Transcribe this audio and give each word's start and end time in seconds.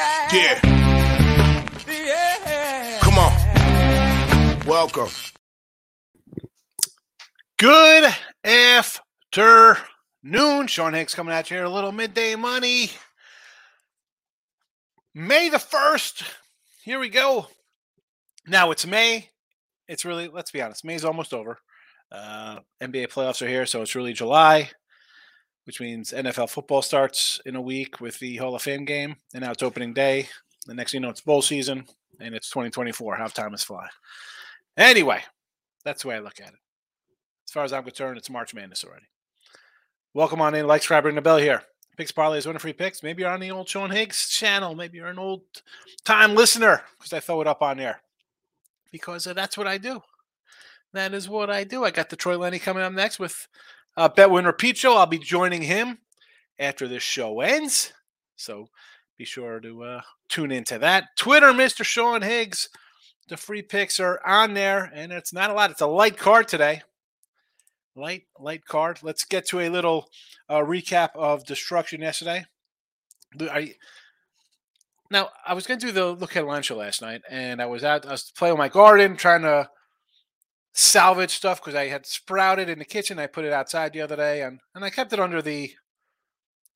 Yeah. 0.00 0.60
Yeah. 1.86 2.98
Come 3.02 3.18
on. 3.18 3.32
Welcome. 4.66 5.10
Good 7.58 8.10
afternoon. 8.42 9.76
Sean 10.68 10.94
Higgs 10.94 11.14
coming 11.14 11.34
at 11.34 11.50
you 11.50 11.58
here. 11.58 11.66
A 11.66 11.70
little 11.70 11.92
midday 11.92 12.34
money. 12.34 12.90
May 15.14 15.50
the 15.50 15.58
1st. 15.58 16.22
Here 16.82 16.98
we 16.98 17.10
go. 17.10 17.48
Now 18.46 18.70
it's 18.70 18.86
May. 18.86 19.28
It's 19.86 20.06
really, 20.06 20.28
let's 20.28 20.50
be 20.50 20.62
honest, 20.62 20.82
May's 20.82 21.04
almost 21.04 21.34
over. 21.34 21.58
Uh, 22.10 22.60
NBA 22.80 23.08
playoffs 23.08 23.42
are 23.42 23.48
here, 23.48 23.66
so 23.66 23.82
it's 23.82 23.94
really 23.94 24.14
July, 24.14 24.70
which 25.70 25.80
means 25.80 26.10
NFL 26.10 26.50
football 26.50 26.82
starts 26.82 27.40
in 27.46 27.54
a 27.54 27.60
week 27.60 28.00
with 28.00 28.18
the 28.18 28.38
Hall 28.38 28.56
of 28.56 28.62
Fame 28.62 28.84
game. 28.84 29.14
And 29.34 29.44
now 29.44 29.52
it's 29.52 29.62
opening 29.62 29.94
day. 29.94 30.28
The 30.66 30.74
next 30.74 30.90
thing 30.90 31.00
you 31.00 31.02
know, 31.02 31.10
it's 31.10 31.20
bowl 31.20 31.42
season, 31.42 31.84
and 32.18 32.34
it's 32.34 32.50
2024. 32.50 33.14
How 33.14 33.28
time 33.28 33.54
is 33.54 33.62
fly. 33.62 33.86
Anyway, 34.76 35.22
that's 35.84 36.02
the 36.02 36.08
way 36.08 36.16
I 36.16 36.18
look 36.18 36.40
at 36.40 36.48
it. 36.48 36.58
As 37.46 37.52
far 37.52 37.62
as 37.62 37.72
I'm 37.72 37.84
concerned, 37.84 38.18
it's 38.18 38.28
March 38.28 38.52
Madness 38.52 38.82
already. 38.82 39.06
Welcome 40.12 40.40
on 40.40 40.56
in. 40.56 40.66
Like, 40.66 40.82
subscribe, 40.82 41.04
ring 41.04 41.14
the 41.14 41.22
bell 41.22 41.36
here. 41.36 41.62
Picks 41.96 42.10
parlays, 42.10 42.46
Winning 42.46 42.58
Free 42.58 42.72
Picks. 42.72 43.04
Maybe 43.04 43.22
you're 43.22 43.30
on 43.30 43.38
the 43.38 43.52
old 43.52 43.68
Sean 43.68 43.90
Higgs 43.90 44.28
channel. 44.28 44.74
Maybe 44.74 44.98
you're 44.98 45.06
an 45.06 45.20
old 45.20 45.42
time 46.04 46.34
listener 46.34 46.82
because 46.98 47.12
I 47.12 47.20
throw 47.20 47.42
it 47.42 47.46
up 47.46 47.62
on 47.62 47.76
there. 47.76 48.00
Because 48.90 49.24
uh, 49.28 49.34
that's 49.34 49.56
what 49.56 49.68
I 49.68 49.78
do. 49.78 50.02
That 50.94 51.14
is 51.14 51.28
what 51.28 51.48
I 51.48 51.62
do. 51.62 51.84
I 51.84 51.92
got 51.92 52.10
the 52.10 52.16
Troy 52.16 52.36
Lenny 52.36 52.58
coming 52.58 52.82
up 52.82 52.92
next 52.92 53.20
with 53.20 53.46
uh, 53.96 54.08
Bet 54.08 54.30
Win 54.30 54.44
Repeat 54.44 54.84
I'll 54.84 55.06
be 55.06 55.18
joining 55.18 55.62
him 55.62 55.98
after 56.58 56.88
this 56.88 57.02
show 57.02 57.40
ends. 57.40 57.92
So 58.36 58.68
be 59.18 59.24
sure 59.24 59.60
to 59.60 59.82
uh, 59.82 60.00
tune 60.28 60.50
into 60.52 60.78
that. 60.78 61.16
Twitter, 61.16 61.52
Mr. 61.52 61.84
Sean 61.84 62.22
Higgs. 62.22 62.68
The 63.28 63.36
free 63.36 63.62
picks 63.62 64.00
are 64.00 64.20
on 64.26 64.54
there, 64.54 64.90
and 64.92 65.12
it's 65.12 65.32
not 65.32 65.50
a 65.50 65.52
lot. 65.52 65.70
It's 65.70 65.80
a 65.80 65.86
light 65.86 66.16
card 66.16 66.48
today 66.48 66.82
light 67.96 68.24
light 68.38 68.64
card. 68.64 68.98
Let's 69.02 69.24
get 69.24 69.46
to 69.48 69.60
a 69.60 69.68
little 69.68 70.08
uh, 70.48 70.60
recap 70.60 71.10
of 71.14 71.44
destruction 71.44 72.00
yesterday. 72.00 72.44
I 73.40 73.74
now 75.10 75.30
I 75.46 75.54
was 75.54 75.66
going 75.66 75.78
to 75.80 75.86
do 75.86 75.92
the 75.92 76.06
look 76.12 76.36
at 76.36 76.46
lunch 76.46 76.66
Show 76.66 76.76
last 76.76 77.02
night, 77.02 77.22
and 77.30 77.60
I 77.62 77.66
was 77.66 77.84
out. 77.84 78.06
I 78.06 78.12
was 78.12 78.32
playing 78.36 78.58
my 78.58 78.68
garden, 78.68 79.16
trying 79.16 79.42
to 79.42 79.68
salvage 80.72 81.30
stuff 81.30 81.60
because 81.60 81.74
I 81.74 81.88
had 81.88 82.06
sprouted 82.06 82.68
in 82.68 82.78
the 82.78 82.84
kitchen. 82.84 83.18
I 83.18 83.26
put 83.26 83.44
it 83.44 83.52
outside 83.52 83.92
the 83.92 84.02
other 84.02 84.16
day, 84.16 84.42
and 84.42 84.60
and 84.74 84.84
I 84.84 84.90
kept 84.90 85.12
it 85.12 85.20
under 85.20 85.42
the 85.42 85.72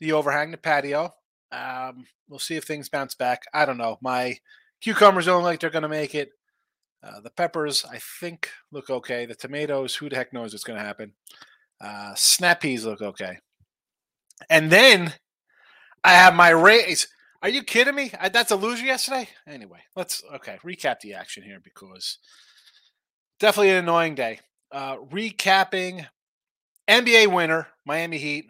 the 0.00 0.12
overhang, 0.12 0.50
the 0.50 0.58
patio. 0.58 1.14
Um, 1.52 2.06
we'll 2.28 2.38
see 2.38 2.56
if 2.56 2.64
things 2.64 2.88
bounce 2.88 3.14
back. 3.14 3.42
I 3.52 3.64
don't 3.64 3.78
know. 3.78 3.98
My 4.02 4.38
cucumbers 4.80 5.26
don't 5.26 5.42
look 5.42 5.44
like 5.44 5.60
they're 5.60 5.70
going 5.70 5.82
to 5.82 5.88
make 5.88 6.14
it. 6.14 6.30
Uh, 7.02 7.20
the 7.20 7.30
peppers, 7.30 7.84
I 7.84 7.98
think, 8.20 8.48
look 8.72 8.90
okay. 8.90 9.26
The 9.26 9.34
tomatoes, 9.34 9.94
who 9.94 10.08
the 10.08 10.16
heck 10.16 10.32
knows 10.32 10.52
what's 10.52 10.64
going 10.64 10.78
to 10.78 10.84
happen? 10.84 11.12
Uh, 11.80 12.14
snap 12.16 12.62
peas 12.62 12.84
look 12.84 13.02
okay. 13.02 13.38
And 14.48 14.70
then 14.70 15.12
I 16.02 16.12
have 16.12 16.34
my 16.34 16.50
Rays. 16.50 17.08
Are 17.42 17.48
you 17.48 17.62
kidding 17.62 17.94
me? 17.94 18.10
I, 18.18 18.30
that's 18.30 18.50
a 18.50 18.56
loser 18.56 18.86
yesterday. 18.86 19.28
Anyway, 19.46 19.80
let's 19.94 20.22
okay 20.34 20.58
recap 20.64 21.00
the 21.00 21.12
action 21.12 21.42
here 21.42 21.60
because 21.62 22.18
definitely 23.38 23.70
an 23.70 23.76
annoying 23.76 24.14
day. 24.14 24.40
Uh, 24.72 24.96
recapping 24.96 26.06
NBA 26.88 27.32
winner 27.32 27.68
Miami 27.86 28.18
Heat, 28.18 28.46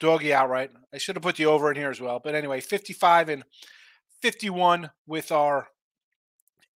doggy 0.00 0.32
outright. 0.32 0.70
I 0.92 0.98
should 0.98 1.16
have 1.16 1.22
put 1.22 1.36
the 1.36 1.46
over 1.46 1.70
in 1.70 1.76
here 1.76 1.90
as 1.90 2.00
well, 2.00 2.20
but 2.22 2.34
anyway, 2.34 2.60
55 2.60 3.28
and 3.28 3.44
51 4.20 4.90
with 5.06 5.32
our 5.32 5.68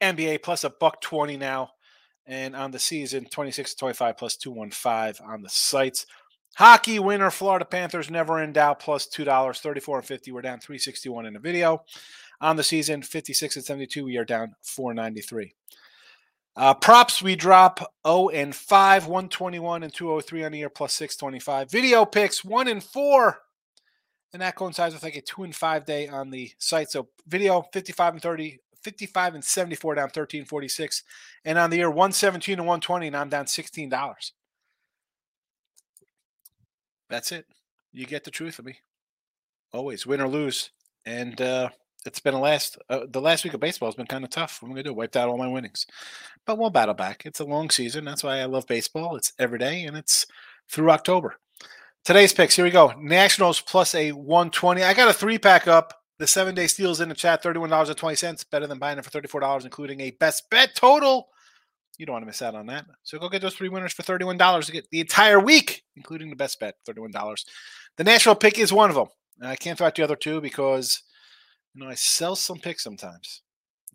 NBA 0.00 0.42
plus 0.42 0.64
a 0.64 0.70
buck 0.70 1.00
20 1.00 1.36
now. 1.36 1.70
And 2.26 2.56
on 2.56 2.72
the 2.72 2.78
season, 2.78 3.26
26 3.26 3.74
25 3.74 4.16
plus 4.16 4.36
215 4.36 5.26
on 5.26 5.42
the 5.42 5.48
sites. 5.48 6.06
Hockey 6.56 6.98
winner, 6.98 7.30
Florida 7.30 7.66
Panthers, 7.66 8.10
never 8.10 8.42
in 8.42 8.52
doubt, 8.52 8.80
plus 8.80 9.06
$2, 9.06 9.60
34 9.60 9.98
and 9.98 10.06
50. 10.06 10.32
We're 10.32 10.40
down 10.40 10.58
361 10.58 11.26
in 11.26 11.34
the 11.34 11.38
video. 11.38 11.84
On 12.40 12.56
the 12.56 12.64
season, 12.64 13.02
56 13.02 13.56
and 13.56 13.64
72, 13.64 14.04
we 14.04 14.16
are 14.16 14.24
down 14.24 14.54
493. 14.62 15.52
Uh, 16.56 16.72
props, 16.72 17.22
we 17.22 17.36
drop 17.36 17.92
0 18.06 18.30
and 18.30 18.54
5, 18.54 19.06
121 19.06 19.82
and 19.82 19.92
203 19.92 20.44
on 20.44 20.52
the 20.52 20.58
year, 20.58 20.70
plus 20.70 20.94
625. 20.94 21.70
Video 21.70 22.04
picks, 22.06 22.44
1 22.44 22.68
and 22.68 22.82
4. 22.82 23.38
And 24.32 24.42
that 24.42 24.56
coincides 24.56 24.94
with 24.94 25.02
like 25.02 25.16
a 25.16 25.20
2 25.20 25.44
and 25.44 25.54
5 25.54 25.84
day 25.84 26.08
on 26.08 26.30
the 26.30 26.50
site. 26.58 26.90
So 26.90 27.08
video, 27.26 27.62
55 27.72 28.14
and 28.14 28.22
30, 28.22 28.58
55 28.86 29.34
and 29.34 29.44
74 29.44 29.96
down 29.96 30.04
1346 30.04 31.02
and 31.44 31.58
on 31.58 31.70
the 31.70 31.78
year 31.78 31.90
117 31.90 32.52
and 32.52 32.68
120 32.68 33.08
and 33.08 33.16
i'm 33.16 33.28
down 33.28 33.44
$16 33.44 34.30
that's 37.10 37.32
it 37.32 37.46
you 37.92 38.06
get 38.06 38.22
the 38.22 38.30
truth 38.30 38.60
of 38.60 38.64
me 38.64 38.78
always 39.72 40.06
win 40.06 40.20
or 40.20 40.28
lose 40.28 40.70
and 41.04 41.40
uh 41.40 41.68
it's 42.06 42.20
been 42.20 42.34
a 42.34 42.40
last 42.40 42.78
uh, 42.88 43.06
the 43.08 43.20
last 43.20 43.44
week 43.44 43.54
of 43.54 43.60
baseball 43.60 43.88
has 43.88 43.94
been 43.94 44.06
kind 44.06 44.24
of 44.24 44.30
tough. 44.30 44.60
What 44.60 44.68
am 44.68 44.72
i 44.72 44.74
gonna 44.76 44.84
do? 44.84 44.94
Wiped 44.94 45.16
out 45.16 45.28
all 45.28 45.38
my 45.38 45.48
winnings. 45.48 45.86
But 46.44 46.58
we'll 46.58 46.70
battle 46.70 46.94
back. 46.94 47.26
It's 47.26 47.40
a 47.40 47.44
long 47.44 47.70
season. 47.70 48.04
That's 48.04 48.24
why 48.24 48.38
i 48.38 48.44
love 48.44 48.66
baseball. 48.66 49.16
It's 49.16 49.32
every 49.38 49.58
day 49.58 49.84
and 49.84 49.96
it's 49.96 50.26
through 50.70 50.90
october. 50.90 51.36
Today's 52.04 52.32
picks 52.32 52.56
here 52.56 52.64
we 52.64 52.70
go. 52.70 52.92
Nationals 52.98 53.60
plus 53.60 53.94
a 53.94 54.12
120 54.12 54.82
i 54.82 54.94
got 54.94 55.08
a 55.08 55.12
three 55.12 55.38
pack 55.38 55.66
up. 55.66 55.92
The 56.18 56.26
seven 56.26 56.54
day 56.54 56.66
steals 56.66 57.02
in 57.02 57.10
the 57.10 57.14
chat, 57.14 57.42
$31.20, 57.42 58.48
better 58.50 58.66
than 58.66 58.78
buying 58.78 58.96
it 58.96 59.04
for 59.04 59.10
$34, 59.10 59.64
including 59.64 60.00
a 60.00 60.12
best 60.12 60.48
bet 60.48 60.74
total. 60.74 61.28
You 61.98 62.06
don't 62.06 62.14
want 62.14 62.22
to 62.22 62.26
miss 62.26 62.40
out 62.40 62.54
on 62.54 62.66
that. 62.66 62.86
So 63.02 63.18
go 63.18 63.28
get 63.28 63.42
those 63.42 63.54
three 63.54 63.68
winners 63.68 63.92
for 63.92 64.02
$31 64.02 64.64
to 64.64 64.72
get 64.72 64.88
the 64.90 65.00
entire 65.00 65.40
week, 65.40 65.82
including 65.94 66.30
the 66.30 66.36
best 66.36 66.58
bet, 66.58 66.76
$31. 66.88 67.44
The 67.96 68.04
national 68.04 68.34
pick 68.34 68.58
is 68.58 68.72
one 68.72 68.88
of 68.88 68.96
them. 68.96 69.08
I 69.42 69.56
can't 69.56 69.76
throw 69.76 69.88
out 69.88 69.94
the 69.94 70.04
other 70.04 70.16
two 70.16 70.40
because 70.40 71.02
you 71.76 71.84
know 71.84 71.90
I 71.90 71.94
sell 71.94 72.34
some 72.36 72.58
picks 72.58 72.82
sometimes. 72.82 73.42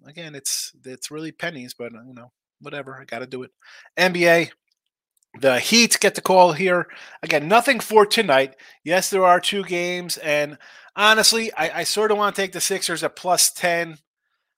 Again, 0.05 0.35
it's 0.35 0.71
it's 0.85 1.09
really 1.09 1.31
pennies, 1.31 1.73
but 1.77 1.91
you 1.91 2.13
know, 2.13 2.31
whatever. 2.59 2.97
I 2.99 3.05
gotta 3.05 3.25
do 3.25 3.41
it. 3.43 3.51
NBA, 3.97 4.51
the 5.39 5.59
Heat 5.59 5.97
get 5.99 6.13
the 6.15 6.21
call 6.21 6.53
here. 6.53 6.87
Again, 7.23 7.47
nothing 7.47 7.79
for 7.79 8.05
tonight. 8.05 8.55
Yes, 8.83 9.09
there 9.09 9.25
are 9.25 9.39
two 9.39 9.63
games, 9.63 10.17
and 10.17 10.59
honestly, 10.95 11.51
I, 11.53 11.79
I 11.79 11.83
sort 11.83 12.11
of 12.11 12.17
want 12.17 12.35
to 12.35 12.41
take 12.41 12.51
the 12.51 12.61
Sixers 12.61 13.03
at 13.03 13.15
plus 13.15 13.51
10. 13.51 13.97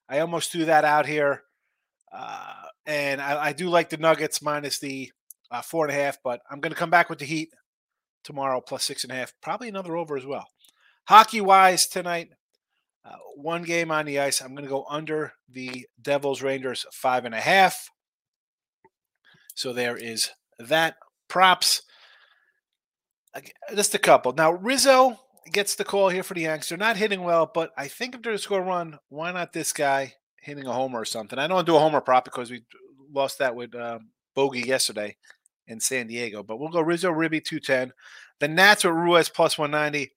I 0.09 0.19
almost 0.19 0.51
threw 0.51 0.65
that 0.65 0.83
out 0.83 1.05
here. 1.05 1.43
Uh, 2.11 2.53
and 2.85 3.21
I, 3.21 3.45
I, 3.45 3.53
do 3.53 3.69
like 3.69 3.89
the 3.89 3.97
Nuggets 3.97 4.41
minus 4.41 4.77
the 4.77 5.11
uh, 5.49 5.61
four 5.61 5.85
and 5.85 5.97
a 5.97 5.99
half, 5.99 6.17
but 6.23 6.41
I'm 6.51 6.59
going 6.59 6.73
to 6.73 6.77
come 6.77 6.91
back 6.91 7.09
with 7.09 7.17
the 7.17 7.25
Heat 7.25 7.49
tomorrow 8.23 8.61
plus 8.61 8.83
six 8.83 9.03
and 9.03 9.11
a 9.11 9.15
half. 9.15 9.33
Probably 9.41 9.69
another 9.69 9.95
over 9.95 10.15
as 10.15 10.25
well. 10.25 10.47
Hockey 11.07 11.41
wise 11.41 11.87
tonight, 11.87 12.29
uh, 13.05 13.15
one 13.35 13.63
game 13.63 13.91
on 13.91 14.05
the 14.05 14.19
ice. 14.19 14.41
I'm 14.41 14.53
going 14.53 14.63
to 14.63 14.69
go 14.69 14.85
under 14.89 15.33
the 15.49 15.85
Devils 16.01 16.41
Rangers 16.41 16.85
five 16.91 17.25
and 17.25 17.35
a 17.35 17.41
half. 17.41 17.89
So 19.55 19.73
there 19.73 19.97
is 19.97 20.31
that. 20.59 20.95
Props. 21.27 21.81
Just 23.73 23.95
a 23.95 23.99
couple. 23.99 24.33
Now, 24.33 24.51
Rizzo 24.51 25.19
gets 25.51 25.75
the 25.75 25.83
call 25.83 26.09
here 26.09 26.23
for 26.23 26.35
the 26.35 26.41
Yanks. 26.41 26.69
They're 26.69 26.77
not 26.77 26.97
hitting 26.97 27.23
well, 27.23 27.49
but 27.51 27.71
I 27.77 27.87
think 27.87 28.13
if 28.13 28.21
they're 28.21 28.31
going 28.31 28.37
to 28.37 28.43
score 28.43 28.61
a 28.61 28.63
run, 28.65 28.99
why 29.09 29.31
not 29.31 29.51
this 29.51 29.73
guy 29.73 30.13
hitting 30.41 30.67
a 30.67 30.73
homer 30.73 31.01
or 31.01 31.05
something? 31.05 31.39
I 31.39 31.47
don't 31.47 31.55
want 31.55 31.65
to 31.65 31.71
do 31.71 31.75
a 31.75 31.79
homer 31.79 32.01
prop 32.01 32.25
because 32.25 32.51
we 32.51 32.63
lost 33.11 33.39
that 33.39 33.55
with 33.55 33.73
um, 33.75 34.09
Bogey 34.35 34.61
yesterday 34.61 35.15
in 35.67 35.79
San 35.79 36.07
Diego, 36.07 36.43
but 36.43 36.59
we'll 36.59 36.69
go 36.69 36.81
Rizzo 36.81 37.09
Ribby 37.11 37.41
210. 37.41 37.93
The 38.39 38.47
Nats 38.47 38.83
with 38.83 38.93
Ruiz 38.93 39.29
plus 39.29 39.57
190. 39.57 40.11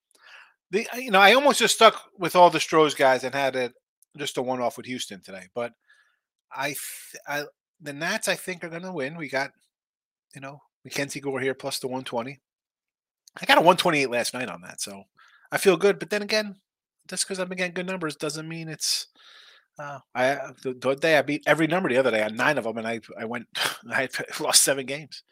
The 0.70 0.86
you 0.96 1.10
know 1.10 1.20
I 1.20 1.34
almost 1.34 1.60
just 1.60 1.76
stuck 1.76 2.02
with 2.18 2.34
all 2.34 2.50
the 2.50 2.60
Stros 2.60 2.94
guys 2.94 3.24
and 3.24 3.34
had 3.34 3.56
it 3.56 3.72
just 4.16 4.36
a 4.38 4.42
one 4.42 4.60
off 4.60 4.76
with 4.76 4.86
Houston 4.86 5.20
today, 5.20 5.46
but 5.54 5.72
I, 6.52 6.74
I 7.28 7.44
the 7.80 7.92
Nats 7.92 8.28
I 8.28 8.34
think 8.34 8.64
are 8.64 8.68
going 8.68 8.82
to 8.82 8.92
win. 8.92 9.16
We 9.16 9.28
got 9.28 9.52
you 10.34 10.40
know 10.40 10.60
Mackenzie 10.84 11.20
Gore 11.20 11.40
here 11.40 11.54
plus 11.54 11.78
the 11.78 11.88
120. 11.88 12.40
I 13.40 13.44
got 13.44 13.58
a 13.58 13.60
128 13.60 14.10
last 14.10 14.34
night 14.34 14.48
on 14.48 14.62
that, 14.62 14.80
so 14.80 15.04
I 15.52 15.58
feel 15.58 15.76
good. 15.76 15.98
But 15.98 16.10
then 16.10 16.22
again, 16.22 16.56
just 17.08 17.28
because 17.28 17.44
been 17.44 17.58
getting 17.58 17.74
good 17.74 17.86
numbers 17.86 18.16
doesn't 18.16 18.48
mean 18.48 18.68
it's. 18.68 19.08
Uh, 19.78 19.98
I 20.14 20.28
uh, 20.30 20.52
the, 20.62 20.72
the, 20.72 20.94
day 20.94 21.18
I 21.18 21.22
beat 21.22 21.42
every 21.46 21.66
number 21.66 21.90
the 21.90 21.98
other 21.98 22.10
day. 22.10 22.20
Had 22.20 22.36
nine 22.36 22.56
of 22.56 22.64
them, 22.64 22.78
and 22.78 22.88
I 22.88 23.00
I 23.18 23.26
went 23.26 23.46
I 23.90 24.08
lost 24.40 24.64
seven 24.64 24.86
games. 24.86 25.22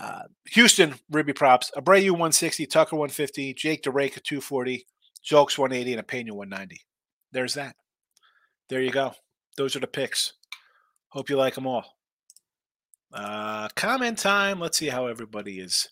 Uh, 0.00 0.22
Houston 0.52 0.94
Ribby 1.10 1.34
props: 1.34 1.70
Abreu 1.76 2.12
160, 2.12 2.66
Tucker 2.66 2.96
150, 2.96 3.54
Jake 3.54 3.82
DeRake 3.82 4.22
240, 4.22 4.86
Jokes 5.22 5.58
180, 5.58 5.94
and 5.98 6.08
Pena 6.08 6.34
190. 6.34 6.80
There's 7.32 7.54
that. 7.54 7.76
There 8.68 8.80
you 8.80 8.90
go. 8.90 9.12
Those 9.56 9.76
are 9.76 9.80
the 9.80 9.86
picks. 9.86 10.32
Hope 11.08 11.28
you 11.28 11.36
like 11.36 11.54
them 11.54 11.66
all. 11.66 11.84
Uh, 13.12 13.68
comment 13.74 14.16
time. 14.18 14.60
Let's 14.60 14.78
see 14.78 14.88
how 14.88 15.06
everybody 15.06 15.58
is 15.58 15.88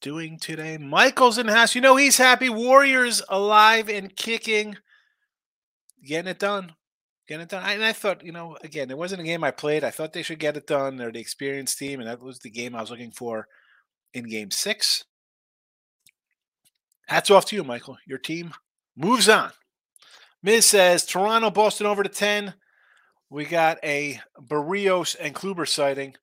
doing 0.00 0.38
today. 0.38 0.78
Michael's 0.78 1.38
in 1.38 1.48
house. 1.48 1.74
You 1.74 1.80
know 1.80 1.96
he's 1.96 2.16
happy. 2.18 2.48
Warriors 2.48 3.22
alive 3.28 3.88
and 3.88 4.14
kicking. 4.16 4.76
getting 6.04 6.30
it 6.30 6.38
done, 6.38 6.72
getting 7.32 7.44
it 7.44 7.48
done. 7.48 7.64
And 7.64 7.82
I 7.82 7.92
thought, 7.92 8.24
you 8.24 8.32
know, 8.32 8.58
again, 8.62 8.90
it 8.90 8.98
wasn't 8.98 9.22
a 9.22 9.24
game 9.24 9.42
I 9.42 9.50
played. 9.50 9.84
I 9.84 9.90
thought 9.90 10.12
they 10.12 10.22
should 10.22 10.38
get 10.38 10.56
it 10.58 10.66
done. 10.66 10.96
They're 10.96 11.10
the 11.10 11.18
experienced 11.18 11.78
team, 11.78 11.98
and 11.98 12.08
that 12.08 12.20
was 12.20 12.40
the 12.40 12.50
game 12.50 12.74
I 12.74 12.82
was 12.82 12.90
looking 12.90 13.10
for 13.10 13.48
in 14.12 14.28
Game 14.28 14.50
Six. 14.50 15.04
Hats 17.06 17.30
off 17.30 17.46
to 17.46 17.56
you, 17.56 17.64
Michael. 17.64 17.96
Your 18.06 18.18
team 18.18 18.52
moves 18.94 19.30
on. 19.30 19.50
Miz 20.42 20.66
says 20.66 21.06
Toronto, 21.06 21.50
Boston 21.50 21.86
over 21.86 22.02
to 22.02 22.08
10. 22.10 22.52
We 23.30 23.46
got 23.46 23.78
a 23.82 24.20
Berrios 24.38 25.16
and 25.18 25.34
Kluber 25.34 25.66
sighting. 25.66 26.16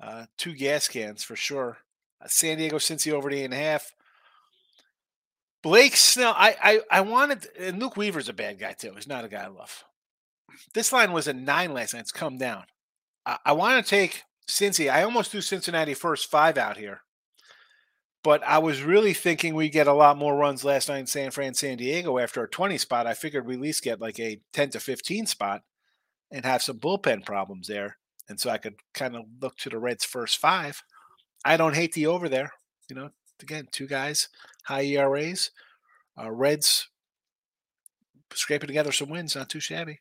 Uh, 0.00 0.26
two 0.38 0.54
gas 0.54 0.88
cans 0.88 1.22
for 1.22 1.36
sure. 1.36 1.76
Uh, 2.22 2.26
San 2.28 2.56
Diego, 2.56 2.78
Cincy 2.78 3.12
over 3.12 3.28
the 3.28 3.40
eight 3.40 3.44
and 3.44 3.54
a 3.54 3.58
half. 3.58 3.92
Blake 5.62 5.94
Snell, 5.94 6.34
I, 6.34 6.56
I 6.90 6.98
I 6.98 7.00
wanted, 7.02 7.46
and 7.58 7.78
Luke 7.78 7.96
Weaver's 7.96 8.30
a 8.30 8.32
bad 8.32 8.58
guy 8.58 8.72
too. 8.72 8.92
He's 8.94 9.06
not 9.06 9.26
a 9.26 9.28
guy 9.28 9.44
I 9.44 9.48
love. 9.48 9.84
This 10.74 10.92
line 10.92 11.12
was 11.12 11.26
a 11.26 11.32
nine 11.32 11.74
last 11.74 11.94
night. 11.94 12.00
It's 12.00 12.12
come 12.12 12.38
down. 12.38 12.64
I, 13.26 13.38
I 13.46 13.52
want 13.52 13.84
to 13.84 13.88
take 13.88 14.22
Cincy. 14.48 14.90
I 14.90 15.02
almost 15.02 15.30
threw 15.30 15.40
Cincinnati 15.40 15.94
first 15.94 16.30
five 16.30 16.58
out 16.58 16.76
here, 16.76 17.02
but 18.22 18.42
I 18.44 18.58
was 18.58 18.82
really 18.82 19.14
thinking 19.14 19.54
we 19.54 19.68
get 19.68 19.86
a 19.86 19.92
lot 19.92 20.18
more 20.18 20.36
runs 20.36 20.64
last 20.64 20.88
night 20.88 20.98
in 20.98 21.06
San 21.06 21.30
Fran, 21.30 21.54
San 21.54 21.76
Diego 21.76 22.18
after 22.18 22.42
a 22.42 22.48
20 22.48 22.78
spot. 22.78 23.06
I 23.06 23.14
figured 23.14 23.46
we 23.46 23.54
at 23.54 23.60
least 23.60 23.84
get 23.84 24.00
like 24.00 24.18
a 24.18 24.40
10 24.52 24.70
to 24.70 24.80
15 24.80 25.26
spot 25.26 25.62
and 26.30 26.44
have 26.44 26.62
some 26.62 26.78
bullpen 26.78 27.24
problems 27.24 27.68
there. 27.68 27.98
And 28.28 28.40
so 28.40 28.50
I 28.50 28.58
could 28.58 28.76
kind 28.94 29.16
of 29.16 29.24
look 29.40 29.56
to 29.58 29.70
the 29.70 29.78
Reds 29.78 30.04
first 30.04 30.38
five. 30.38 30.82
I 31.44 31.56
don't 31.56 31.74
hate 31.74 31.92
the 31.92 32.06
over 32.06 32.28
there. 32.28 32.52
You 32.88 32.96
know, 32.96 33.10
again, 33.40 33.68
two 33.70 33.86
guys, 33.86 34.28
high 34.64 34.84
ERAs. 34.84 35.50
Uh, 36.20 36.30
Reds 36.30 36.88
scraping 38.32 38.68
together 38.68 38.92
some 38.92 39.08
wins, 39.08 39.36
not 39.36 39.48
too 39.48 39.60
shabby. 39.60 40.00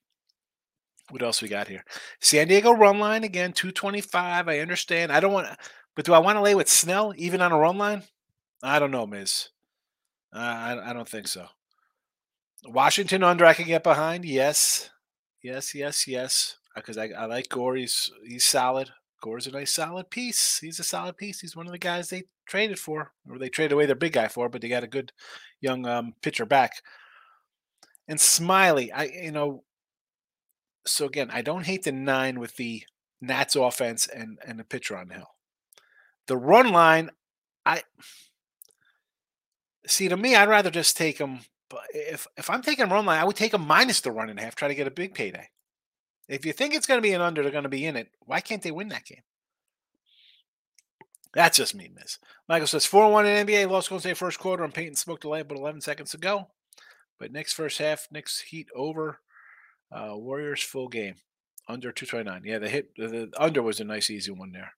What 1.11 1.21
else 1.21 1.41
we 1.41 1.49
got 1.49 1.67
here? 1.67 1.83
San 2.19 2.47
Diego 2.47 2.71
run 2.71 2.99
line 2.99 3.23
again, 3.23 3.53
225. 3.53 4.47
I 4.47 4.59
understand. 4.59 5.11
I 5.11 5.19
don't 5.19 5.33
want, 5.33 5.47
but 5.95 6.05
do 6.05 6.13
I 6.13 6.19
want 6.19 6.37
to 6.37 6.41
lay 6.41 6.55
with 6.55 6.69
Snell 6.69 7.13
even 7.17 7.41
on 7.41 7.51
a 7.51 7.57
run 7.57 7.77
line? 7.77 8.03
I 8.63 8.79
don't 8.79 8.91
know, 8.91 9.05
Miz. 9.05 9.49
Uh, 10.33 10.39
I, 10.39 10.89
I 10.89 10.93
don't 10.93 11.09
think 11.09 11.27
so. 11.27 11.47
Washington 12.65 13.23
under 13.23 13.45
I 13.45 13.53
can 13.53 13.65
get 13.65 13.83
behind. 13.83 14.23
Yes, 14.23 14.89
yes, 15.43 15.75
yes, 15.75 16.07
yes. 16.07 16.57
Because 16.75 16.97
I, 16.97 17.09
I 17.17 17.25
like 17.25 17.49
Gore. 17.49 17.75
He's 17.75 18.09
he's 18.25 18.45
solid. 18.45 18.91
Gore's 19.21 19.47
a 19.47 19.51
nice 19.51 19.73
solid 19.73 20.09
piece. 20.09 20.57
He's 20.59 20.79
a 20.79 20.83
solid 20.83 21.15
piece. 21.15 21.39
He's 21.39 21.55
one 21.55 21.67
of 21.67 21.71
the 21.71 21.77
guys 21.77 22.09
they 22.09 22.23
traded 22.47 22.79
for, 22.79 23.11
or 23.29 23.37
they 23.37 23.49
traded 23.49 23.73
away 23.73 23.85
their 23.85 23.95
big 23.95 24.13
guy 24.13 24.27
for, 24.27 24.49
but 24.49 24.61
they 24.61 24.67
got 24.67 24.83
a 24.83 24.87
good 24.87 25.11
young 25.61 25.85
um, 25.85 26.13
pitcher 26.21 26.45
back. 26.45 26.73
And 28.07 28.19
Smiley, 28.19 28.91
I 28.91 29.03
you 29.03 29.31
know, 29.31 29.63
so 30.85 31.05
again, 31.05 31.29
I 31.31 31.41
don't 31.41 31.65
hate 31.65 31.83
the 31.83 31.91
nine 31.91 32.39
with 32.39 32.55
the 32.55 32.83
Nats 33.21 33.55
offense 33.55 34.07
and 34.07 34.39
and 34.45 34.59
the 34.59 34.63
pitcher 34.63 34.97
on 34.97 35.07
the 35.07 35.15
hill. 35.15 35.35
The 36.27 36.37
run 36.37 36.71
line, 36.71 37.11
I 37.65 37.83
see 39.85 40.07
to 40.07 40.17
me, 40.17 40.35
I'd 40.35 40.49
rather 40.49 40.71
just 40.71 40.97
take 40.97 41.17
them. 41.17 41.39
But 41.69 41.81
if 41.93 42.27
if 42.37 42.49
I'm 42.49 42.61
taking 42.61 42.89
run 42.89 43.05
line, 43.05 43.19
I 43.19 43.25
would 43.25 43.35
take 43.35 43.51
them 43.51 43.67
minus 43.67 44.01
the 44.01 44.11
run 44.11 44.29
and 44.29 44.39
a 44.39 44.43
half, 44.43 44.55
try 44.55 44.67
to 44.67 44.75
get 44.75 44.87
a 44.87 44.91
big 44.91 45.13
payday. 45.13 45.49
If 46.27 46.45
you 46.45 46.53
think 46.53 46.73
it's 46.73 46.87
going 46.87 46.97
to 46.97 47.01
be 47.07 47.13
an 47.13 47.21
under, 47.21 47.43
they're 47.43 47.51
going 47.51 47.63
to 47.63 47.69
be 47.69 47.85
in 47.85 47.97
it. 47.97 48.09
Why 48.25 48.39
can't 48.39 48.61
they 48.61 48.71
win 48.71 48.89
that 48.89 49.05
game? 49.05 49.21
That's 51.33 51.57
just 51.57 51.75
me, 51.75 51.89
Miz. 51.93 52.19
Michael 52.47 52.67
says 52.67 52.85
4 52.85 53.11
1 53.11 53.25
in 53.25 53.47
NBA, 53.47 53.69
lost 53.69 53.89
Golden 53.89 54.01
State 54.01 54.17
first 54.17 54.39
quarter, 54.39 54.63
and 54.63 54.73
Peyton 54.73 54.95
smoked 54.95 55.23
the 55.23 55.29
light, 55.29 55.47
but 55.47 55.57
11 55.57 55.81
seconds 55.81 56.11
to 56.11 56.17
go. 56.17 56.47
But 57.19 57.31
next 57.31 57.53
first 57.53 57.77
half, 57.77 58.07
Knicks 58.11 58.41
Heat 58.41 58.67
over. 58.75 59.19
Uh, 59.91 60.15
Warriors 60.15 60.63
full 60.63 60.87
game. 60.87 61.15
Under 61.67 61.91
229. 61.91 62.41
Yeah, 62.43 62.59
the 62.59 62.69
hit, 62.69 62.95
the, 62.97 63.07
the 63.07 63.31
under 63.37 63.61
was 63.61 63.79
a 63.79 63.83
nice, 63.83 64.09
easy 64.09 64.31
one 64.31 64.51
there. 64.51 64.73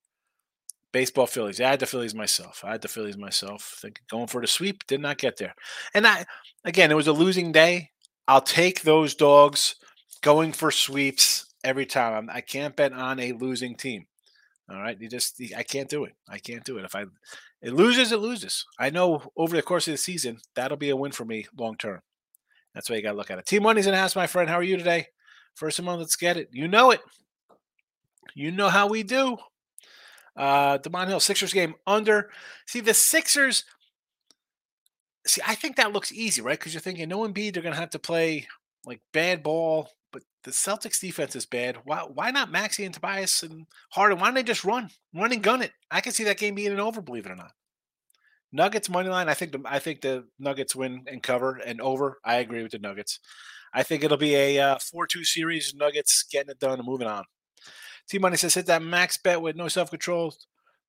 Baseball 0.92 1.26
Phillies. 1.26 1.60
I 1.60 1.70
had 1.70 1.80
the 1.80 1.86
Phillies 1.86 2.14
myself. 2.14 2.62
I 2.64 2.72
had 2.72 2.82
the 2.82 2.88
Phillies 2.88 3.18
myself. 3.18 3.78
Think 3.82 4.02
going 4.12 4.28
for 4.28 4.42
the 4.42 4.48
sweep, 4.48 4.86
did 4.86 5.02
not 5.02 5.18
get 5.18 5.38
there. 5.38 5.56
And 5.96 6.06
I, 6.06 6.26
again, 6.66 6.92
it 6.92 6.96
was 6.96 7.08
a 7.08 7.14
losing 7.14 7.52
day. 7.52 7.90
I'll 8.28 8.42
take 8.42 8.82
those 8.82 9.16
dogs 9.16 9.76
going 10.22 10.52
for 10.52 10.72
sweeps 10.72 11.48
every 11.64 11.86
time. 11.86 12.30
I 12.32 12.42
can't 12.42 12.76
bet 12.76 12.94
on 12.94 13.20
a 13.20 13.34
losing 13.34 13.76
team. 13.76 14.06
All 14.70 14.82
right, 14.82 15.00
you 15.00 15.10
just 15.10 15.42
I 15.58 15.64
can't 15.64 15.90
do 15.90 16.06
it. 16.06 16.14
I 16.30 16.38
can't 16.38 16.64
do 16.64 16.78
it. 16.78 16.86
If 16.86 16.96
I 16.96 17.06
it 17.62 17.74
loses, 17.74 18.12
it 18.12 18.20
loses. 18.20 18.66
I 18.80 18.90
know 18.90 19.32
over 19.36 19.56
the 19.56 19.62
course 19.62 19.88
of 19.88 19.94
the 19.94 19.98
season 19.98 20.40
that'll 20.56 20.78
be 20.78 20.90
a 20.90 20.96
win 20.96 21.12
for 21.12 21.26
me 21.26 21.46
long 21.58 21.76
term. 21.76 22.02
That's 22.74 22.90
why 22.90 22.96
you 22.96 23.04
got 23.04 23.12
to 23.12 23.18
look 23.18 23.32
at 23.32 23.40
it. 23.40 23.46
Team 23.46 23.64
Money's 23.64 23.88
in 23.88 23.94
house, 23.94 24.16
my 24.16 24.28
friend. 24.28 24.50
How 24.50 24.58
are 24.58 24.64
you 24.64 24.78
today? 24.78 25.08
First 25.56 25.80
of 25.80 25.88
all, 25.88 25.98
let's 25.98 26.16
get 26.16 26.38
it. 26.38 26.50
You 26.52 26.68
know 26.68 26.92
it. 26.92 27.02
You 28.36 28.52
know 28.52 28.70
how 28.70 28.88
we 28.88 29.04
do. 29.04 29.38
Uh 30.36 30.80
Demond 30.80 31.10
Hill 31.10 31.20
Sixers 31.20 31.54
game 31.54 31.76
under. 31.86 32.32
See 32.66 32.80
the 32.80 32.94
Sixers. 32.94 33.66
See, 35.28 35.42
I 35.48 35.56
think 35.56 35.76
that 35.76 35.94
looks 35.94 36.12
easy, 36.12 36.42
right? 36.42 36.58
Because 36.58 36.74
you're 36.74 36.82
thinking 36.82 37.08
no 37.08 37.20
Embiid, 37.20 37.54
they're 37.54 37.64
going 37.64 37.76
to 37.76 37.80
have 37.80 37.92
to 37.92 38.00
play 38.00 38.48
like 38.86 39.00
bad 39.14 39.42
ball, 39.44 39.90
but 40.12 40.24
the 40.44 40.52
Celtics 40.52 41.00
defense 41.00 41.36
is 41.36 41.46
bad. 41.46 41.78
Why 41.86 42.00
why 42.00 42.32
not 42.32 42.52
Maxey 42.52 42.84
and 42.84 42.94
Tobias 42.94 43.44
and 43.44 43.66
Harden? 43.92 44.20
Why 44.20 44.26
don't 44.28 44.34
they 44.34 44.44
just 44.44 44.66
run, 44.66 44.90
run 45.14 45.32
and 45.32 45.44
gun 45.44 45.62
it? 45.62 45.72
I 45.92 46.02
can 46.02 46.12
see 46.12 46.26
that 46.26 46.40
game 46.40 46.56
being 46.56 46.72
an 46.74 46.80
over, 46.80 47.02
believe 47.02 47.26
it 47.26 47.32
or 47.32 47.36
not. 47.36 47.52
Nuggets 48.56 48.88
money 48.88 49.10
line. 49.10 49.28
I 49.28 49.34
think 49.34 49.52
the 49.52 49.62
I 49.66 49.80
think 49.80 50.02
the 50.02 50.26
Nuggets 50.40 50.76
win 50.76 51.04
and 51.08 51.24
cover 51.24 51.60
and 51.66 51.82
over. 51.82 52.20
I 52.24 52.36
agree 52.36 52.62
with 52.62 52.72
the 52.72 52.80
Nuggets. 52.80 53.20
I 53.74 53.82
think 53.82 54.04
it'll 54.04 54.18
be 54.18 54.36
a 54.36 54.60
uh, 54.60 54.78
four-two 54.78 55.24
series. 55.24 55.74
Nuggets 55.74 56.24
getting 56.32 56.52
it 56.52 56.60
done 56.60 56.78
and 56.78 56.88
moving 56.88 57.08
on. 57.08 57.24
T 58.08 58.20
Money 58.20 58.38
says 58.38 58.54
hit 58.54 58.68
that 58.68 58.84
max 58.84 59.18
bet 59.18 59.42
with 59.42 59.56
no 59.56 59.68
self 59.68 59.90
control. 59.90 60.36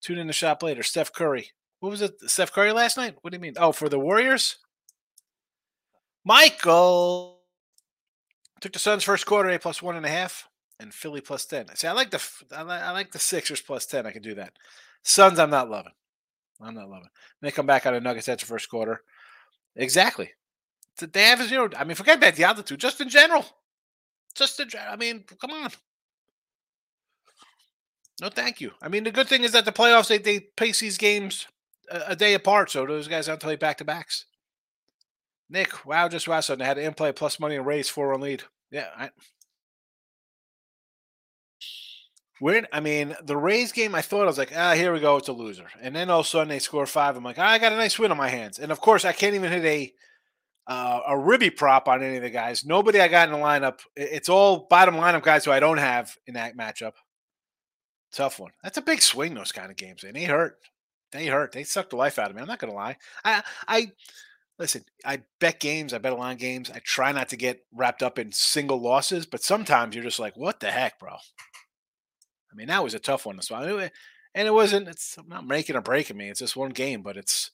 Tune 0.01 0.19
in 0.19 0.27
the 0.27 0.33
shop 0.33 0.61
later. 0.61 0.83
Steph 0.83 1.11
Curry. 1.11 1.49
What 1.79 1.89
was 1.89 2.03
it? 2.03 2.13
Steph 2.27 2.51
Curry 2.51 2.71
last 2.71 2.97
night? 2.97 3.15
What 3.21 3.31
do 3.31 3.37
you 3.37 3.41
mean? 3.41 3.55
Oh, 3.57 3.71
for 3.71 3.89
the 3.89 3.99
Warriors? 3.99 4.57
Michael 6.23 7.41
took 8.61 8.73
the 8.73 8.79
Suns 8.79 9.03
first 9.03 9.25
quarter 9.25 9.49
a 9.49 9.57
plus 9.57 9.81
one 9.81 9.95
and 9.95 10.05
a 10.05 10.09
half 10.09 10.47
and 10.79 10.93
Philly 10.93 11.21
plus 11.21 11.45
ten. 11.45 11.67
See, 11.75 11.87
I 11.87 11.93
like 11.93 12.11
the 12.11 12.21
I 12.55 12.61
like, 12.61 12.81
I 12.81 12.91
like 12.91 13.11
the 13.11 13.19
Sixers 13.19 13.61
plus 13.61 13.87
ten. 13.87 14.05
I 14.05 14.11
can 14.11 14.21
do 14.21 14.35
that. 14.35 14.53
Suns, 15.03 15.39
I'm 15.39 15.49
not 15.49 15.69
loving. 15.69 15.93
I'm 16.61 16.75
not 16.75 16.89
loving. 16.89 17.05
It. 17.05 17.11
They 17.41 17.51
come 17.51 17.65
back 17.65 17.85
out 17.85 17.93
of 17.93 18.03
Nuggets 18.03 18.29
after 18.29 18.45
first 18.45 18.69
quarter. 18.69 19.01
Exactly. 19.75 20.31
They 20.99 21.23
have 21.23 21.41
a 21.41 21.47
zero. 21.47 21.69
I 21.77 21.83
mean, 21.83 21.95
forget 21.95 22.17
about 22.17 22.35
the 22.35 22.45
altitude. 22.45 22.79
Just 22.79 23.01
in 23.01 23.09
general. 23.09 23.45
Just 24.33 24.59
in 24.59 24.69
general. 24.69 24.93
I 24.93 24.95
mean, 24.95 25.25
come 25.41 25.51
on. 25.51 25.69
No, 28.21 28.29
thank 28.29 28.61
you. 28.61 28.71
I 28.81 28.87
mean, 28.87 29.03
the 29.03 29.11
good 29.11 29.27
thing 29.27 29.43
is 29.43 29.51
that 29.51 29.65
the 29.65 29.73
playoffs 29.73 30.07
they, 30.07 30.17
they 30.17 30.39
pace 30.39 30.79
these 30.79 30.97
games 30.97 31.47
a, 31.91 32.01
a 32.09 32.15
day 32.15 32.33
apart, 32.33 32.71
so 32.71 32.85
those 32.85 33.09
guys 33.09 33.27
don't 33.27 33.41
play 33.41 33.57
back 33.57 33.77
to 33.79 33.85
backs. 33.85 34.25
Nick, 35.49 35.85
wow, 35.85 36.07
just 36.07 36.27
wow, 36.27 36.39
so 36.39 36.55
they 36.55 36.65
had 36.65 36.77
an 36.77 36.85
in 36.85 36.93
play 36.93 37.11
plus 37.11 37.39
money 37.39 37.55
and 37.57 37.65
Rays 37.65 37.89
four 37.89 38.13
on 38.13 38.21
lead. 38.21 38.43
Yeah, 38.71 38.87
I, 38.97 39.09
I 42.43 42.79
mean, 42.81 43.15
the 43.23 43.37
Rays 43.37 43.71
game, 43.71 43.95
I 43.95 44.01
thought 44.01 44.23
I 44.23 44.25
was 44.25 44.37
like, 44.37 44.51
ah, 44.55 44.73
here 44.73 44.91
we 44.91 44.99
go, 44.99 45.17
it's 45.17 45.29
a 45.29 45.33
loser. 45.33 45.67
And 45.81 45.95
then 45.95 46.09
all 46.09 46.19
of 46.19 46.25
a 46.25 46.29
sudden 46.29 46.49
they 46.49 46.59
score 46.59 46.85
five. 46.85 47.15
I'm 47.15 47.23
like, 47.23 47.39
ah, 47.39 47.47
I 47.47 47.59
got 47.59 47.71
a 47.71 47.77
nice 47.77 47.97
win 47.97 48.11
on 48.11 48.17
my 48.17 48.27
hands. 48.27 48.59
And 48.59 48.71
of 48.71 48.81
course, 48.81 49.05
I 49.05 49.13
can't 49.13 49.35
even 49.35 49.51
hit 49.51 49.65
a 49.65 49.93
uh, 50.67 51.01
a 51.07 51.17
ribby 51.17 51.51
prop 51.51 51.87
on 51.87 52.01
any 52.01 52.17
of 52.17 52.23
the 52.23 52.29
guys. 52.29 52.65
Nobody 52.65 52.99
I 52.99 53.07
got 53.07 53.29
in 53.29 53.33
the 53.33 53.39
lineup. 53.39 53.79
It's 53.95 54.29
all 54.29 54.67
bottom 54.69 54.95
lineup 54.95 55.21
guys 55.21 55.45
who 55.45 55.51
I 55.51 55.59
don't 55.59 55.77
have 55.77 56.15
in 56.25 56.33
that 56.33 56.57
matchup. 56.57 56.93
Tough 58.11 58.39
one. 58.39 58.51
That's 58.63 58.77
a 58.77 58.81
big 58.81 59.01
swing. 59.01 59.33
Those 59.33 59.51
kind 59.51 59.69
of 59.69 59.77
games, 59.77 60.03
and 60.03 60.15
they 60.15 60.23
hurt. 60.23 60.57
They 61.11 61.27
hurt. 61.27 61.51
They 61.51 61.63
suck 61.63 61.89
the 61.89 61.97
life 61.97 62.17
out 62.17 62.29
of 62.29 62.35
me. 62.35 62.41
I'm 62.41 62.47
not 62.47 62.59
gonna 62.59 62.73
lie. 62.73 62.97
I 63.23 63.43
I 63.67 63.91
listen. 64.57 64.85
I 65.05 65.21
bet 65.39 65.59
games. 65.59 65.93
I 65.93 65.99
bet 65.99 66.13
a 66.13 66.15
lot 66.15 66.33
of 66.33 66.39
games. 66.39 66.71
I 66.73 66.79
try 66.79 67.11
not 67.11 67.29
to 67.29 67.37
get 67.37 67.63
wrapped 67.73 68.01
up 68.01 68.17
in 68.17 68.31
single 68.31 68.81
losses, 68.81 69.25
but 69.25 69.43
sometimes 69.43 69.95
you're 69.95 70.03
just 70.03 70.19
like, 70.19 70.35
what 70.35 70.59
the 70.59 70.71
heck, 70.71 70.99
bro? 70.99 71.17
I 72.55 72.57
mean, 72.57 72.67
that 72.67 72.83
was 72.83 72.93
a 72.93 72.99
tough 72.99 73.25
one 73.25 73.35
to 73.35 73.43
swallow. 73.43 73.89
And 74.33 74.47
it 74.47 74.53
wasn't, 74.53 74.87
it's 74.87 75.17
I'm 75.17 75.27
not 75.27 75.45
making 75.45 75.75
or 75.75 75.81
breaking 75.81 76.15
me. 76.15 76.29
It's 76.29 76.39
just 76.39 76.55
one 76.55 76.71
game, 76.71 77.01
but 77.01 77.17
it's 77.17 77.51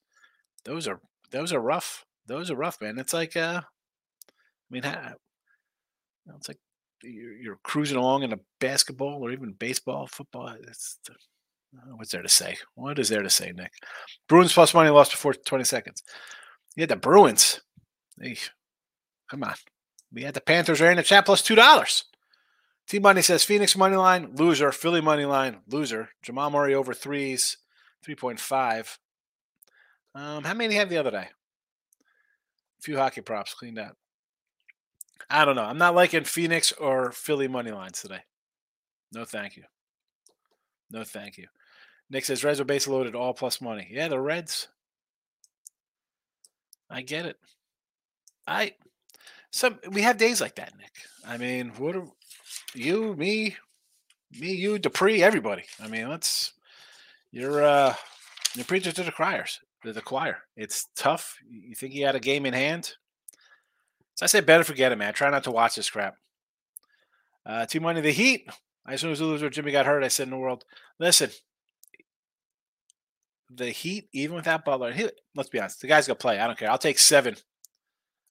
those 0.64 0.88
are 0.88 1.00
those 1.32 1.54
are 1.54 1.60
rough. 1.60 2.06
Those 2.28 2.52
are 2.52 2.56
rough, 2.56 2.80
man. 2.82 3.00
It's 3.00 3.14
like 3.14 3.36
uh 3.36 3.62
I 3.62 4.70
mean, 4.70 4.84
it's 4.86 6.48
like 6.48 6.60
you're, 7.04 7.34
you're 7.34 7.60
cruising 7.64 7.98
along 7.98 8.24
in 8.24 8.34
a 8.34 8.40
basketball 8.60 9.24
or 9.24 9.32
even 9.32 9.54
baseball, 9.54 10.08
football. 10.08 10.56
It's 10.68 11.00
what's 11.96 12.12
there 12.12 12.22
to 12.22 12.30
say? 12.30 12.58
What 12.76 13.00
is 13.00 13.10
there 13.10 13.24
to 13.24 13.30
say, 13.30 13.52
Nick? 13.56 13.72
Bruins 14.30 14.54
plus 14.54 14.74
money 14.74 14.90
lost 14.90 15.12
before 15.12 15.34
20 15.34 15.64
seconds. 15.64 16.04
You 16.76 16.82
had 16.82 16.90
the 16.90 16.96
Bruins. 16.96 17.62
Hey, 18.20 18.38
come 19.30 19.44
on. 19.44 19.56
We 20.14 20.24
had 20.24 20.34
the 20.34 20.42
Panthers 20.42 20.82
right 20.82 20.92
in 20.92 20.98
the 20.98 21.04
chat 21.04 21.26
plus 21.26 21.42
two 21.42 21.56
dollars. 21.56 22.06
T 22.92 23.00
Money 23.00 23.22
says 23.22 23.46
Phoenix 23.46 23.78
money 23.78 23.96
line, 23.96 24.36
loser. 24.36 24.74
Philly 24.74 25.00
money 25.00 25.24
line, 25.24 25.60
loser. 25.70 26.10
Jamal 26.22 26.50
Murray 26.50 26.76
over 26.76 26.94
threes, 26.94 27.56
3.5. 28.06 28.98
Um, 30.14 30.44
how 30.44 30.54
many 30.54 30.76
have 30.76 30.90
the 30.90 30.98
other 30.98 31.10
day? 31.10 31.30
A 31.30 32.82
few 32.82 32.98
hockey 32.98 33.22
props 33.22 33.54
cleaned 33.54 33.80
up. 33.80 33.96
I 35.30 35.46
don't 35.46 35.56
know. 35.56 35.64
I'm 35.64 35.78
not 35.78 35.96
liking 35.96 36.26
Phoenix 36.26 36.74
or 36.74 37.14
Philly 37.14 37.48
money 37.48 37.72
lines 37.72 38.02
today. 38.02 38.24
No, 39.14 39.24
thank 39.24 39.56
you. 39.56 39.64
No, 40.92 41.06
thank 41.06 41.38
you. 41.38 41.48
Nick 42.10 42.26
says 42.26 42.44
Reds 42.44 42.60
are 42.60 42.66
base 42.66 42.90
loaded, 42.90 43.16
all 43.16 43.34
plus 43.34 43.62
money. 43.62 43.88
Yeah, 43.90 44.10
the 44.10 44.20
Reds. 44.20 44.68
I 46.90 47.04
get 47.04 47.26
it. 47.26 47.38
I 48.46 48.74
some 49.50 49.80
we 49.90 50.02
have 50.02 50.18
days 50.18 50.42
like 50.42 50.56
that, 50.56 50.74
Nick. 50.78 50.92
I 51.26 51.38
mean, 51.38 51.70
what 51.78 51.96
are 51.96 52.08
you, 52.74 53.16
me, 53.16 53.56
me, 54.40 54.54
you, 54.54 54.80
Dupree, 54.80 55.24
everybody. 55.24 55.64
I 55.82 55.88
mean, 55.88 56.10
let's 56.10 56.54
you're 57.32 57.64
uh 57.64 57.94
you're 58.56 58.66
preaching 58.66 58.92
to 58.94 59.04
the 59.04 59.12
criers, 59.12 59.60
to 59.84 59.94
the 59.94 60.02
choir. 60.02 60.40
It's 60.56 60.88
tough. 60.96 61.38
You 61.50 61.76
think 61.76 61.94
you 61.94 62.06
had 62.06 62.16
a 62.16 62.20
game 62.20 62.46
in 62.46 62.54
hand? 62.54 62.94
So 64.16 64.26
I 64.26 64.28
say 64.28 64.42
better 64.42 64.64
forget 64.64 64.92
it, 64.92 64.98
man. 64.98 65.14
Try 65.14 65.30
not 65.30 65.44
to 65.46 65.52
watch 65.52 65.76
this 65.76 65.90
crap. 65.90 66.16
Uh 67.46 67.66
Team 67.66 67.84
Money 67.84 68.02
the 68.02 68.12
Heat. 68.12 68.50
As 68.88 69.02
soon 69.02 69.12
as 69.12 69.20
the 69.20 69.26
loser 69.26 69.50
Jimmy 69.50 69.72
got 69.72 69.86
hurt, 69.86 70.04
I 70.04 70.08
said 70.08 70.24
in 70.24 70.32
the 70.32 70.38
world, 70.38 70.66
listen, 71.00 71.30
the 73.54 73.70
Heat, 73.70 74.10
even 74.12 74.36
without 74.36 74.66
Butler, 74.66 74.92
he, 74.92 75.08
let's 75.36 75.50
be 75.50 75.60
honest, 75.60 75.82
the 75.82 75.88
guy's 75.88 76.08
gonna 76.08 76.16
play. 76.16 76.40
I 76.40 76.48
don't 76.48 76.58
care. 76.58 76.70
I'll 76.70 76.78
take 76.78 76.98
seven. 76.98 77.36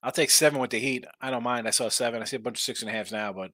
I'll 0.02 0.12
take 0.12 0.30
seven 0.30 0.58
with 0.60 0.70
the 0.70 0.78
Heat. 0.78 1.04
I 1.20 1.30
don't 1.30 1.42
mind. 1.42 1.68
I 1.68 1.70
saw 1.70 1.88
seven. 1.88 2.22
I 2.22 2.24
see 2.24 2.36
a 2.36 2.40
bunch 2.40 2.58
of 2.58 2.62
six 2.62 2.82
and 2.82 2.90
a 2.90 2.92
halves 2.92 3.12
now, 3.12 3.32
but 3.32 3.52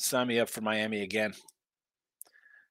sign 0.00 0.28
me 0.28 0.40
up 0.40 0.48
for 0.48 0.60
Miami 0.60 1.02
again. 1.02 1.34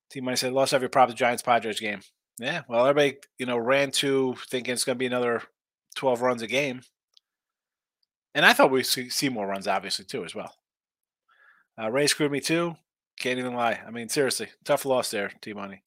Team 0.10 0.26
Money 0.26 0.38
said, 0.38 0.54
lost 0.54 0.74
every 0.74 0.90
prop 0.90 1.10
the 1.10 1.16
Giants 1.16 1.44
Padres 1.44 1.80
game. 1.80 2.02
Yeah, 2.40 2.64
well, 2.68 2.88
everybody, 2.88 3.20
you 3.38 3.46
know, 3.46 3.58
ran 3.58 3.92
to 3.92 4.36
thinking 4.48 4.74
it's 4.74 4.86
going 4.86 4.96
to 4.96 5.00
be 5.00 5.06
another 5.06 5.44
12 5.96 6.22
runs 6.22 6.42
a 6.42 6.48
game. 6.48 6.82
And 8.34 8.46
I 8.46 8.54
thought 8.54 8.72
we'd 8.72 8.84
see 8.84 9.30
more 9.30 9.48
runs, 9.48 9.68
obviously, 9.68 10.06
too, 10.06 10.24
as 10.24 10.34
well. 10.34 10.56
Uh, 11.80 11.92
Ray 11.92 12.08
screwed 12.08 12.32
me, 12.32 12.40
too. 12.40 12.76
Can't 13.20 13.40
even 13.40 13.54
lie. 13.54 13.80
I 13.86 13.92
mean, 13.92 14.08
seriously, 14.08 14.48
tough 14.64 14.86
loss 14.86 15.12
there, 15.12 15.32
T 15.42 15.54
Money. 15.54 15.84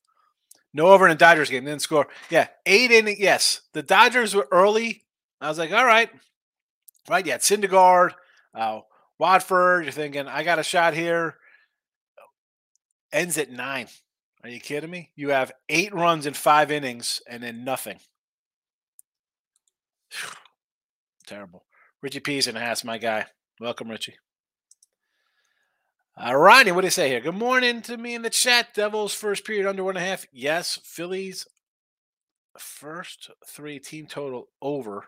No 0.75 0.89
over 0.89 1.07
in 1.07 1.11
the 1.11 1.17
Dodgers 1.17 1.51
game, 1.51 1.65
didn't 1.65 1.83
score. 1.83 2.09
Yeah, 2.31 2.49
eight 2.67 2.91
inning. 2.91 3.17
Yes, 3.19 3.63
the 3.73 3.83
Dodgers 3.83 4.35
were 4.35 4.49
early. 4.51 5.05
I 5.41 5.49
was 5.49 5.59
like, 5.59 5.73
all 5.73 5.85
right, 5.85 6.11
right. 7.09 7.27
Yeah, 7.27 7.39
Syndergaard, 7.39 8.13
uh, 8.55 8.81
Watford. 9.23 9.85
You're 9.85 9.93
thinking, 9.93 10.27
I 10.27 10.43
got 10.43 10.59
a 10.59 10.65
shot 10.65 10.95
here. 10.95 11.37
Ends 13.13 13.39
at 13.39 13.53
nine. 13.53 13.87
Are 14.43 14.49
you 14.49 14.59
kidding 14.59 14.91
me? 14.91 15.11
You 15.15 15.29
have 15.29 15.53
eight 15.69 15.95
runs 15.95 16.27
in 16.27 16.35
five 16.35 16.73
innings 16.73 17.23
and 17.29 17.41
then 17.41 17.63
nothing. 17.63 18.01
Terrible. 21.27 21.65
Richie 22.03 22.19
Pease 22.19 22.49
and 22.49 22.59
Haas, 22.59 22.83
my 22.83 22.99
guy. 22.99 23.27
Welcome, 23.61 23.89
Richie. 23.89 24.17
Uh, 26.19 26.25
All 26.25 26.39
righty, 26.39 26.73
what 26.73 26.81
do 26.81 26.89
you 26.89 26.91
say 26.91 27.09
here? 27.09 27.21
Good 27.21 27.37
morning 27.37 27.81
to 27.83 27.97
me 27.97 28.17
in 28.17 28.23
the 28.23 28.31
chat. 28.31 28.75
Devils 28.75 29.15
first 29.15 29.45
period 29.45 29.69
under 29.69 29.85
one 29.85 29.97
and 29.97 30.05
a 30.05 30.09
half. 30.09 30.27
Yes, 30.33 30.81
Phillies 30.83 31.47
first 32.59 33.31
three 33.47 33.79
team 33.79 34.07
total 34.07 34.49
over 34.61 35.07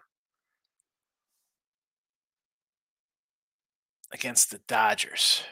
against 4.14 4.52
the 4.52 4.58
Dodgers. 4.66 5.42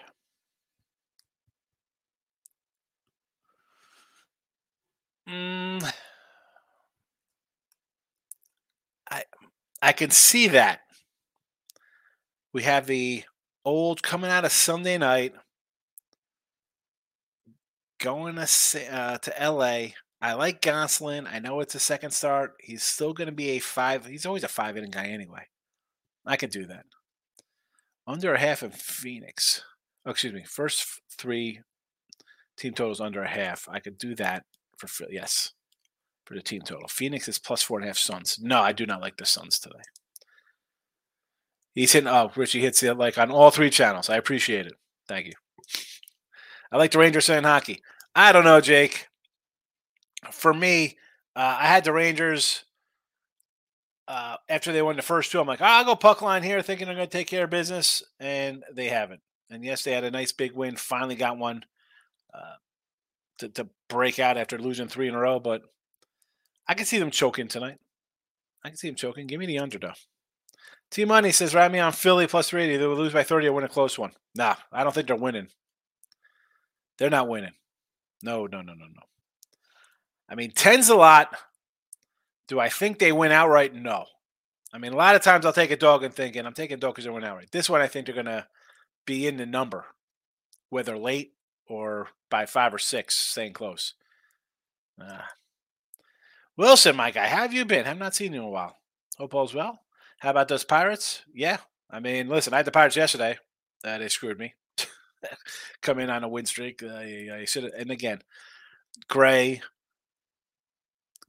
Mm, 5.29 5.93
I 9.11 9.25
I 9.81 9.93
can 9.93 10.11
see 10.11 10.49
that. 10.49 10.81
We 12.53 12.63
have 12.63 12.87
the 12.87 13.25
old 13.65 14.03
coming 14.03 14.31
out 14.31 14.45
of 14.45 14.53
Sunday 14.53 14.99
night, 14.99 15.35
going 17.99 18.37
to 18.37 18.95
uh, 18.95 19.19
to 19.19 19.51
LA. 19.51 19.95
I 20.21 20.35
like 20.35 20.63
Gonsolin. 20.63 21.27
I 21.33 21.41
know 21.41 21.61
it's 21.61 21.75
a 21.75 21.81
second 21.81 22.13
start. 22.13 22.55
He's 22.61 22.85
still 22.85 23.13
going 23.13 23.27
to 23.27 23.33
be 23.33 23.51
a 23.51 23.59
five. 23.59 24.07
He's 24.07 24.27
always 24.27 24.45
a 24.45 24.49
five 24.49 24.77
inning 24.77 24.91
guy 24.91 25.07
anyway. 25.07 25.47
I 26.25 26.37
could 26.37 26.51
do 26.51 26.67
that. 26.67 26.85
Under 28.07 28.35
a 28.35 28.41
half 28.41 28.63
in 28.63 28.71
Phoenix. 28.71 29.63
Oh, 30.05 30.11
excuse 30.11 30.33
me. 30.33 30.45
First 30.45 31.01
three 31.17 31.61
team 32.57 32.75
totals 32.75 33.01
under 33.01 33.23
a 33.23 33.29
half. 33.29 33.69
I 33.71 33.81
could 33.81 33.99
do 33.99 34.15
that 34.17 34.45
for 34.77 34.89
yes 35.11 35.53
for 36.25 36.35
the 36.35 36.43
team 36.43 36.63
total. 36.63 36.89
Phoenix 36.89 37.29
is 37.29 37.39
plus 37.39 37.63
four 37.63 37.79
and 37.79 37.85
a 37.85 37.89
half 37.89 37.99
Suns. 37.99 38.39
No, 38.41 38.61
I 38.61 38.73
do 38.73 38.87
not 38.87 39.01
like 39.01 39.17
the 39.17 39.27
Suns 39.27 39.59
today. 39.59 39.83
He's 41.75 41.93
hitting. 41.93 42.09
Oh, 42.09 42.31
Richie 42.37 42.61
hits 42.61 42.83
it 42.83 42.99
like 42.99 43.19
on 43.19 43.31
all 43.31 43.51
three 43.51 43.71
channels. 43.71 44.11
I 44.11 44.17
appreciate 44.17 44.67
it. 44.67 44.75
Thank 45.09 45.27
you. 45.27 45.33
I 46.71 46.77
like 46.77 46.91
the 46.91 46.99
Rangers 46.99 47.25
saying 47.25 47.45
hockey. 47.45 47.83
I 48.15 48.33
don't 48.33 48.45
know, 48.45 48.61
Jake. 48.61 49.09
For 50.31 50.53
me, 50.53 50.97
uh, 51.35 51.57
I 51.61 51.67
had 51.67 51.85
the 51.85 51.93
Rangers 51.93 52.65
uh, 54.13 54.37
after 54.51 54.73
they 54.73 54.83
won 54.83 54.97
the 54.97 55.03
first 55.03 55.33
two. 55.33 55.41
I'm 55.41 55.47
like, 55.47 55.63
oh, 55.63 55.65
I'll 55.65 55.87
go 55.87 55.97
puck 55.97 56.21
line 56.21 56.43
here, 56.43 56.61
thinking 56.61 56.87
they're 56.87 56.95
going 56.95 57.09
to 57.09 57.19
take 57.19 57.29
care 57.29 57.45
of 57.45 57.51
business, 57.51 58.03
and 58.21 58.63
they 58.71 58.89
haven't. 58.89 59.23
And 59.49 59.65
yes, 59.65 59.85
they 59.85 59.93
had 59.93 60.05
a 60.05 60.11
nice 60.11 60.33
big 60.33 60.53
win. 60.53 60.77
Finally 60.77 61.15
got 61.15 61.39
one 61.39 61.65
uh, 62.35 62.57
to, 63.39 63.49
to 63.49 63.69
break 63.89 64.19
out 64.19 64.37
after 64.37 64.59
losing 64.59 64.89
three 64.89 65.09
in 65.09 65.15
a 65.15 65.19
row. 65.19 65.41
But 65.41 65.63
I 66.69 66.75
can 66.75 66.85
see 66.85 66.99
them 66.99 67.11
choking 67.11 67.49
tonight. 67.49 67.79
I 68.63 68.69
can 68.69 68.77
see 68.77 68.89
them 68.89 68.97
choking. 68.97 69.27
Give 69.27 69.41
me 69.41 69.47
the 69.47 69.61
underdog. 69.61 69.97
T 70.91 71.07
Money 71.07 71.33
says, 71.33 71.55
ride 71.55 71.73
me 71.73 71.79
on 71.79 71.93
Philly 71.93 72.27
plus 72.27 72.51
380. 72.51 72.79
They 72.79 72.87
will 72.87 72.97
lose 72.97 73.15
by 73.15 73.23
30 73.23 73.47
or 73.47 73.55
win 73.55 73.65
a 73.65 73.69
close 73.69 73.99
one. 73.99 74.13
Nah, 74.35 74.57
I 74.71 74.85
don't 74.85 74.93
think 74.95 75.07
they're 75.07 75.17
winning. 75.17 75.49
They're 76.99 77.09
not 77.09 77.29
winning. 77.29 77.55
No, 78.23 78.47
no, 78.47 78.61
no, 78.61 78.75
no, 78.75 78.85
no. 78.85 79.03
I 80.29 80.35
mean, 80.35 80.51
10's 80.51 80.91
a 80.91 80.97
lot. 80.97 81.35
Do 82.49 82.61
I 82.61 82.69
think 82.69 82.99
they 82.99 83.13
win 83.13 83.33
outright? 83.33 83.75
No. 83.75 84.07
I 84.73 84.79
mean, 84.79 84.93
a 84.93 84.97
lot 84.97 85.15
of 85.15 85.23
times 85.23 85.45
I'll 85.45 85.53
take 85.53 85.71
a 85.71 85.77
dog 85.77 86.03
and 86.03 86.15
thinking 86.15 86.47
I'm 86.47 86.55
taking 86.55 86.79
dog 86.79 86.95
because 86.95 87.05
they 87.05 87.11
win 87.11 87.25
outright. 87.25 87.51
This 87.53 87.69
one, 87.69 87.81
I 87.81 87.87
think 87.87 88.07
they're 88.07 88.15
going 88.15 88.27
to 88.27 88.47
be 89.07 89.27
in 89.27 89.37
the 89.37 89.47
number, 89.47 89.85
whether 90.71 90.97
late 90.97 91.35
or 91.67 92.09
by 92.31 92.47
five 92.47 92.73
or 92.73 92.79
six, 92.79 93.17
staying 93.17 93.53
close. 93.53 93.95
Uh, 95.01 95.23
Wilson, 96.57 96.97
my 96.97 97.11
guy, 97.11 97.27
how 97.27 97.43
have 97.43 97.53
you 97.53 97.65
been? 97.65 97.87
I've 97.87 97.99
not 97.99 98.15
seen 98.15 98.33
you 98.33 98.41
in 98.41 98.47
a 98.47 98.51
while. 98.51 98.79
Hope 99.19 99.35
all's 99.35 99.55
well. 99.55 99.81
How 100.21 100.31
about 100.31 100.49
those 100.49 100.65
Pirates? 100.65 101.23
Yeah. 101.35 101.59
I 101.91 102.01
mean, 102.01 102.29
listen, 102.29 102.55
I 102.55 102.59
had 102.59 102.67
the 102.67 102.71
Pirates 102.71 102.97
yesterday. 102.97 103.39
Uh, 103.85 103.99
they 103.99 104.09
screwed 104.09 104.39
me. 104.39 104.55
Come 105.83 105.99
in 105.99 106.11
on 106.11 106.25
a 106.25 106.29
win 106.29 106.47
streak. 106.47 106.83
I, 106.83 107.41
I 107.41 107.45
should 107.45 107.65
and 107.65 107.91
again, 107.91 108.21
Gray, 109.09 109.63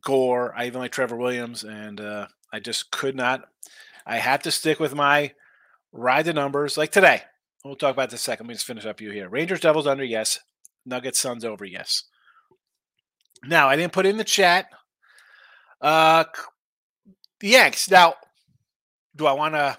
Gore. 0.03 0.53
I 0.55 0.67
even 0.67 0.79
like 0.79 0.91
Trevor 0.91 1.15
Williams, 1.15 1.63
and 1.63 1.99
uh, 1.99 2.27
I 2.51 2.59
just 2.59 2.91
could 2.91 3.15
not. 3.15 3.45
I 4.05 4.17
had 4.17 4.43
to 4.43 4.51
stick 4.51 4.79
with 4.79 4.95
my 4.95 5.33
ride 5.91 6.25
the 6.25 6.33
numbers 6.33 6.77
like 6.77 6.91
today. 6.91 7.21
We'll 7.63 7.75
talk 7.75 7.93
about 7.93 8.09
this 8.09 8.21
second. 8.21 8.45
Let 8.45 8.49
me 8.49 8.55
just 8.55 8.65
finish 8.65 8.85
up 8.85 8.99
you 8.99 9.11
here. 9.11 9.29
Rangers, 9.29 9.61
Devils 9.61 9.87
under, 9.87 10.03
yes. 10.03 10.39
Nuggets, 10.85 11.19
Suns 11.19 11.45
over, 11.45 11.63
yes. 11.63 12.03
Now 13.45 13.69
I 13.69 13.75
didn't 13.75 13.93
put 13.93 14.05
in 14.05 14.17
the 14.17 14.23
chat. 14.23 14.67
Uh, 15.81 16.25
the 17.39 17.47
Yanks. 17.47 17.89
Now 17.89 18.15
do 19.15 19.25
I 19.25 19.33
want 19.33 19.55
to? 19.55 19.77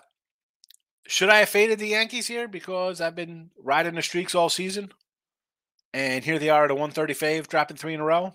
Should 1.07 1.29
I 1.29 1.41
have 1.41 1.49
faded 1.49 1.79
the 1.79 1.89
Yankees 1.89 2.27
here 2.27 2.49
because 2.49 3.01
I've 3.01 3.15
been 3.15 3.51
riding 3.63 3.95
the 3.95 4.03
streaks 4.03 4.35
all 4.35 4.49
season, 4.49 4.91
and 5.93 6.25
here 6.25 6.39
they 6.39 6.49
are 6.49 6.65
at 6.65 6.71
a 6.71 6.75
130 6.75 7.15
fave, 7.15 7.49
dropping 7.49 7.77
three 7.77 7.95
in 7.95 8.01
a 8.01 8.05
row? 8.05 8.35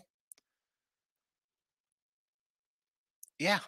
Yeah, 3.40 3.60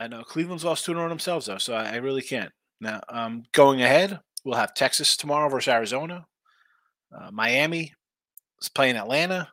I 0.00 0.08
know 0.08 0.22
Cleveland's 0.22 0.64
lost 0.64 0.84
two 0.84 0.92
in 0.92 0.98
a 0.98 1.02
row 1.02 1.08
themselves 1.08 1.46
though, 1.46 1.58
so 1.58 1.74
I, 1.74 1.92
I 1.92 1.96
really 1.96 2.22
can't. 2.22 2.50
Now, 2.80 3.00
um, 3.08 3.44
going 3.52 3.82
ahead, 3.82 4.18
we'll 4.44 4.58
have 4.58 4.74
Texas 4.74 5.16
tomorrow 5.16 5.48
versus 5.48 5.72
Arizona. 5.72 6.26
Uh, 7.16 7.30
Miami 7.30 7.92
is 8.60 8.68
playing 8.68 8.96
Atlanta, 8.96 9.48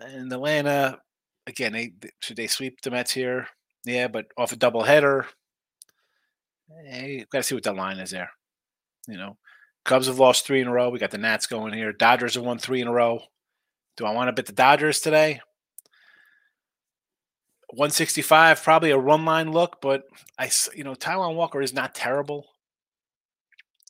and 0.00 0.30
Atlanta 0.32 0.98
again. 1.46 1.72
They, 1.72 1.92
should 2.20 2.36
they 2.36 2.46
sweep 2.46 2.80
the 2.82 2.90
Mets 2.90 3.12
here? 3.12 3.48
Yeah, 3.86 4.08
but 4.08 4.26
off 4.36 4.52
a 4.52 4.56
doubleheader, 4.56 5.24
hey, 6.86 7.24
got 7.30 7.38
to 7.38 7.42
see 7.44 7.54
what 7.54 7.64
the 7.64 7.72
line 7.72 7.98
is 7.98 8.10
there. 8.10 8.30
You 9.08 9.16
know, 9.16 9.38
Cubs 9.84 10.08
have 10.08 10.18
lost 10.18 10.44
three 10.44 10.60
in 10.60 10.66
a 10.66 10.72
row. 10.72 10.90
We 10.90 10.98
got 10.98 11.12
the 11.12 11.18
Nats 11.18 11.46
going 11.46 11.72
here. 11.72 11.92
Dodgers 11.92 12.34
have 12.34 12.44
won 12.44 12.58
three 12.58 12.80
in 12.80 12.88
a 12.88 12.92
row. 12.92 13.20
Do 13.96 14.04
I 14.04 14.12
want 14.12 14.28
to 14.28 14.32
bet 14.32 14.46
the 14.46 14.52
Dodgers 14.52 15.00
today? 15.00 15.40
165, 17.68 18.62
probably 18.62 18.90
a 18.90 18.98
run 18.98 19.24
line 19.24 19.50
look, 19.50 19.80
but 19.80 20.04
I, 20.38 20.50
you 20.74 20.84
know, 20.84 20.94
Taijuan 20.94 21.34
Walker 21.34 21.60
is 21.60 21.74
not 21.74 21.94
terrible. 21.94 22.46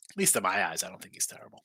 At 0.09 0.17
least 0.17 0.35
in 0.35 0.43
my 0.43 0.65
eyes, 0.67 0.83
I 0.83 0.89
don't 0.89 1.01
think 1.01 1.13
he's 1.13 1.27
terrible. 1.27 1.63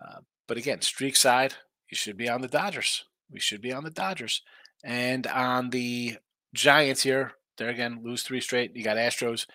Uh, 0.00 0.20
but 0.46 0.56
again, 0.56 0.80
streak 0.80 1.16
side, 1.16 1.54
you 1.90 1.96
should 1.96 2.16
be 2.16 2.28
on 2.28 2.40
the 2.40 2.48
Dodgers. 2.48 3.04
We 3.30 3.40
should 3.40 3.60
be 3.60 3.72
on 3.72 3.84
the 3.84 3.90
Dodgers. 3.90 4.42
And 4.84 5.26
on 5.26 5.70
the 5.70 6.18
Giants 6.54 7.02
here, 7.02 7.32
there 7.56 7.68
again, 7.68 8.00
lose 8.04 8.22
three 8.22 8.40
straight. 8.40 8.76
You 8.76 8.84
got 8.84 8.96
Astros 8.96 9.46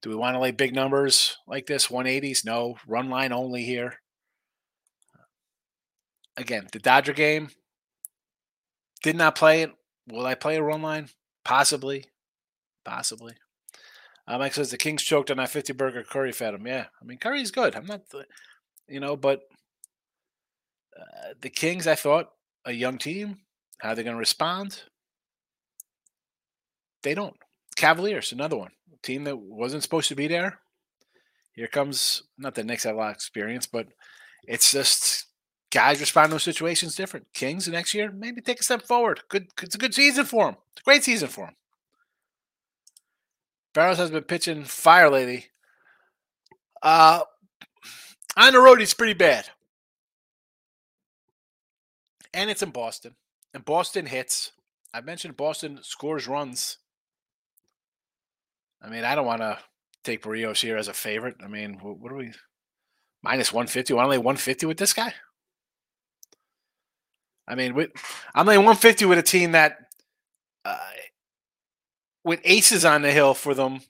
Do 0.00 0.08
we 0.08 0.16
want 0.16 0.34
to 0.34 0.40
lay 0.40 0.50
big 0.50 0.74
numbers 0.74 1.36
like 1.46 1.66
this? 1.66 1.88
180s? 1.88 2.44
No. 2.44 2.76
Run 2.86 3.10
line 3.10 3.32
only 3.32 3.64
here. 3.64 4.00
Again, 6.36 6.66
the 6.72 6.78
Dodger 6.78 7.12
game 7.12 7.50
did 9.02 9.16
not 9.16 9.34
play 9.34 9.62
it. 9.62 9.72
Will 10.12 10.26
I 10.26 10.34
play 10.34 10.56
a 10.56 10.62
run 10.62 10.82
line? 10.82 11.08
Possibly. 11.42 12.04
Possibly. 12.84 13.32
Uh, 14.28 14.38
Mike 14.38 14.54
says 14.54 14.70
the 14.70 14.76
Kings 14.76 15.02
choked 15.02 15.30
on 15.30 15.38
that 15.38 15.48
50 15.48 15.72
burger 15.72 16.04
Curry 16.04 16.32
fed 16.32 16.54
him. 16.54 16.66
Yeah. 16.66 16.86
I 17.00 17.04
mean, 17.04 17.18
Curry's 17.18 17.50
good. 17.50 17.74
I'm 17.74 17.86
not, 17.86 18.02
you 18.88 19.00
know, 19.00 19.16
but 19.16 19.40
uh, 20.98 21.32
the 21.40 21.48
Kings, 21.48 21.86
I 21.86 21.94
thought, 21.94 22.30
a 22.64 22.72
young 22.72 22.98
team, 22.98 23.38
how 23.78 23.94
they're 23.94 24.04
going 24.04 24.14
to 24.14 24.20
respond. 24.20 24.82
They 27.02 27.14
don't. 27.14 27.36
Cavaliers, 27.74 28.32
another 28.32 28.56
one. 28.56 28.70
team 29.02 29.24
that 29.24 29.38
wasn't 29.38 29.82
supposed 29.82 30.08
to 30.08 30.14
be 30.14 30.28
there. 30.28 30.60
Here 31.54 31.66
comes, 31.66 32.22
not 32.38 32.54
the 32.54 32.64
Knicks 32.64 32.84
have 32.84 32.94
a 32.94 32.98
lot 32.98 33.10
of 33.10 33.14
experience, 33.14 33.66
but 33.66 33.88
it's 34.46 34.72
just 34.72 35.26
guys 35.72 36.00
respond 36.00 36.30
to 36.30 36.38
situations 36.38 36.94
different. 36.94 37.26
Kings 37.32 37.64
the 37.64 37.72
next 37.72 37.94
year, 37.94 38.12
maybe 38.12 38.40
take 38.40 38.60
a 38.60 38.62
step 38.62 38.82
forward. 38.82 39.20
Good, 39.28 39.48
it's 39.62 39.74
a 39.74 39.78
good 39.78 39.94
season 39.94 40.26
for 40.26 40.44
them. 40.44 40.56
It's 40.72 40.82
a 40.82 40.84
great 40.84 41.02
season 41.02 41.28
for 41.28 41.46
them. 41.46 41.56
Berrios 43.74 43.96
has 43.96 44.10
been 44.10 44.24
pitching 44.24 44.64
fire 44.64 45.08
lately. 45.08 45.46
Uh, 46.82 47.22
on 48.36 48.52
the 48.52 48.60
road, 48.60 48.80
he's 48.80 48.94
pretty 48.94 49.14
bad. 49.14 49.48
And 52.34 52.50
it's 52.50 52.62
in 52.62 52.70
Boston. 52.70 53.14
And 53.54 53.64
Boston 53.64 54.06
hits. 54.06 54.52
I 54.92 55.00
mentioned 55.00 55.36
Boston 55.36 55.78
scores 55.82 56.28
runs. 56.28 56.78
I 58.82 58.90
mean, 58.90 59.04
I 59.04 59.14
don't 59.14 59.26
want 59.26 59.40
to 59.40 59.58
take 60.04 60.22
Berrios 60.22 60.60
here 60.60 60.76
as 60.76 60.88
a 60.88 60.92
favorite. 60.92 61.36
I 61.42 61.48
mean, 61.48 61.78
what 61.80 62.12
are 62.12 62.16
we? 62.16 62.32
Minus 63.22 63.52
150. 63.52 63.94
Want 63.94 64.06
to 64.06 64.10
lay 64.10 64.18
150 64.18 64.66
with 64.66 64.76
this 64.76 64.92
guy? 64.92 65.14
I 67.46 67.54
mean, 67.54 67.74
with, 67.74 67.90
I'm 68.34 68.46
laying 68.46 68.60
150 68.60 69.04
with 69.06 69.18
a 69.18 69.22
team 69.22 69.52
that, 69.52 69.78
uh, 70.64 70.78
with 72.24 72.40
aces 72.44 72.84
on 72.84 73.02
the 73.02 73.10
hill 73.10 73.34
for 73.34 73.54
them, 73.54 73.80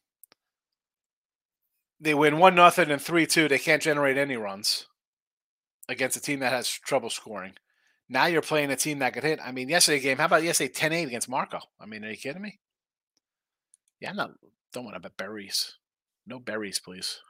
they 2.01 2.15
win 2.15 2.39
one 2.39 2.57
nothing 2.57 2.91
and 2.91 3.01
three 3.01 3.27
two. 3.27 3.47
They 3.47 3.61
can't 3.61 3.81
generate 3.81 4.17
any 4.19 4.37
runs 4.37 4.87
against 5.89 6.17
a 6.17 6.21
team 6.21 6.41
that 6.41 6.53
has 6.53 6.69
trouble 6.69 7.11
scoring. 7.11 7.53
Now 8.09 8.27
you're 8.27 8.43
playing 8.43 8.71
a 8.73 8.77
team 8.77 8.99
that 8.99 9.15
could 9.15 9.23
hit. 9.23 9.39
I 9.43 9.53
mean, 9.53 9.69
yesterday 9.69 10.01
game. 10.01 10.19
How 10.19 10.27
about 10.27 10.43
yesterday 10.43 10.73
10-8 10.73 11.07
against 11.07 11.29
Marco? 11.29 11.61
I 11.81 11.87
mean, 11.87 12.05
are 12.05 12.11
you 12.11 12.17
kidding 12.17 12.43
me? 12.43 12.59
Yeah, 14.01 14.11
I'm 14.11 14.17
not. 14.17 14.33
Don't 14.73 14.85
want 14.85 14.97
to 14.97 15.01
bet 15.01 15.17
berries. 15.17 15.75
No 16.27 16.39
berries, 16.39 16.81
please. 16.81 17.21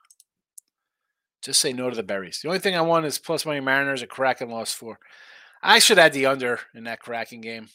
Just 1.42 1.60
say 1.60 1.72
no 1.72 1.90
to 1.90 1.96
the 1.96 2.02
berries. 2.02 2.40
The 2.40 2.48
only 2.48 2.60
thing 2.60 2.74
I 2.74 2.80
want 2.80 3.04
is 3.04 3.18
plus 3.18 3.44
money 3.44 3.60
Mariners. 3.60 4.02
A 4.02 4.06
Kraken 4.06 4.50
lost 4.50 4.76
four. 4.76 4.98
I 5.62 5.78
should 5.78 5.98
add 5.98 6.12
the 6.12 6.26
under 6.26 6.60
in 6.74 6.84
that 6.84 7.00
Kraken 7.00 7.40
game. 7.40 7.68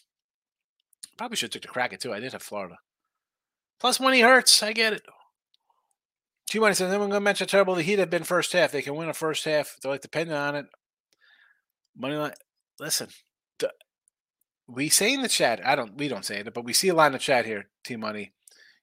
Probably 1.17 1.38
should 1.38 1.53
have 1.53 1.62
took 1.62 1.70
the 1.70 1.74
Kraken 1.74 2.00
too. 2.00 2.13
I 2.13 2.20
did 2.20 2.34
have 2.34 2.41
Florida. 2.41 2.77
Plus 3.79 4.00
money 4.00 4.22
hurts. 4.22 4.62
I 4.62 4.74
get 4.74 4.94
it. 4.94 5.03
Two 6.50 6.62
money 6.62 6.74
says, 6.74 6.89
then 6.89 7.00
we're 7.00 7.08
going 7.08 7.17
to 7.17 7.22
mention 7.22 7.46
how 7.46 7.51
terrible 7.51 7.75
the 7.75 7.84
Heat 7.84 8.00
have 8.00 8.10
been 8.10 8.24
first 8.24 8.53
half. 8.53 8.72
They 8.72 8.82
can 8.82 8.96
win 8.96 9.10
a 9.10 9.13
first 9.13 9.44
half. 9.46 9.77
They're 9.82 9.91
like 9.91 10.01
depending 10.01 10.36
on 10.36 10.56
it. 10.56 10.65
Money 11.96 12.15
line. 12.15 12.34
Listen, 12.79 13.10
we 14.67 14.89
say 14.89 15.13
in 15.13 15.22
the 15.22 15.29
chat. 15.29 15.65
I 15.65 15.75
don't. 15.75 15.98
We 15.98 16.08
don't 16.08 16.25
say 16.25 16.39
it, 16.39 16.53
but 16.53 16.65
we 16.65 16.74
see 16.74 16.89
a 16.89 16.94
line 16.94 17.08
in 17.08 17.13
the 17.13 17.20
chat 17.20 17.46
here. 17.46 17.70
Team 17.84 18.01
money. 18.01 18.34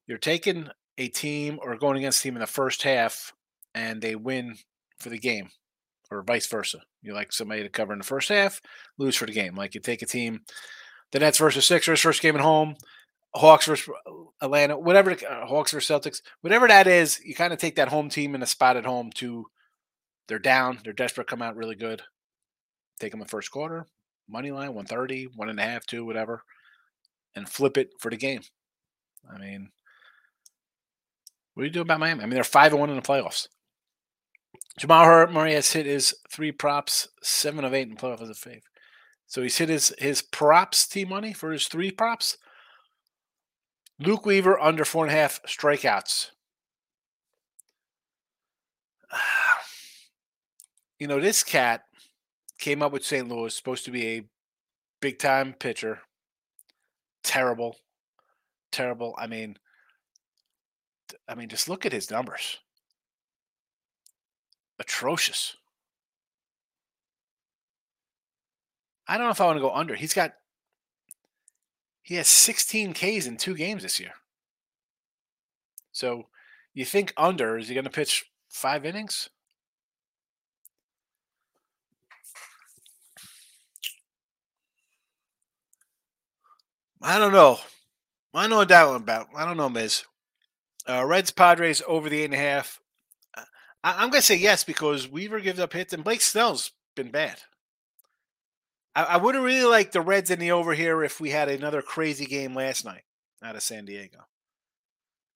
You're 0.07 0.19
taking 0.19 0.69
a 0.99 1.09
team 1.09 1.59
or 1.63 1.77
going 1.77 1.97
against 1.97 2.21
a 2.21 2.23
team 2.23 2.37
in 2.37 2.41
the 2.41 2.47
first 2.47 2.83
half, 2.83 3.33
and 3.75 4.03
they 4.03 4.15
win 4.15 4.57
for 4.99 5.09
the 5.09 5.19
game, 5.19 5.51
or 6.11 6.23
vice 6.23 6.47
versa. 6.47 6.81
You 7.03 7.15
like 7.15 7.33
somebody 7.33 7.63
to 7.63 7.69
cover 7.69 7.93
in 7.93 7.99
the 7.99 8.05
first 8.05 8.29
half, 8.29 8.61
lose 8.99 9.17
for 9.17 9.27
the 9.27 9.33
game. 9.33 9.55
Like 9.55 9.75
you 9.75 9.81
take 9.81 10.03
a 10.03 10.07
team, 10.07 10.41
the 11.13 11.19
Nets 11.19 11.39
versus 11.39 11.65
Sixers, 11.67 12.01
first 12.01 12.23
game 12.23 12.35
at 12.35 12.43
home, 12.43 12.77
Hawks 13.35 13.67
versus 13.67 13.93
Atlanta, 14.41 14.79
whatever, 14.79 15.13
uh, 15.13 15.47
Hawks 15.47 15.73
versus 15.73 15.91
Celtics, 15.91 16.21
whatever 16.41 16.69
that 16.69 16.87
is, 16.87 17.21
you 17.25 17.35
kind 17.35 17.53
of 17.53 17.59
take 17.59 17.77
that 17.77 17.89
home 17.89 18.09
team 18.09 18.35
in 18.35 18.43
a 18.43 18.47
spot 18.47 18.77
at 18.77 18.87
home 18.87 19.11
to 19.17 19.47
they're 20.29 20.39
down, 20.39 20.79
they're 20.85 20.93
desperate, 20.93 21.27
come 21.27 21.43
out 21.43 21.57
really 21.57 21.75
good. 21.75 22.03
Take 22.99 23.11
them 23.11 23.21
in 23.21 23.27
the 23.27 23.31
first 23.31 23.51
quarter, 23.51 23.87
money 24.29 24.51
line, 24.51 24.73
130, 24.73 25.29
one 25.35 25.49
and 25.49 25.59
a 25.59 25.63
half, 25.63 25.85
two, 25.85 26.05
whatever, 26.05 26.43
and 27.35 27.49
flip 27.49 27.77
it 27.77 27.91
for 27.99 28.11
the 28.11 28.17
game. 28.17 28.43
I 29.33 29.39
mean, 29.39 29.71
what 31.55 31.63
do 31.63 31.67
you 31.67 31.73
do 31.73 31.81
about 31.81 32.01
Miami? 32.01 32.23
I 32.23 32.27
mean, 32.27 32.35
they're 32.35 32.45
five 32.45 32.73
and 32.73 32.81
one 32.81 32.91
in 32.91 32.97
the 32.97 33.03
playoffs. 33.03 33.49
Jamal 34.79 35.27
Murray 35.29 35.55
has 35.55 35.73
hit 35.73 35.87
his 35.87 36.15
three 36.29 36.51
props, 36.51 37.09
seven 37.23 37.65
of 37.65 37.73
eight 37.73 37.89
in 37.89 37.97
playoff 37.97 38.21
as 38.23 38.31
a 38.31 38.33
fave. 38.33 38.63
So 39.27 39.43
he's 39.43 39.59
hit 39.59 39.69
his 39.69 39.95
his 39.99 40.23
props 40.23 40.87
team 40.87 41.09
money 41.09 41.33
for 41.33 41.53
his 41.53 41.67
three 41.69 41.91
props. 41.91 42.37
Luke 43.99 44.27
Weaver 44.27 44.59
under 44.59 44.85
four 44.85 45.05
and 45.05 45.15
a 45.15 45.17
half 45.17 45.41
strikeouts. 45.45 46.31
You 51.01 51.09
know, 51.09 51.19
this 51.21 51.43
cat 51.43 51.83
came 52.61 52.81
up 52.81 52.93
with 52.93 53.05
St. 53.05 53.29
Louis, 53.29 53.55
supposed 53.55 53.85
to 53.85 53.91
be 53.91 54.07
a 54.07 54.23
big 55.01 55.19
time 55.19 55.53
pitcher. 55.53 56.01
Terrible. 57.25 57.77
Terrible. 58.71 59.15
I 59.19 59.27
mean, 59.27 59.59
I 61.29 61.35
mean, 61.35 61.49
just 61.49 61.69
look 61.69 61.85
at 61.85 61.93
his 61.93 62.13
numbers. 62.13 62.59
Atrocious. 64.79 65.57
I 69.07 69.17
don't 69.17 69.27
know 69.27 69.31
if 69.31 69.41
I 69.41 69.47
want 69.47 69.57
to 69.57 69.61
go 69.63 69.75
under. 69.75 69.95
He's 69.95 70.15
got 70.15 70.33
he 72.05 72.17
has 72.17 72.29
16 72.29 72.93
Ks 72.93 73.27
in 73.27 73.39
two 73.39 73.55
games 73.55 73.83
this 73.83 73.99
year. 73.99 74.13
So 75.91 76.27
you 76.75 76.85
think 76.85 77.15
under, 77.17 77.57
is 77.57 77.69
he 77.69 77.75
going 77.75 77.85
to 77.85 77.91
pitch 77.91 78.27
five 78.51 78.85
innings? 78.85 79.31
I 87.01 87.19
don't 87.19 87.33
know. 87.33 87.59
I 88.35 88.47
know 88.49 88.65
that 88.65 88.87
one 88.87 88.97
about. 88.97 89.29
I 89.35 89.47
don't 89.47 89.57
know, 89.57 89.71
Miz. 89.71 90.05
Uh, 90.89 91.05
Reds 91.07 91.31
Padres 91.31 91.83
over 91.87 92.11
the 92.11 92.21
eight 92.21 92.27
and 92.27 92.35
a 92.35 92.39
half. 92.39 92.81
I, 93.85 94.03
am 94.03 94.11
going 94.11 94.23
to 94.23 94.27
say 94.27 94.37
yes 94.37 94.65
because 94.65 95.07
Weaver 95.07 95.41
gives 95.41 95.61
up 95.61 95.75
hits 95.75 95.93
and 95.93 96.03
Blake 96.03 96.23
Snell's 96.23 96.73
been 96.97 97.11
bad. 97.11 97.41
I, 98.97 99.05
I 99.05 99.17
would 99.19 99.35
have 99.35 99.45
really 99.45 99.69
liked 99.69 99.93
the 99.93 100.01
Reds 100.01 100.31
in 100.31 100.39
the 100.39 100.53
over 100.53 100.73
here 100.73 101.05
if 101.05 101.21
we 101.21 101.31
had 101.31 101.51
another 101.51 101.83
crazy 101.83 102.25
game 102.25 102.55
last 102.55 102.85
night 102.85 103.03
out 103.45 103.57
of 103.57 103.63
San 103.63 103.85
Diego. 103.85 104.21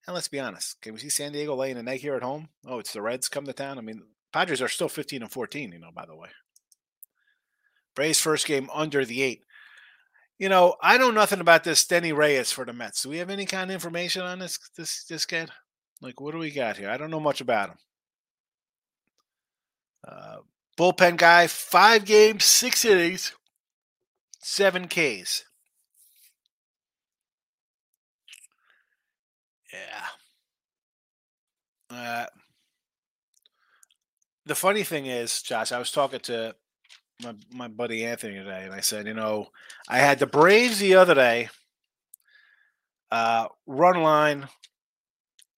And 0.07 0.15
let's 0.15 0.29
be 0.29 0.41
honest, 0.41 0.81
can 0.81 0.95
we 0.95 1.01
see 1.01 1.11
San 1.11 1.33
Diego 1.33 1.55
laying 1.55 1.77
an 1.77 1.87
egg 1.87 2.01
here 2.01 2.15
at 2.15 2.23
home? 2.23 2.49
Oh, 2.67 2.79
it's 2.79 2.95
the 2.95 3.03
Reds 3.03 3.29
come 3.29 3.45
to 3.45 3.53
town. 3.53 3.77
I 3.77 3.83
mean, 3.83 4.03
Padres 4.33 4.63
are 4.63 4.69
still 4.69 4.89
15 4.89 5.23
and 5.23 5.31
14, 5.31 5.73
you 5.73 5.79
know, 5.79 5.91
by 5.95 6.07
the 6.07 6.17
way. 6.17 6.31
Braves 7.95 8.21
first 8.21 8.47
game 8.47 8.71
under 8.73 9.05
the 9.05 9.23
eight. 9.23 9.45
You 10.39 10.49
know, 10.49 10.77
I 10.81 10.97
know 10.97 11.11
nothing 11.11 11.41
about 11.41 11.65
this 11.65 11.85
Denyi 11.85 12.17
Reyes 12.17 12.53
for 12.53 12.65
the 12.65 12.73
Mets. 12.73 13.03
Do 13.03 13.11
we 13.11 13.19
have 13.19 13.29
any 13.29 13.45
kind 13.45 13.71
of 13.71 13.75
information 13.75 14.23
on 14.23 14.39
this 14.39 14.57
this 14.77 15.05
this 15.05 15.27
kid? 15.27 15.51
Like, 16.01 16.21
what 16.21 16.31
do 16.31 16.39
we 16.39 16.53
got 16.53 16.77
here? 16.77 16.89
I 16.89 16.97
don't 16.97 17.11
know 17.11 17.19
much 17.19 17.41
about 17.41 17.71
him. 17.71 17.79
Uh, 20.07 20.39
bullpen 20.79 21.17
guy, 21.17 21.47
five 21.47 22.05
games, 22.05 22.45
six 22.45 22.85
innings, 22.85 23.33
seven 24.41 24.89
Ks. 24.89 25.45
Yeah. 29.73 30.07
Uh, 31.91 32.27
the 34.47 34.55
funny 34.55 34.83
thing 34.83 35.07
is, 35.07 35.43
Josh, 35.43 35.73
I 35.73 35.79
was 35.79 35.91
talking 35.91 36.21
to 36.21 36.55
my 37.23 37.35
my 37.53 37.69
buddy 37.69 38.05
Anthony 38.05 38.37
today, 38.37 38.65
and 38.65 38.73
I 38.73 38.81
said, 38.81 39.07
you 39.07 39.15
know, 39.15 39.49
I 39.89 39.99
had 39.99 40.19
the 40.19 40.27
Braves 40.27 40.79
the 40.79 40.95
other 40.95 41.15
day. 41.15 41.49
Uh, 43.11 43.49
run 43.67 44.03
line 44.03 44.49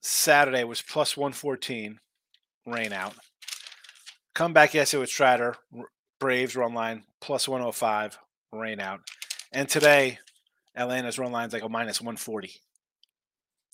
Saturday 0.03 0.64
was 0.64 0.83
plus 0.83 1.16
one 1.16 1.33
fourteen, 1.33 2.00
rain 2.66 2.92
out. 2.92 3.14
Come 4.40 4.55
back 4.55 4.72
yesterday 4.72 5.03
with 5.03 5.11
Strider, 5.11 5.55
Braves 6.18 6.57
run 6.57 6.72
line 6.72 7.05
105, 7.26 8.18
rain 8.53 8.81
out, 8.81 9.00
and 9.53 9.68
today 9.68 10.18
Atlanta's 10.74 11.18
run 11.18 11.31
line's 11.31 11.53
like 11.53 11.62
a 11.62 11.68
minus 11.68 12.00
one 12.00 12.16
forty. 12.16 12.55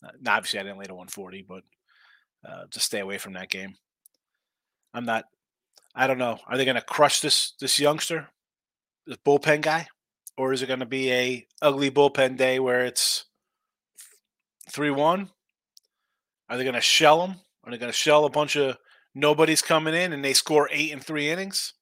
Uh, 0.04 0.10
obviously, 0.26 0.58
I 0.58 0.64
didn't 0.64 0.78
lay 0.78 0.86
to 0.86 0.94
one 0.96 1.06
forty, 1.06 1.46
but 1.48 1.62
uh, 2.44 2.64
just 2.68 2.86
stay 2.86 2.98
away 2.98 3.16
from 3.16 3.34
that 3.34 3.48
game. 3.48 3.76
I'm 4.92 5.04
not 5.04 5.26
I 5.94 6.08
don't 6.08 6.18
know. 6.18 6.40
Are 6.48 6.56
they 6.56 6.64
going 6.64 6.74
to 6.74 6.82
crush 6.82 7.20
this 7.20 7.52
this 7.60 7.78
youngster, 7.78 8.30
this 9.06 9.18
bullpen 9.18 9.60
guy, 9.60 9.86
or 10.36 10.52
is 10.52 10.62
it 10.62 10.66
going 10.66 10.80
to 10.80 10.84
be 10.84 11.12
a 11.12 11.46
ugly 11.62 11.92
bullpen 11.92 12.36
day 12.36 12.58
where 12.58 12.84
it's 12.84 13.26
three 14.68 14.90
one? 14.90 15.30
Are 16.50 16.56
they 16.56 16.64
going 16.64 16.74
to 16.74 16.80
shell 16.80 17.24
him 17.24 17.36
Are 17.62 17.70
they 17.70 17.78
going 17.78 17.92
to 17.92 17.96
shell 17.96 18.24
a 18.24 18.30
bunch 18.30 18.56
of 18.56 18.76
nobody's 19.16 19.62
coming 19.62 19.94
in 19.94 20.12
and 20.12 20.24
they 20.24 20.34
score 20.34 20.68
eight 20.70 20.92
in 20.92 21.00
three 21.00 21.30
innings? 21.30 21.72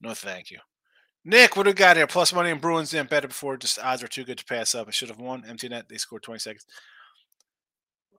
No, 0.00 0.14
thank 0.14 0.50
you. 0.50 0.58
Nick, 1.24 1.56
what 1.56 1.64
do 1.64 1.70
we 1.70 1.74
got 1.74 1.96
here? 1.96 2.06
Plus 2.06 2.32
money 2.32 2.50
and 2.50 2.60
Bruins 2.60 2.90
didn't 2.90 3.10
bet 3.10 3.24
it 3.24 3.28
before. 3.28 3.56
Just 3.56 3.78
odds 3.80 4.02
are 4.02 4.08
too 4.08 4.24
good 4.24 4.38
to 4.38 4.44
pass 4.44 4.74
up. 4.74 4.86
I 4.88 4.92
should 4.92 5.08
have 5.08 5.18
won. 5.18 5.44
Empty 5.46 5.68
net. 5.68 5.88
They 5.88 5.98
scored 5.98 6.22
20 6.22 6.38
seconds. 6.38 6.64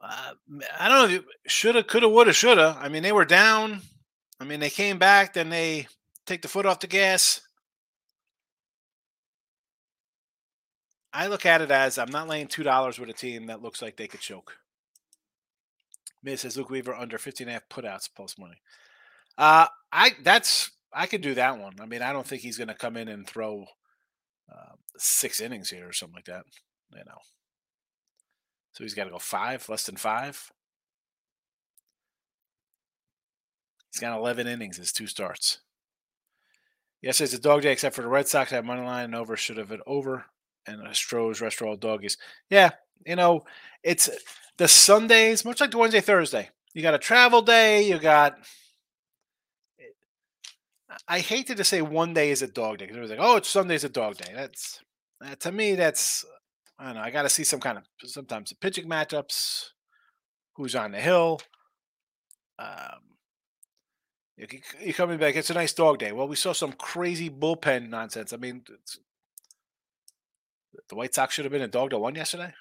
Uh, 0.01 0.33
I 0.79 0.89
don't 0.89 1.11
know. 1.11 1.21
Shoulda, 1.47 1.83
coulda, 1.83 2.07
woulda, 2.07 2.33
shoulda. 2.33 2.77
I 2.79 2.89
mean, 2.89 3.01
they 3.01 3.11
were 3.11 3.25
down. 3.25 3.81
I 4.39 4.43
mean, 4.43 4.59
they 4.59 4.69
came 4.69 4.99
back. 4.99 5.33
Then 5.33 5.49
they 5.49 5.87
take 6.25 6.41
the 6.41 6.47
foot 6.47 6.65
off 6.65 6.81
the 6.81 6.87
gas. 6.87 7.41
I 11.11 11.27
look 11.27 11.45
at 11.45 11.61
it 11.61 11.71
as 11.71 11.97
I'm 11.97 12.11
not 12.11 12.27
laying 12.27 12.47
two 12.47 12.63
dollars 12.63 12.99
with 12.99 13.09
a 13.09 13.13
team 13.13 13.47
that 13.47 13.63
looks 13.63 13.81
like 13.81 13.97
they 13.97 14.07
could 14.07 14.19
choke. 14.19 14.57
Miz 16.23 16.41
says 16.41 16.57
Luke 16.57 16.69
Weaver 16.69 16.95
under 16.95 17.17
15 17.17 17.47
and 17.47 17.51
a 17.51 17.53
half 17.53 17.69
putouts 17.69 18.09
plus 18.13 18.37
money. 18.37 18.61
Uh 19.37 19.67
I 19.91 20.11
that's 20.23 20.71
I 20.93 21.05
could 21.05 21.21
do 21.21 21.35
that 21.35 21.57
one. 21.59 21.73
I 21.79 21.85
mean, 21.85 22.01
I 22.01 22.13
don't 22.13 22.25
think 22.25 22.41
he's 22.41 22.57
gonna 22.57 22.75
come 22.75 22.97
in 22.97 23.07
and 23.07 23.27
throw 23.27 23.65
uh, 24.51 24.73
six 24.97 25.39
innings 25.39 25.69
here 25.69 25.87
or 25.87 25.93
something 25.93 26.15
like 26.15 26.25
that. 26.25 26.43
You 26.91 27.03
know. 27.05 27.19
So 28.73 28.83
he's 28.83 28.93
got 28.93 29.05
to 29.05 29.09
go 29.09 29.19
five, 29.19 29.67
less 29.67 29.85
than 29.85 29.97
five. 29.97 30.51
He's 33.91 33.99
got 33.99 34.17
11 34.17 34.47
innings, 34.47 34.77
his 34.77 34.91
two 34.91 35.07
starts. 35.07 35.59
Yes, 37.01 37.21
it's 37.21 37.33
a 37.33 37.39
dog 37.41 37.61
day 37.61 37.71
except 37.71 37.95
for 37.95 38.03
the 38.03 38.07
Red 38.07 38.27
Sox. 38.27 38.51
Have 38.51 38.65
money 38.65 38.81
line 38.81 39.05
and 39.05 39.15
over. 39.15 39.35
Should 39.35 39.57
have 39.57 39.69
been 39.69 39.81
over 39.87 40.25
and 40.67 40.81
Stroh's 40.89 41.41
restaurant 41.41 41.79
doggies. 41.79 42.17
Yeah, 42.49 42.71
you 43.05 43.15
know, 43.15 43.43
it's 43.83 44.09
the 44.59 44.67
Sundays, 44.67 45.43
much 45.43 45.59
like 45.59 45.71
the 45.71 45.79
Wednesday, 45.79 46.01
Thursday. 46.01 46.49
You 46.75 46.83
got 46.83 46.93
a 46.93 46.99
travel 46.99 47.41
day, 47.41 47.81
you 47.87 47.97
got 47.97 48.37
I 51.07 51.19
hated 51.19 51.57
to 51.57 51.63
say 51.63 51.81
one 51.81 52.13
day 52.13 52.29
is 52.29 52.41
a 52.41 52.47
dog 52.47 52.77
day 52.77 52.85
because 52.85 52.97
it 52.97 53.01
was 53.01 53.09
like, 53.09 53.19
oh, 53.21 53.37
it's 53.37 53.49
Sunday's 53.49 53.83
a 53.83 53.89
dog 53.89 54.17
day. 54.17 54.31
That's 54.35 54.79
uh, 55.25 55.35
to 55.39 55.51
me, 55.51 55.75
that's 55.75 56.25
I 56.77 56.85
don't 56.85 56.95
know. 56.95 57.01
I 57.01 57.09
got 57.09 57.23
to 57.23 57.29
see 57.29 57.43
some 57.43 57.59
kind 57.59 57.77
of 57.77 57.83
sometimes 58.05 58.49
the 58.49 58.55
pitching 58.55 58.87
matchups, 58.87 59.69
who's 60.55 60.75
on 60.75 60.91
the 60.91 60.99
hill. 60.99 61.41
Um, 62.59 62.99
you, 64.37 64.47
you 64.81 64.93
coming 64.93 65.17
back? 65.17 65.35
It's 65.35 65.49
a 65.49 65.55
nice 65.55 65.73
dog 65.73 65.99
day. 65.99 66.11
Well, 66.11 66.27
we 66.27 66.35
saw 66.35 66.53
some 66.53 66.73
crazy 66.73 67.29
bullpen 67.29 67.89
nonsense. 67.89 68.31
I 68.31 68.37
mean, 68.37 68.63
the 70.89 70.95
White 70.95 71.15
Sox 71.15 71.33
should 71.33 71.45
have 71.45 71.51
been 71.51 71.61
a 71.61 71.67
dog 71.67 71.89
to 71.89 71.97
one 71.97 72.15
yesterday. 72.15 72.53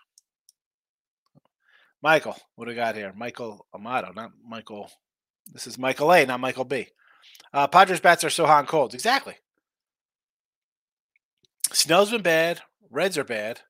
Michael, 2.02 2.36
what 2.54 2.66
do 2.66 2.70
we 2.70 2.74
got 2.76 2.94
here? 2.94 3.12
Michael 3.16 3.66
Amato, 3.74 4.12
not 4.12 4.30
Michael. 4.46 4.90
This 5.52 5.66
is 5.66 5.78
Michael 5.78 6.12
A, 6.12 6.24
not 6.26 6.40
Michael 6.40 6.64
B. 6.64 6.88
Uh, 7.52 7.66
Padres 7.66 8.00
bats 8.00 8.24
are 8.24 8.30
so 8.30 8.46
hot 8.46 8.60
and 8.60 8.68
cold. 8.68 8.94
Exactly. 8.94 9.34
Snell's 11.72 12.10
been 12.10 12.22
bad. 12.22 12.60
Reds 12.90 13.18
are 13.18 13.24
bad. 13.24 13.60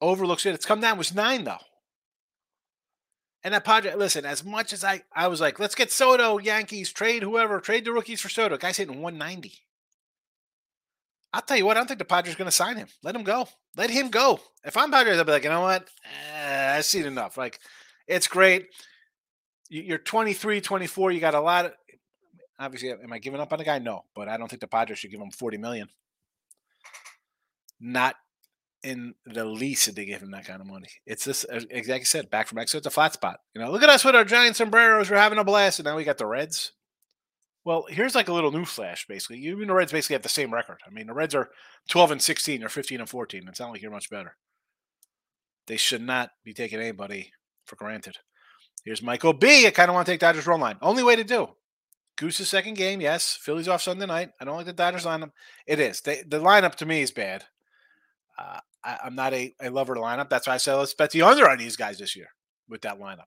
Overlooks 0.00 0.46
it. 0.46 0.54
It's 0.54 0.66
come 0.66 0.80
down. 0.80 0.96
It 0.96 0.98
was 0.98 1.14
nine 1.14 1.44
though. 1.44 1.58
And 3.42 3.52
that 3.52 3.64
Padre, 3.64 3.94
listen, 3.94 4.24
as 4.24 4.42
much 4.42 4.72
as 4.72 4.84
I, 4.84 5.02
I 5.14 5.28
was 5.28 5.40
like, 5.40 5.58
let's 5.60 5.74
get 5.74 5.92
Soto, 5.92 6.38
Yankees, 6.38 6.92
trade 6.92 7.22
whoever, 7.22 7.60
trade 7.60 7.84
the 7.84 7.92
rookies 7.92 8.20
for 8.20 8.30
Soto. 8.30 8.56
Guy's 8.56 8.78
hitting 8.78 9.02
190. 9.02 9.52
I'll 11.34 11.42
tell 11.42 11.56
you 11.56 11.66
what, 11.66 11.76
I 11.76 11.80
don't 11.80 11.88
think 11.88 11.98
the 11.98 12.04
Padres 12.04 12.36
are 12.36 12.38
going 12.38 12.46
to 12.46 12.52
sign 12.52 12.76
him. 12.76 12.86
Let 13.02 13.16
him 13.16 13.24
go. 13.24 13.48
Let 13.76 13.90
him 13.90 14.08
go. 14.08 14.38
If 14.64 14.76
I'm 14.76 14.92
Padres, 14.92 15.18
I'll 15.18 15.24
be 15.24 15.32
like, 15.32 15.42
you 15.42 15.50
know 15.50 15.62
what? 15.62 15.88
Eh, 16.32 16.76
I've 16.76 16.84
seen 16.84 17.06
enough. 17.06 17.36
Like, 17.36 17.58
it's 18.06 18.28
great. 18.28 18.68
You're 19.68 19.98
23, 19.98 20.60
24. 20.60 21.10
You 21.10 21.18
got 21.18 21.34
a 21.34 21.40
lot 21.40 21.64
of. 21.64 21.72
Obviously, 22.56 22.92
am 22.92 23.12
I 23.12 23.18
giving 23.18 23.40
up 23.40 23.52
on 23.52 23.58
the 23.58 23.64
guy? 23.64 23.80
No, 23.80 24.04
but 24.14 24.28
I 24.28 24.36
don't 24.36 24.46
think 24.46 24.60
the 24.60 24.68
Padres 24.68 25.00
should 25.00 25.10
give 25.10 25.20
him 25.20 25.32
40 25.32 25.56
million. 25.58 25.88
Not 27.80 28.14
in 28.84 29.14
the 29.26 29.44
least 29.44 29.86
did 29.86 29.96
they 29.96 30.04
give 30.04 30.22
him 30.22 30.30
that 30.30 30.46
kind 30.46 30.60
of 30.60 30.68
money. 30.68 30.86
It's 31.04 31.24
this, 31.24 31.44
exactly 31.50 32.04
said, 32.04 32.30
back 32.30 32.46
from 32.46 32.56
Mexico. 32.56 32.78
It's 32.78 32.86
a 32.86 32.90
flat 32.90 33.14
spot. 33.14 33.40
You 33.54 33.60
know, 33.60 33.72
look 33.72 33.82
at 33.82 33.88
us 33.88 34.04
with 34.04 34.14
our 34.14 34.24
giant 34.24 34.54
sombreros. 34.54 35.10
We're 35.10 35.16
having 35.16 35.38
a 35.38 35.44
blast, 35.44 35.80
and 35.80 35.86
now 35.86 35.96
we 35.96 36.04
got 36.04 36.18
the 36.18 36.26
Reds. 36.26 36.70
Well, 37.64 37.86
here's 37.88 38.14
like 38.14 38.28
a 38.28 38.32
little 38.32 38.52
new 38.52 38.66
flash, 38.66 39.06
basically. 39.06 39.38
You 39.38 39.58
and 39.60 39.70
the 39.70 39.74
Reds 39.74 39.92
basically 39.92 40.14
have 40.14 40.22
the 40.22 40.28
same 40.28 40.52
record. 40.52 40.78
I 40.86 40.90
mean, 40.90 41.06
the 41.06 41.14
Reds 41.14 41.34
are 41.34 41.48
12 41.88 42.10
and 42.12 42.22
16 42.22 42.62
or 42.62 42.68
15 42.68 43.00
and 43.00 43.08
14. 43.08 43.46
It's 43.48 43.60
not 43.60 43.70
like 43.70 43.80
you're 43.80 43.90
much 43.90 44.10
better. 44.10 44.36
They 45.66 45.78
should 45.78 46.02
not 46.02 46.30
be 46.44 46.52
taking 46.52 46.78
anybody 46.78 47.32
for 47.64 47.76
granted. 47.76 48.18
Here's 48.84 49.02
Michael 49.02 49.32
B. 49.32 49.66
I 49.66 49.70
kind 49.70 49.88
of 49.88 49.94
want 49.94 50.06
to 50.06 50.12
take 50.12 50.20
Dodgers 50.20 50.46
run 50.46 50.60
line. 50.60 50.76
Only 50.82 51.02
way 51.02 51.16
to 51.16 51.24
do. 51.24 51.48
Goose's 52.16 52.50
second 52.50 52.74
game, 52.74 53.00
yes. 53.00 53.38
Phillies 53.40 53.66
off 53.66 53.82
Sunday 53.82 54.06
night. 54.06 54.30
I 54.38 54.44
don't 54.44 54.56
like 54.56 54.66
the 54.66 54.74
Dodgers 54.74 55.06
lineup. 55.06 55.30
It 55.66 55.80
is. 55.80 56.02
They, 56.02 56.22
the 56.26 56.40
lineup 56.40 56.74
to 56.76 56.86
me 56.86 57.00
is 57.00 57.10
bad. 57.10 57.44
Uh, 58.38 58.60
I, 58.84 58.98
am 59.06 59.14
not 59.14 59.32
a, 59.32 59.54
a 59.60 59.70
lover 59.70 59.94
of 59.94 60.02
lineup. 60.02 60.28
That's 60.28 60.46
why 60.46 60.54
I 60.54 60.58
said 60.58 60.74
let's 60.74 60.94
bet 60.94 61.10
the 61.10 61.22
under 61.22 61.48
on 61.48 61.58
these 61.58 61.76
guys 61.76 61.98
this 61.98 62.14
year 62.14 62.28
with 62.68 62.82
that 62.82 63.00
lineup. 63.00 63.24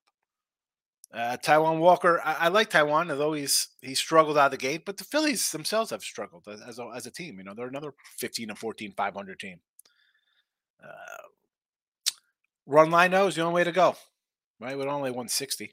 Uh, 1.13 1.38
Taijuan 1.38 1.80
Walker, 1.80 2.22
I, 2.24 2.34
I, 2.34 2.48
like 2.50 2.70
Taijuan, 2.70 3.10
although 3.10 3.32
he's 3.34 3.70
he 3.82 3.96
struggled 3.96 4.38
out 4.38 4.48
of 4.48 4.52
the 4.52 4.58
gate, 4.58 4.84
but 4.86 4.98
the 4.98 5.06
Phillies 5.06 5.52
themselves 5.52 5.91
have 5.91 6.04
struggled 6.04 6.46
as, 6.48 6.80
a, 6.80 6.91
as 6.93 7.06
a 7.06 7.12
team. 7.12 7.38
You 7.38 7.46
know, 7.46 7.54
they're 7.54 7.67
another 7.67 7.93
15 8.17 8.50
and 8.50 8.60
14, 8.60 8.93
500 8.96 9.39
team. 9.39 9.60
Uh, 10.84 11.28
run 12.65 12.91
line 12.91 13.13
is 13.13 13.36
the 13.36 13.41
only 13.41 13.56
way 13.56 13.63
to 13.63 13.72
go, 13.72 13.96
right? 14.60 14.78
With 14.78 14.88
only 14.88 15.10
160. 15.10 15.72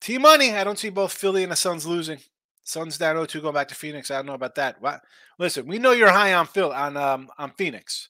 T 0.00 0.18
money, 0.18 0.52
I 0.52 0.64
don't 0.64 0.78
see 0.78 0.88
both 0.88 1.12
Philly 1.12 1.42
and 1.42 1.52
the 1.52 1.56
Suns 1.56 1.86
losing. 1.86 2.18
Suns 2.64 2.96
down 2.96 3.16
0-2 3.16 3.42
going 3.42 3.54
back 3.54 3.68
to 3.68 3.74
Phoenix. 3.74 4.10
I 4.10 4.16
don't 4.16 4.26
know 4.26 4.34
about 4.34 4.54
that. 4.54 4.80
What? 4.80 5.00
Listen, 5.38 5.66
we 5.66 5.78
know 5.78 5.92
you're 5.92 6.10
high 6.10 6.34
on 6.34 6.46
Phil 6.46 6.72
on 6.72 6.96
um 6.96 7.28
on 7.38 7.52
Phoenix. 7.58 8.08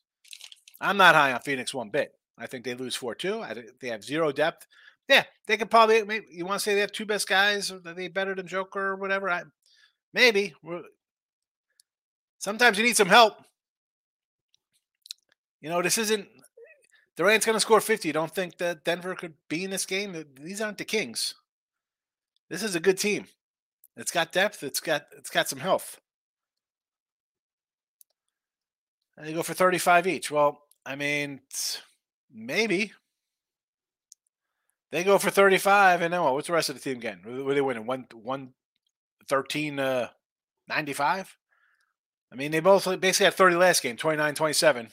I'm 0.80 0.96
not 0.96 1.14
high 1.14 1.32
on 1.32 1.40
Phoenix 1.40 1.74
one 1.74 1.90
bit. 1.90 2.12
I 2.38 2.46
think 2.46 2.64
they 2.64 2.74
lose 2.74 2.96
4-2. 2.96 3.42
I 3.42 3.64
they 3.80 3.88
have 3.88 4.04
zero 4.04 4.32
depth. 4.32 4.66
Yeah, 5.10 5.24
they 5.48 5.56
could 5.56 5.72
probably. 5.72 6.04
Maybe 6.04 6.26
you 6.30 6.46
want 6.46 6.60
to 6.60 6.62
say 6.62 6.72
they 6.72 6.80
have 6.82 6.92
two 6.92 7.04
best 7.04 7.28
guys? 7.28 7.72
Are 7.72 7.80
they 7.80 8.06
better 8.06 8.32
than 8.32 8.46
Joker 8.46 8.90
or 8.90 8.96
whatever? 8.96 9.28
I, 9.28 9.42
maybe. 10.14 10.54
Sometimes 12.38 12.78
you 12.78 12.84
need 12.84 12.96
some 12.96 13.08
help. 13.08 13.34
You 15.60 15.68
know, 15.68 15.82
this 15.82 15.98
isn't. 15.98 16.28
Durant's 17.16 17.44
going 17.44 17.56
to 17.56 17.60
score 17.60 17.80
50. 17.80 18.08
You 18.08 18.12
don't 18.12 18.32
think 18.32 18.58
that 18.58 18.84
Denver 18.84 19.16
could 19.16 19.34
be 19.48 19.64
in 19.64 19.70
this 19.70 19.84
game? 19.84 20.24
These 20.40 20.60
aren't 20.60 20.78
the 20.78 20.84
Kings. 20.84 21.34
This 22.48 22.62
is 22.62 22.76
a 22.76 22.80
good 22.80 22.96
team. 22.96 23.26
It's 23.96 24.12
got 24.12 24.30
depth. 24.30 24.62
It's 24.62 24.78
got 24.78 25.06
it's 25.18 25.28
got 25.28 25.48
some 25.48 25.58
health. 25.58 25.98
And 29.16 29.26
they 29.26 29.32
go 29.32 29.42
for 29.42 29.54
35 29.54 30.06
each. 30.06 30.30
Well, 30.30 30.62
I 30.86 30.94
mean, 30.94 31.40
maybe. 32.32 32.92
They 34.90 35.04
go 35.04 35.18
for 35.18 35.30
35, 35.30 36.02
and 36.02 36.12
then 36.12 36.22
what? 36.22 36.34
What's 36.34 36.48
the 36.48 36.52
rest 36.52 36.68
of 36.68 36.74
the 36.74 36.80
team 36.80 36.98
getting? 36.98 37.44
Were 37.44 37.54
they 37.54 37.60
winning? 37.60 37.86
One, 37.86 38.06
one, 38.12 38.54
13, 39.28 39.78
uh, 39.78 40.08
95? 40.68 41.36
I 42.32 42.36
mean, 42.36 42.50
they 42.50 42.60
both 42.60 42.84
basically 43.00 43.24
had 43.24 43.34
30 43.34 43.56
last 43.56 43.82
game, 43.82 43.96
29 43.96 44.34
27, 44.34 44.88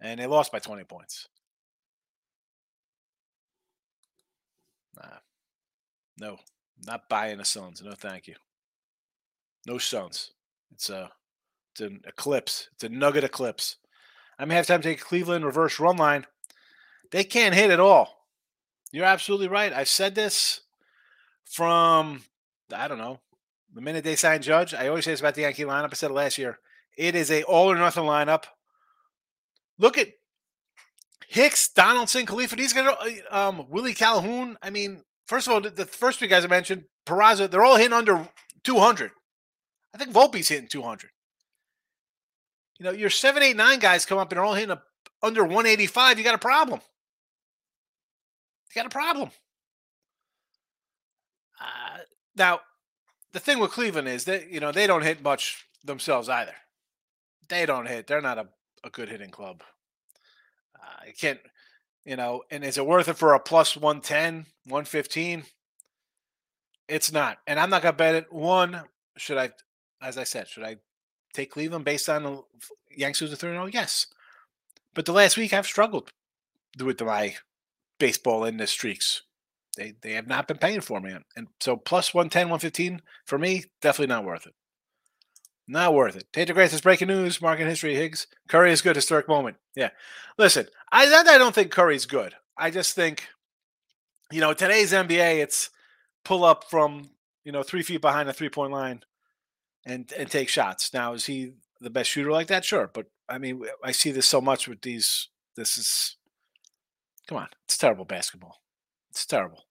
and 0.00 0.20
they 0.20 0.26
lost 0.26 0.52
by 0.52 0.58
20 0.58 0.84
points. 0.84 1.28
Nah. 4.96 5.18
No, 6.18 6.38
not 6.84 7.08
buying 7.08 7.38
the 7.38 7.44
Suns. 7.44 7.82
No, 7.82 7.92
thank 7.92 8.28
you. 8.28 8.34
No 9.66 9.78
Suns. 9.78 10.32
It's 10.72 10.90
a, 10.90 11.10
it's 11.72 11.80
an 11.80 12.00
eclipse. 12.06 12.68
It's 12.74 12.84
a 12.84 12.88
nugget 12.88 13.24
eclipse. 13.24 13.76
I 14.38 14.44
may 14.44 14.54
have 14.54 14.66
time 14.66 14.82
to 14.82 14.88
take 14.88 15.00
Cleveland 15.00 15.44
reverse 15.44 15.78
run 15.80 15.96
line. 15.96 16.26
They 17.10 17.24
can't 17.24 17.54
hit 17.54 17.70
at 17.70 17.80
all. 17.80 18.19
You're 18.92 19.04
absolutely 19.04 19.48
right. 19.48 19.72
I've 19.72 19.88
said 19.88 20.14
this 20.14 20.60
from 21.44 22.22
I 22.74 22.88
don't 22.88 22.98
know 22.98 23.18
the 23.72 23.80
minute 23.80 24.04
they 24.04 24.16
signed 24.16 24.42
Judge. 24.42 24.74
I 24.74 24.88
always 24.88 25.04
say 25.04 25.12
this 25.12 25.20
about 25.20 25.34
the 25.34 25.42
Yankee 25.42 25.64
lineup. 25.64 25.90
I 25.92 25.94
said 25.94 26.10
it 26.10 26.14
last 26.14 26.38
year. 26.38 26.58
It 26.96 27.14
is 27.14 27.30
a 27.30 27.42
all 27.44 27.70
or 27.70 27.76
nothing 27.76 28.04
lineup. 28.04 28.44
Look 29.78 29.96
at 29.96 30.08
Hicks, 31.28 31.68
Donaldson, 31.68 32.26
Khalifa. 32.26 32.56
These 32.56 32.72
guys, 32.72 32.88
are, 32.88 33.48
um, 33.48 33.66
Willie 33.70 33.94
Calhoun. 33.94 34.56
I 34.62 34.70
mean, 34.70 35.04
first 35.26 35.46
of 35.46 35.54
all, 35.54 35.60
the, 35.60 35.70
the 35.70 35.86
first 35.86 36.18
three 36.18 36.28
guys 36.28 36.44
I 36.44 36.48
mentioned, 36.48 36.84
Peraza, 37.06 37.48
they're 37.48 37.64
all 37.64 37.76
hitting 37.76 37.92
under 37.92 38.28
200. 38.64 39.12
I 39.94 39.98
think 39.98 40.12
Volpe's 40.12 40.48
hitting 40.48 40.68
200. 40.68 41.10
You 42.78 42.84
know, 42.84 42.92
your 42.92 43.10
seven, 43.10 43.42
eight, 43.42 43.56
nine 43.56 43.78
guys 43.78 44.06
come 44.06 44.18
up 44.18 44.30
and 44.32 44.36
they're 44.36 44.44
all 44.44 44.54
hitting 44.54 44.72
a, 44.72 44.82
under 45.22 45.42
185. 45.42 46.18
You 46.18 46.24
got 46.24 46.34
a 46.34 46.38
problem. 46.38 46.80
You 48.70 48.82
got 48.82 48.86
a 48.86 48.90
problem. 48.90 49.30
Uh, 51.60 51.98
now, 52.36 52.60
the 53.32 53.40
thing 53.40 53.58
with 53.58 53.72
Cleveland 53.72 54.08
is 54.08 54.24
that 54.24 54.50
you 54.50 54.60
know 54.60 54.72
they 54.72 54.86
don't 54.86 55.02
hit 55.02 55.22
much 55.22 55.66
themselves 55.84 56.28
either. 56.28 56.54
They 57.48 57.66
don't 57.66 57.86
hit. 57.86 58.06
They're 58.06 58.20
not 58.20 58.38
a, 58.38 58.48
a 58.84 58.90
good 58.90 59.08
hitting 59.08 59.30
club. 59.30 59.62
Uh, 60.76 61.04
you 61.06 61.12
can't. 61.18 61.40
You 62.04 62.16
know, 62.16 62.42
and 62.50 62.64
is 62.64 62.78
it 62.78 62.86
worth 62.86 63.08
it 63.08 63.18
for 63.18 63.34
a 63.34 63.40
plus 63.40 63.76
110, 63.76 64.46
115? 64.64 65.44
It's 66.88 67.12
not. 67.12 67.38
And 67.46 67.60
I'm 67.60 67.68
not 67.68 67.82
to 67.82 67.92
bet 67.92 68.14
it. 68.14 68.32
One, 68.32 68.84
should 69.18 69.36
I, 69.36 69.50
as 70.00 70.16
I 70.16 70.24
said, 70.24 70.48
should 70.48 70.64
I 70.64 70.76
take 71.34 71.50
Cleveland 71.50 71.84
based 71.84 72.08
on 72.08 72.22
the 72.22 72.42
Yanks 72.96 73.20
losing 73.20 73.36
3 73.36 73.50
0? 73.50 73.66
Yes. 73.66 74.06
But 74.94 75.04
the 75.04 75.12
last 75.12 75.36
week 75.36 75.52
I've 75.52 75.66
struggled 75.66 76.08
with 76.82 77.00
my 77.02 77.36
baseball 78.00 78.44
in 78.44 78.56
the 78.56 78.66
streaks. 78.66 79.22
They 79.76 79.94
they 80.02 80.14
have 80.14 80.26
not 80.26 80.48
been 80.48 80.58
paying 80.58 80.80
for 80.80 81.00
me. 81.00 81.14
And 81.36 81.46
so 81.60 81.76
plus 81.76 82.12
110, 82.12 82.46
115 82.48 83.02
for 83.24 83.38
me, 83.38 83.66
definitely 83.80 84.12
not 84.12 84.24
worth 84.24 84.46
it. 84.46 84.54
Not 85.68 85.94
worth 85.94 86.16
it. 86.16 86.32
Tater 86.32 86.52
Grace 86.52 86.72
is 86.72 86.80
breaking 86.80 87.06
news. 87.06 87.40
Market 87.40 87.68
history. 87.68 87.94
Higgs. 87.94 88.26
Curry 88.48 88.72
is 88.72 88.82
good. 88.82 88.96
Historic 88.96 89.28
moment. 89.28 89.56
Yeah. 89.76 89.90
Listen, 90.36 90.66
I 90.90 91.04
I 91.04 91.38
don't 91.38 91.54
think 91.54 91.70
Curry's 91.70 92.06
good. 92.06 92.34
I 92.58 92.72
just 92.72 92.96
think, 92.96 93.28
you 94.32 94.40
know, 94.40 94.52
today's 94.52 94.92
NBA, 94.92 95.40
it's 95.40 95.70
pull 96.24 96.44
up 96.44 96.64
from 96.68 97.10
you 97.44 97.52
know 97.52 97.62
three 97.62 97.82
feet 97.82 98.00
behind 98.00 98.28
the 98.28 98.32
three 98.32 98.48
point 98.48 98.72
line, 98.72 99.02
and 99.86 100.12
and 100.18 100.28
take 100.28 100.48
shots. 100.48 100.92
Now 100.92 101.12
is 101.12 101.26
he 101.26 101.52
the 101.80 101.90
best 101.90 102.10
shooter 102.10 102.32
like 102.32 102.48
that? 102.48 102.64
Sure, 102.64 102.90
but 102.92 103.06
I 103.28 103.38
mean, 103.38 103.62
I 103.84 103.92
see 103.92 104.10
this 104.10 104.26
so 104.26 104.40
much 104.40 104.66
with 104.66 104.82
these. 104.82 105.28
This 105.56 105.78
is, 105.78 106.16
come 107.30 107.38
on, 107.38 107.48
it's 107.64 107.78
terrible 107.78 108.04
basketball. 108.04 108.60
It's 109.10 109.24
terrible. 109.24 109.64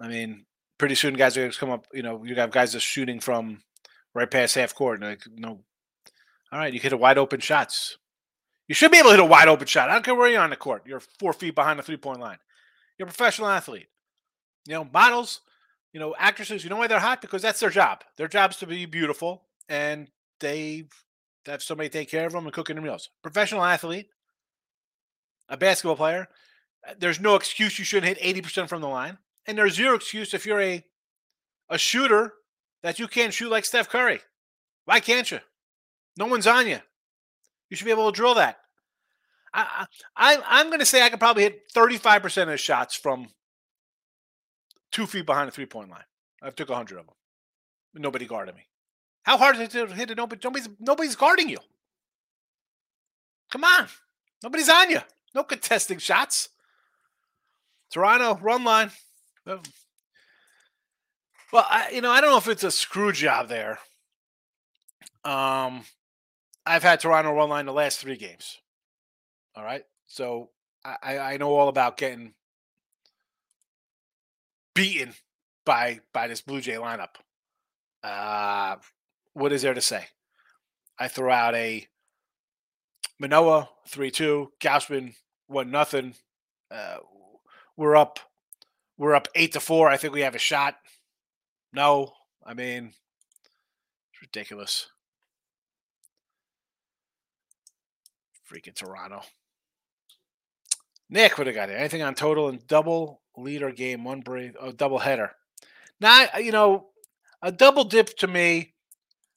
I 0.00 0.08
mean, 0.08 0.46
pretty 0.78 0.96
soon 0.96 1.14
guys 1.14 1.36
are 1.36 1.42
going 1.42 1.52
to 1.52 1.58
come 1.58 1.70
up. 1.70 1.86
You 1.94 2.02
know, 2.02 2.24
you 2.24 2.34
have 2.34 2.50
guys 2.50 2.72
just 2.72 2.84
shooting 2.84 3.20
from 3.20 3.62
right 4.14 4.28
past 4.28 4.56
half 4.56 4.74
court. 4.74 5.00
And 5.00 5.10
like, 5.10 5.22
no, 5.32 5.60
all 6.50 6.58
right, 6.58 6.74
you 6.74 6.80
hit 6.80 6.92
a 6.92 6.96
wide 6.96 7.18
open 7.18 7.38
shots. 7.38 7.98
You 8.66 8.74
should 8.74 8.90
be 8.90 8.98
able 8.98 9.10
to 9.10 9.16
hit 9.16 9.20
a 9.20 9.24
wide 9.24 9.46
open 9.46 9.68
shot. 9.68 9.90
I 9.90 9.92
don't 9.92 10.04
care 10.04 10.16
where 10.16 10.28
you're 10.28 10.40
on 10.40 10.50
the 10.50 10.56
court. 10.56 10.82
You're 10.86 11.02
four 11.20 11.32
feet 11.32 11.54
behind 11.54 11.78
the 11.78 11.84
three 11.84 11.96
point 11.96 12.18
line. 12.18 12.38
You're 12.98 13.06
a 13.06 13.12
professional 13.12 13.48
athlete. 13.48 13.86
You 14.66 14.74
know, 14.74 14.88
models, 14.92 15.40
you 15.92 16.00
know, 16.00 16.16
actresses, 16.18 16.64
you 16.64 16.70
know 16.70 16.78
why 16.78 16.88
they're 16.88 16.98
hot? 16.98 17.20
Because 17.20 17.42
that's 17.42 17.60
their 17.60 17.70
job. 17.70 18.02
Their 18.16 18.28
job 18.28 18.50
is 18.50 18.56
to 18.56 18.66
be 18.66 18.86
beautiful 18.86 19.44
and 19.68 20.08
they 20.40 20.88
have 21.46 21.62
somebody 21.62 21.90
take 21.90 22.10
care 22.10 22.26
of 22.26 22.32
them 22.32 22.44
and 22.44 22.52
cooking 22.52 22.74
their 22.74 22.84
meals. 22.84 23.10
Professional 23.22 23.62
athlete, 23.62 24.08
a 25.48 25.56
basketball 25.56 25.96
player, 25.96 26.28
uh, 26.86 26.94
there's 26.98 27.20
no 27.20 27.34
excuse 27.34 27.78
you 27.78 27.84
shouldn't 27.84 28.18
hit 28.18 28.44
80% 28.44 28.68
from 28.68 28.80
the 28.80 28.88
line. 28.88 29.18
And 29.46 29.58
there's 29.58 29.74
zero 29.74 29.94
excuse 29.94 30.32
if 30.34 30.46
you're 30.46 30.60
a 30.60 30.84
a 31.70 31.78
shooter 31.78 32.34
that 32.82 32.98
you 32.98 33.08
can't 33.08 33.32
shoot 33.32 33.50
like 33.50 33.64
Steph 33.64 33.88
Curry. 33.88 34.20
Why 34.84 35.00
can't 35.00 35.30
you? 35.30 35.40
No 36.16 36.26
one's 36.26 36.46
on 36.46 36.66
you. 36.66 36.78
You 37.70 37.76
should 37.76 37.86
be 37.86 37.90
able 37.90 38.10
to 38.10 38.16
drill 38.16 38.34
that. 38.34 38.58
I, 39.52 39.86
I 40.16 40.38
I'm 40.46 40.66
going 40.66 40.80
to 40.80 40.86
say 40.86 41.02
I 41.02 41.08
could 41.08 41.20
probably 41.20 41.44
hit 41.44 41.62
35 41.72 42.22
percent 42.22 42.50
of 42.50 42.54
the 42.54 42.58
shots 42.58 42.94
from 42.94 43.28
two 44.90 45.06
feet 45.06 45.26
behind 45.26 45.48
the 45.48 45.52
three 45.52 45.66
point 45.66 45.90
line. 45.90 46.04
I've 46.42 46.56
took 46.56 46.68
100 46.68 46.98
of 46.98 47.06
them. 47.06 47.14
Nobody 47.94 48.26
guarded 48.26 48.54
me. 48.54 48.62
How 49.22 49.38
hard 49.38 49.56
is 49.56 49.62
it 49.62 49.70
to 49.70 49.86
hit 49.86 50.10
it? 50.10 50.16
Nobody, 50.16 50.40
nobody's 50.44 50.68
nobody's 50.80 51.16
guarding 51.16 51.48
you. 51.48 51.58
Come 53.50 53.64
on, 53.64 53.86
nobody's 54.42 54.68
on 54.68 54.90
you. 54.90 55.00
No 55.34 55.42
contesting 55.42 55.98
shots. 55.98 56.48
Toronto 57.90 58.38
run 58.40 58.64
line. 58.64 58.90
Well, 59.46 59.62
I, 61.54 61.90
you 61.92 62.00
know, 62.00 62.10
I 62.10 62.20
don't 62.20 62.30
know 62.30 62.38
if 62.38 62.48
it's 62.48 62.64
a 62.64 62.70
screw 62.70 63.12
job 63.12 63.48
there. 63.48 63.78
Um, 65.24 65.84
I've 66.66 66.82
had 66.82 67.00
Toronto 67.00 67.32
run 67.32 67.48
line 67.48 67.66
the 67.66 67.72
last 67.72 68.00
three 68.00 68.16
games. 68.16 68.58
All 69.56 69.64
right, 69.64 69.84
so 70.06 70.50
I, 70.84 71.18
I 71.18 71.36
know 71.36 71.54
all 71.54 71.68
about 71.68 71.96
getting 71.96 72.34
beaten 74.74 75.14
by 75.64 76.00
by 76.12 76.26
this 76.26 76.40
Blue 76.40 76.60
Jay 76.60 76.74
lineup. 76.74 77.16
Uh, 78.02 78.76
what 79.32 79.52
is 79.52 79.62
there 79.62 79.74
to 79.74 79.80
say? 79.80 80.06
I 80.98 81.08
throw 81.08 81.32
out 81.32 81.54
a 81.54 81.86
Manoah 83.20 83.68
three 83.86 84.10
two, 84.10 84.52
Gausman 84.60 85.14
one 85.46 85.70
nothing. 85.70 86.14
Uh, 86.70 86.96
we're 87.76 87.96
up 87.96 88.20
we're 88.96 89.14
up 89.14 89.28
eight 89.34 89.52
to 89.52 89.60
four. 89.60 89.88
I 89.88 89.96
think 89.96 90.12
we 90.12 90.20
have 90.20 90.34
a 90.34 90.38
shot. 90.38 90.76
No, 91.72 92.12
I 92.44 92.54
mean, 92.54 92.92
it's 94.12 94.22
ridiculous. 94.22 94.86
Freaking 98.50 98.74
Toronto. 98.74 99.22
Nick, 101.10 101.36
would 101.36 101.46
have 101.46 101.56
got 101.56 101.70
it. 101.70 101.74
Anything 101.74 102.02
on 102.02 102.14
total 102.14 102.48
and 102.48 102.66
double 102.66 103.20
leader 103.36 103.70
game, 103.70 104.04
one 104.04 104.20
break, 104.20 104.52
oh, 104.60 104.72
double 104.72 104.98
header. 104.98 105.32
Now, 106.00 106.26
you 106.38 106.52
know, 106.52 106.88
a 107.42 107.52
double 107.52 107.84
dip 107.84 108.16
to 108.18 108.26
me, 108.26 108.74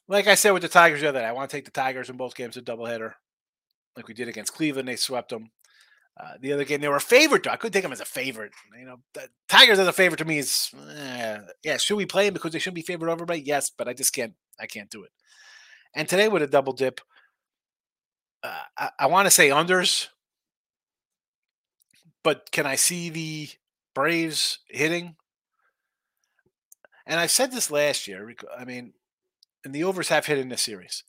like 0.08 0.28
I 0.28 0.36
said 0.36 0.52
with 0.52 0.62
the 0.62 0.70
Tigers 0.70 1.02
the 1.02 1.10
other 1.10 1.20
day, 1.20 1.26
I 1.26 1.32
want 1.32 1.50
to 1.50 1.58
take 1.58 1.66
the 1.66 1.72
Tigers 1.72 2.10
in 2.10 2.18
both 2.18 2.36
games 2.36 2.58
a 2.58 2.62
double 2.62 2.86
header, 2.86 3.16
like 3.96 4.08
we 4.08 4.14
did 4.14 4.28
against 4.28 4.54
Cleveland. 4.54 4.88
They 4.88 4.96
swept 4.96 5.30
them. 5.30 5.52
Uh, 6.20 6.34
the 6.42 6.52
other 6.52 6.66
game, 6.66 6.82
they 6.82 6.88
were 6.88 6.96
a 6.96 7.02
favorite. 7.02 7.46
I 7.48 7.58
couldn't 7.58 7.74
take 7.74 7.84
them 7.84 7.92
as 7.92 8.00
a 8.00 8.06
favorite. 8.06 8.52
You 8.78 8.86
know, 8.86 8.98
the 9.14 9.30
Tigers 9.48 9.78
as 9.78 9.88
a 9.88 9.94
favorite 9.94 10.18
to 10.18 10.26
me 10.26 10.40
is, 10.40 10.72
eh, 10.98 11.38
yeah. 11.64 11.78
Should 11.78 11.98
we 11.98 12.08
play 12.08 12.26
them 12.26 12.34
because 12.34 12.54
they 12.54 12.60
shouldn't 12.60 12.76
be 12.76 12.82
favored 12.82 13.06
over 13.06 13.14
everybody? 13.14 13.42
Yes, 13.42 13.70
but 13.70 13.88
I 13.88 13.94
just 13.94 14.14
can't. 14.14 14.34
I 14.60 14.66
can't 14.66 14.90
do 14.90 15.04
it. 15.04 15.12
And 15.94 16.10
today 16.10 16.28
with 16.28 16.42
a 16.42 16.48
double 16.48 16.74
dip, 16.74 17.02
uh, 18.44 18.62
I, 18.78 18.90
I 19.00 19.06
want 19.08 19.28
to 19.28 19.32
say 19.32 19.50
unders, 19.50 20.08
but 22.24 22.52
can 22.52 22.66
I 22.66 22.76
see 22.76 23.10
the 23.10 23.50
Braves 23.94 24.60
hitting? 24.70 25.16
And 27.06 27.20
I 27.20 27.28
said 27.28 27.52
this 27.52 27.70
last 27.72 28.08
year. 28.08 28.34
I 28.58 28.66
mean, 28.66 28.94
and 29.64 29.74
the 29.74 29.84
overs 29.84 30.10
have 30.10 30.26
hit 30.26 30.38
in 30.40 30.50
this 30.50 30.62
series. 30.62 31.04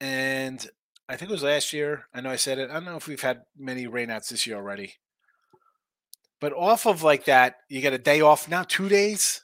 And 0.00 0.68
I 1.08 1.16
think 1.16 1.30
it 1.30 1.34
was 1.34 1.42
last 1.42 1.72
year. 1.72 2.06
I 2.12 2.20
know 2.20 2.30
I 2.30 2.36
said 2.36 2.58
it. 2.58 2.70
I 2.70 2.74
don't 2.74 2.84
know 2.84 2.96
if 2.96 3.08
we've 3.08 3.20
had 3.20 3.42
many 3.56 3.86
rainouts 3.86 4.28
this 4.28 4.46
year 4.46 4.56
already. 4.56 4.94
But 6.40 6.52
off 6.52 6.86
of 6.86 7.02
like 7.02 7.24
that, 7.24 7.56
you 7.68 7.80
get 7.80 7.94
a 7.94 7.98
day 7.98 8.20
off 8.20 8.48
now, 8.48 8.62
two 8.62 8.88
days, 8.88 9.42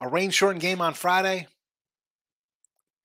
a 0.00 0.08
rain 0.08 0.30
shortened 0.30 0.62
game 0.62 0.80
on 0.80 0.94
Friday. 0.94 1.48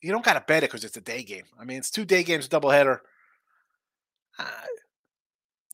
You 0.01 0.11
don't 0.11 0.25
got 0.25 0.33
to 0.33 0.43
bet 0.47 0.63
it 0.63 0.69
because 0.71 0.83
it's 0.83 0.97
a 0.97 1.01
day 1.01 1.21
game. 1.23 1.43
I 1.59 1.65
mean, 1.65 1.77
it's 1.77 1.91
two 1.91 2.05
day 2.05 2.23
games, 2.23 2.47
doubleheader. 2.47 2.99
Uh, 4.39 4.45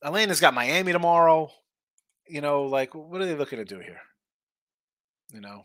Atlanta's 0.04 0.42
got 0.42 0.54
Miami 0.54 0.92
tomorrow. 0.92 1.52
You 2.28 2.42
know, 2.42 2.64
like, 2.64 2.94
what 2.94 3.22
are 3.22 3.26
they 3.26 3.36
looking 3.36 3.60
to 3.60 3.66
do 3.66 3.80
here? 3.80 4.02
You 5.34 5.40
know, 5.40 5.64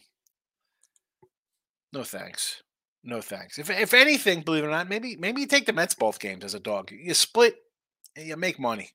no 1.92 2.04
thanks. 2.04 2.62
No 3.04 3.20
thanks. 3.20 3.58
If 3.58 3.68
if 3.68 3.94
anything, 3.94 4.42
believe 4.42 4.64
it 4.64 4.68
or 4.68 4.70
not, 4.70 4.88
maybe 4.88 5.16
maybe 5.16 5.40
you 5.40 5.46
take 5.46 5.66
the 5.66 5.72
Mets 5.72 5.94
both 5.94 6.20
games 6.20 6.44
as 6.44 6.54
a 6.54 6.60
dog. 6.60 6.92
You 6.92 7.14
split, 7.14 7.56
and 8.14 8.26
you 8.26 8.36
make 8.36 8.60
money. 8.60 8.92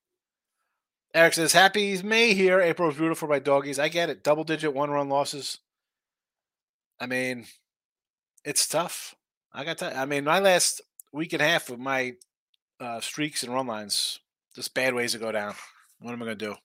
Eric 1.13 1.34
says, 1.34 1.54
"Happy 1.54 2.02
May 2.04 2.34
here. 2.34 2.62
April's 2.62 2.96
beautiful 2.96 3.28
by 3.28 3.39
doggies. 3.39 3.80
I 3.80 3.89
get 3.89 4.10
it. 4.10 4.24
Double 4.24 4.46
digit 4.46 4.74
one 4.74 4.91
run 4.91 5.10
losses. 5.10 5.60
I 7.00 7.06
mean, 7.06 7.48
it's 8.46 8.67
tough. 8.67 9.15
I 9.52 9.65
got. 9.65 9.80
To, 9.80 9.98
I 9.98 10.06
mean, 10.06 10.24
my 10.24 10.39
last 10.39 10.82
week 11.12 11.34
and 11.34 11.41
a 11.41 11.48
half 11.48 11.70
of 11.70 11.80
my 11.80 12.13
uh, 12.80 13.02
streaks 13.02 13.43
and 13.43 13.54
run 13.54 13.67
lines, 13.67 14.20
just 14.56 14.74
bad 14.74 14.93
ways 14.93 15.12
to 15.12 15.17
go 15.17 15.34
down. 15.34 15.54
What 16.00 16.13
am 16.13 16.22
I 16.22 16.26
going 16.26 16.38
to 16.38 16.46
do? 16.46 16.56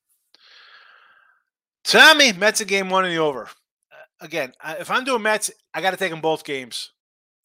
Tommy, 1.84 2.32
Mets 2.32 2.60
a 2.60 2.64
game 2.64 2.88
one 2.88 3.04
and 3.04 3.12
the 3.12 3.18
over. 3.18 3.44
Uh, 3.44 3.46
again, 4.20 4.52
if 4.78 4.90
I'm 4.90 5.04
doing 5.04 5.22
Mets, 5.22 5.50
I 5.74 5.80
got 5.80 5.90
to 5.90 5.96
take 5.96 6.10
them 6.10 6.20
both 6.20 6.44
games. 6.44 6.91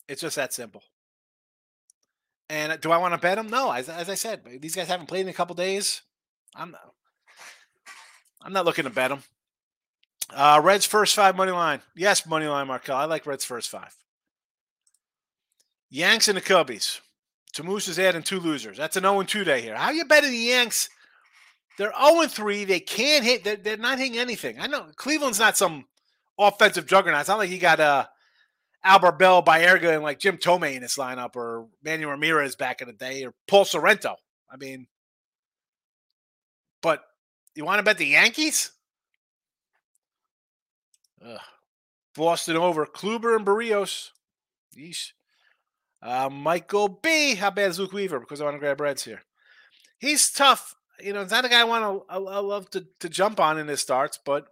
It's 0.08 0.22
just 0.22 0.36
that 0.36 0.54
simple. 0.54 0.84
And 2.50 2.80
do 2.80 2.92
I 2.92 2.98
want 2.98 3.14
to 3.14 3.20
bet 3.20 3.38
them? 3.38 3.50
No. 3.50 3.72
As, 3.72 3.90
as 3.90 4.10
I 4.10 4.16
said, 4.16 4.42
these 4.62 4.76
guys 4.76 4.88
haven't 4.88 5.08
played 5.08 5.22
in 5.22 5.28
a 5.28 5.34
couple 5.34 5.56
days. 5.56 6.02
I'm 6.56 6.72
not. 6.72 6.94
I'm 8.42 8.54
not 8.54 8.66
looking 8.66 8.86
to 8.86 8.90
bet 8.90 9.10
them. 9.10 9.24
Uh, 10.34 10.62
Reds 10.64 10.86
first 10.86 11.16
five 11.16 11.36
money 11.36 11.52
line. 11.52 11.82
Yes, 11.96 12.26
money 12.26 12.48
line, 12.48 12.68
Markel. 12.68 12.96
I 12.96 13.06
like 13.06 13.26
Reds 13.26 13.46
first 13.46 13.70
five. 13.70 13.94
Yanks 15.90 16.28
and 16.28 16.38
the 16.38 16.42
Cubbies. 16.42 17.00
Tamus 17.54 17.88
is 17.88 18.00
adding 18.00 18.24
two 18.24 18.40
losers. 18.40 18.78
That's 18.78 18.98
an 18.98 19.04
0 19.04 19.24
2 19.24 19.44
day 19.44 19.62
here. 19.62 19.76
How 19.76 19.92
you 19.92 20.06
betting 20.06 20.32
the 20.32 20.38
Yanks? 20.38 20.90
They're 21.78 21.94
0 21.98 22.28
3. 22.28 22.66
They 22.66 22.80
can't 22.80 23.24
hit. 23.24 23.44
They're, 23.44 23.56
they're, 23.56 23.78
not 23.78 24.00
hitting 24.00 24.18
anything. 24.18 24.60
I 24.60 24.68
know 24.68 24.88
Cleveland's 24.96 25.40
not 25.40 25.58
some 25.58 25.86
offensive 26.38 26.88
juggernaut. 26.88 27.22
It's 27.22 27.30
not 27.30 27.38
like 27.38 27.50
he 27.50 27.58
got 27.58 27.80
uh, 27.80 28.06
Albert 28.88 29.20
Belle, 29.20 29.44
Baerga, 29.44 29.94
and 29.94 30.04
like 30.04 30.20
Jim 30.20 30.38
Thome 30.38 30.76
in 30.76 30.82
his 30.82 30.96
lineup, 30.96 31.36
or 31.36 31.68
Manuel 31.84 32.12
Ramirez 32.12 32.56
back 32.56 32.82
in 32.82 32.88
the 32.88 32.94
day, 32.94 33.26
or 33.26 33.34
Paul 33.48 33.66
Sorrento. 33.66 34.16
I 34.50 34.56
mean, 34.58 34.88
but 36.82 37.04
you 37.54 37.66
want 37.66 37.80
to 37.80 37.84
bet 37.84 37.98
the 37.98 38.06
Yankees? 38.06 38.72
Ugh. 41.26 41.40
Boston 42.16 42.56
over 42.56 42.86
Kluber 42.86 43.36
and 43.36 43.46
Berrios. 43.46 44.10
Yeesh. 44.76 45.12
Uh, 46.02 46.30
Michael 46.32 46.88
B. 46.88 47.36
How 47.36 47.52
bad 47.52 47.72
is 47.72 47.80
Luke 47.80 47.94
Weaver? 47.94 48.20
Because 48.20 48.42
I 48.42 48.44
want 48.46 48.56
to 48.56 48.60
grab 48.60 48.80
Reds 48.80 49.04
here. 49.04 49.24
he's 50.00 50.32
tough. 50.32 50.76
You 51.00 51.14
know, 51.14 51.22
it's 51.22 51.32
not 51.32 51.46
a 51.46 51.50
guy 51.50 51.62
I 51.62 51.66
want 51.66 51.84
to 51.84 52.14
I, 52.14 52.18
I 52.18 52.40
love 52.40 52.70
to 52.72 52.86
to 53.02 53.10
jump 53.10 53.40
on 53.40 53.60
in 53.60 53.68
his 53.68 53.82
starts, 53.82 54.20
but 54.24 54.48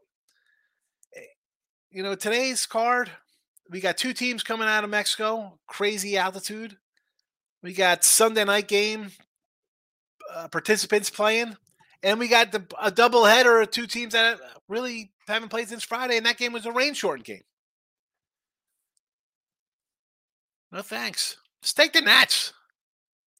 eh, 1.15 1.21
you 1.89 2.03
know, 2.03 2.13
today's 2.15 2.65
card, 2.65 3.09
we 3.69 3.79
got 3.79 3.97
two 3.97 4.13
teams 4.13 4.43
coming 4.43 4.67
out 4.67 4.83
of 4.83 4.89
Mexico, 4.89 5.57
crazy 5.67 6.17
altitude. 6.17 6.77
We 7.63 7.73
got 7.73 8.03
Sunday 8.03 8.43
night 8.43 8.67
game 8.67 9.11
uh, 10.33 10.47
participants 10.47 11.09
playing, 11.09 11.57
and 12.03 12.19
we 12.19 12.27
got 12.27 12.51
the, 12.51 12.63
a 12.81 12.91
double 12.91 13.25
header 13.25 13.61
of 13.61 13.71
two 13.71 13.87
teams 13.87 14.13
that 14.13 14.39
really 14.67 15.11
haven't 15.27 15.49
played 15.49 15.69
since 15.69 15.83
Friday, 15.83 16.17
and 16.17 16.25
that 16.25 16.37
game 16.37 16.53
was 16.53 16.65
a 16.65 16.71
rain 16.71 16.93
shortened 16.93 17.25
game. 17.25 17.43
No 20.71 20.81
thanks. 20.81 21.37
Just 21.61 21.77
take 21.77 21.93
the 21.93 22.01
Nats. 22.01 22.53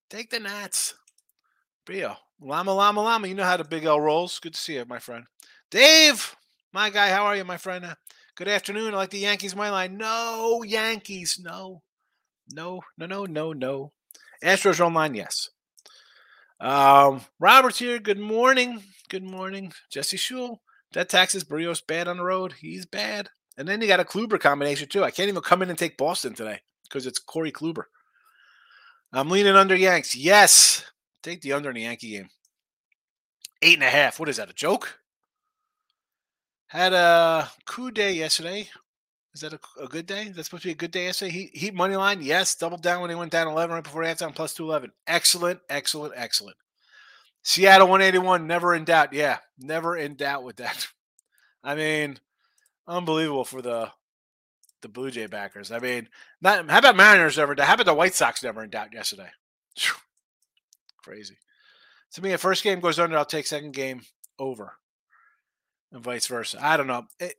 Take 0.10 0.30
the 0.30 0.40
Nats. 0.40 0.96
Brio. 1.86 2.16
Llama, 2.42 2.74
llama, 2.74 3.02
llama. 3.02 3.28
You 3.28 3.34
know 3.34 3.44
how 3.44 3.58
the 3.58 3.64
big 3.64 3.86
L 3.86 4.00
rolls. 4.00 4.40
Good 4.40 4.54
to 4.54 4.60
see 4.60 4.76
you, 4.76 4.86
my 4.88 5.00
friend. 5.00 5.26
Dave, 5.70 6.36
my 6.74 6.90
guy, 6.90 7.10
how 7.10 7.26
are 7.26 7.36
you, 7.36 7.44
my 7.44 7.58
friend? 7.58 7.96
Good 8.36 8.50
afternoon. 8.50 8.94
I 8.94 8.98
like 8.98 9.12
the 9.12 9.20
Yankees, 9.20 9.56
my 9.56 9.70
line. 9.70 9.96
No, 9.96 10.62
Yankees. 10.64 11.40
No. 11.42 11.82
No, 12.52 12.82
no, 12.98 13.06
no, 13.06 13.24
no, 13.24 13.54
no. 13.54 13.94
Astros 14.44 14.82
are 14.82 14.84
online, 14.84 15.16
yes. 15.16 15.50
Um, 16.60 17.22
Robert's 17.40 17.80
here. 17.80 17.98
Good 17.98 18.20
morning. 18.20 18.84
Good 19.08 19.24
morning. 19.24 19.72
Jesse 19.90 20.18
Shule. 20.18 20.58
That 20.92 21.08
taxes 21.08 21.46
Brios 21.46 21.82
bad 21.88 22.10
on 22.10 22.18
the 22.18 22.26
road. 22.26 22.52
He's 22.60 22.86
bad. 22.86 23.30
And 23.58 23.66
then 23.66 23.80
you 23.80 23.88
got 23.88 24.02
a 24.02 24.04
Kluber 24.04 24.38
combination 24.38 24.90
too. 24.90 25.06
I 25.06 25.12
can't 25.12 25.30
even 25.30 25.42
come 25.42 25.62
in 25.62 25.70
and 25.70 25.80
take 25.80 25.96
Boston 25.96 26.34
today 26.34 26.60
because 26.84 27.08
it's 27.08 27.20
Corey 27.20 27.54
Kluber. 27.54 27.84
I'm 29.14 29.30
leaning 29.30 29.56
under 29.56 29.78
Yanks. 29.78 30.14
Yes. 30.14 30.84
Take 31.24 31.40
the 31.40 31.54
under 31.54 31.70
in 31.70 31.76
the 31.76 31.84
Yankee 31.84 32.12
game. 32.12 32.28
Eight 33.62 33.76
and 33.76 33.84
a 33.84 33.90
half. 33.90 34.20
What 34.20 34.28
is 34.28 34.36
that? 34.36 34.50
A 34.50 34.54
joke? 34.54 35.00
Had 36.76 36.92
a 36.92 37.50
coup 37.64 37.90
day 37.90 38.12
yesterday. 38.12 38.68
Is 39.34 39.40
that 39.40 39.54
a, 39.54 39.60
a 39.82 39.88
good 39.88 40.06
day? 40.06 40.28
That's 40.36 40.50
supposed 40.50 40.64
to 40.64 40.68
be 40.68 40.74
a 40.74 40.76
good 40.76 40.92
day 40.92 41.06
yesterday. 41.06 41.32
Heat, 41.32 41.56
heat 41.56 41.74
money 41.74 41.96
line. 41.96 42.22
Yes. 42.22 42.54
Doubled 42.54 42.84
down 42.84 43.00
when 43.00 43.10
he 43.10 43.16
went 43.16 43.32
down 43.32 43.48
11 43.48 43.74
right 43.74 43.82
before 43.82 44.04
halftime, 44.04 44.36
plus 44.36 44.54
211. 44.56 44.92
Excellent, 45.08 45.62
excellent, 45.70 46.14
excellent. 46.18 46.58
Seattle 47.44 47.88
181. 47.88 48.46
Never 48.46 48.76
in 48.76 48.84
doubt. 48.84 49.14
Yeah. 49.14 49.38
Never 49.58 49.96
in 49.96 50.16
doubt 50.16 50.44
with 50.44 50.58
that. 50.58 50.90
I 51.64 51.76
mean, 51.76 52.20
unbelievable 52.86 53.46
for 53.46 53.62
the 53.62 53.92
the 54.82 54.90
Blue 54.90 55.12
Jay 55.12 55.28
backers. 55.28 55.72
I 55.72 55.80
mean, 55.80 56.10
not 56.42 56.70
how 56.70 56.80
about 56.80 56.98
Mariners 56.98 57.38
never? 57.38 57.56
How 57.58 57.76
about 57.76 57.86
the 57.86 57.94
White 57.94 58.16
Sox 58.16 58.44
never 58.44 58.62
in 58.62 58.70
doubt 58.70 58.94
yesterday? 58.94 59.30
Crazy. 61.02 61.38
To 62.16 62.22
me, 62.22 62.34
a 62.34 62.38
first 62.38 62.66
game 62.66 62.82
goes 62.82 63.00
under, 63.00 63.18
I'll 63.18 63.24
take 63.24 63.48
second 63.48 63.72
game 63.72 64.02
over, 64.38 64.74
and 65.92 66.04
vice 66.04 66.28
versa. 66.28 66.58
I 66.62 66.78
don't 66.78 66.88
know. 66.88 67.06
It, 67.20 67.36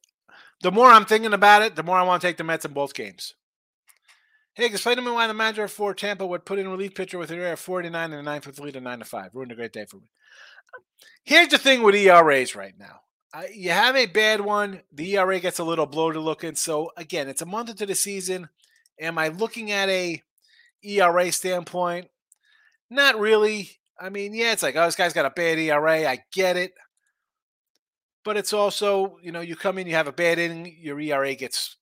the 0.63 0.73
more 0.73 0.91
I'm 0.91 1.05
thinking 1.05 1.33
about 1.33 1.63
it, 1.63 1.77
the 1.77 1.83
more 1.83 1.97
I 1.97 2.03
want 2.03 2.23
to 2.23 2.29
take 2.29 2.37
the 2.37 2.45
Mets 2.45 2.65
in 2.65 2.73
both 2.73 2.95
games. 2.95 3.35
Hey, 4.55 4.67
explain 4.67 4.97
to 4.97 5.03
me 5.03 5.11
why 5.11 5.27
the 5.27 5.35
manager 5.35 5.69
for 5.69 5.93
Tampa 5.93 6.27
would 6.27 6.47
put 6.47 6.59
in 6.59 6.67
a 6.67 6.71
relief 6.71 6.95
pitcher 6.95 7.19
with 7.19 7.31
an 7.31 7.39
ERA 7.39 7.53
of 7.53 7.61
49 7.61 8.13
and 8.13 8.21
a 8.21 8.23
ninth 8.23 8.47
with 8.47 8.59
lead 8.59 8.77
of 8.77 8.83
9 8.83 9.01
to 9.01 9.05
5. 9.05 9.31
Ruined 9.35 9.53
a 9.53 9.55
great 9.55 9.75
day 9.75 9.85
for 9.85 9.99
me. 9.99 10.09
Here's 11.25 11.49
the 11.49 11.59
thing 11.59 11.83
with 11.83 11.95
ERAs 11.95 12.57
right 12.57 12.75
now 12.79 13.01
you 13.53 13.71
have 13.71 13.97
a 13.97 14.07
bad 14.07 14.41
one. 14.41 14.81
The 14.93 15.17
ERA 15.17 15.41
gets 15.41 15.59
a 15.59 15.65
little 15.65 15.87
bloated 15.87 16.23
looking. 16.23 16.55
So 16.55 16.93
again, 16.97 17.29
it's 17.29 17.43
a 17.43 17.47
month 17.47 17.71
into 17.71 17.87
the 17.87 17.95
season. 17.95 18.49
Am 19.01 19.19
I 19.19 19.29
looking 19.29 19.71
at 19.71 19.89
a 19.89 20.23
ERA 20.83 21.31
standpoint? 21.33 22.09
Not 22.89 23.19
really. 23.19 23.71
I 24.01 24.11
mean, 24.11 24.35
yeah, 24.35 24.53
it's 24.53 24.63
like, 24.63 24.77
oh, 24.77 24.85
this 24.85 24.97
guy's 24.97 25.13
got 25.13 25.27
a 25.27 25.31
bad 25.31 25.59
ERA. 25.59 26.09
I 26.09 26.21
get 26.33 26.57
it. 26.57 26.73
But 28.27 28.37
it's 28.37 28.53
also, 28.53 29.19
you 29.23 29.31
know, 29.31 29.41
you 29.41 29.55
come 29.55 29.79
in, 29.79 29.87
you 29.87 29.95
have 29.95 30.09
a 30.09 30.13
bad 30.13 30.41
inning, 30.41 30.77
your 30.81 30.99
ERA 30.99 31.33
gets 31.37 31.77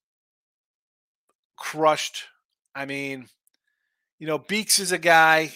crushed. 1.57 2.25
I 2.75 2.85
mean, 2.85 3.29
you 4.19 4.27
know, 4.27 4.37
Beeks 4.37 4.77
is 4.77 4.91
a 4.91 4.99
guy. 4.99 5.51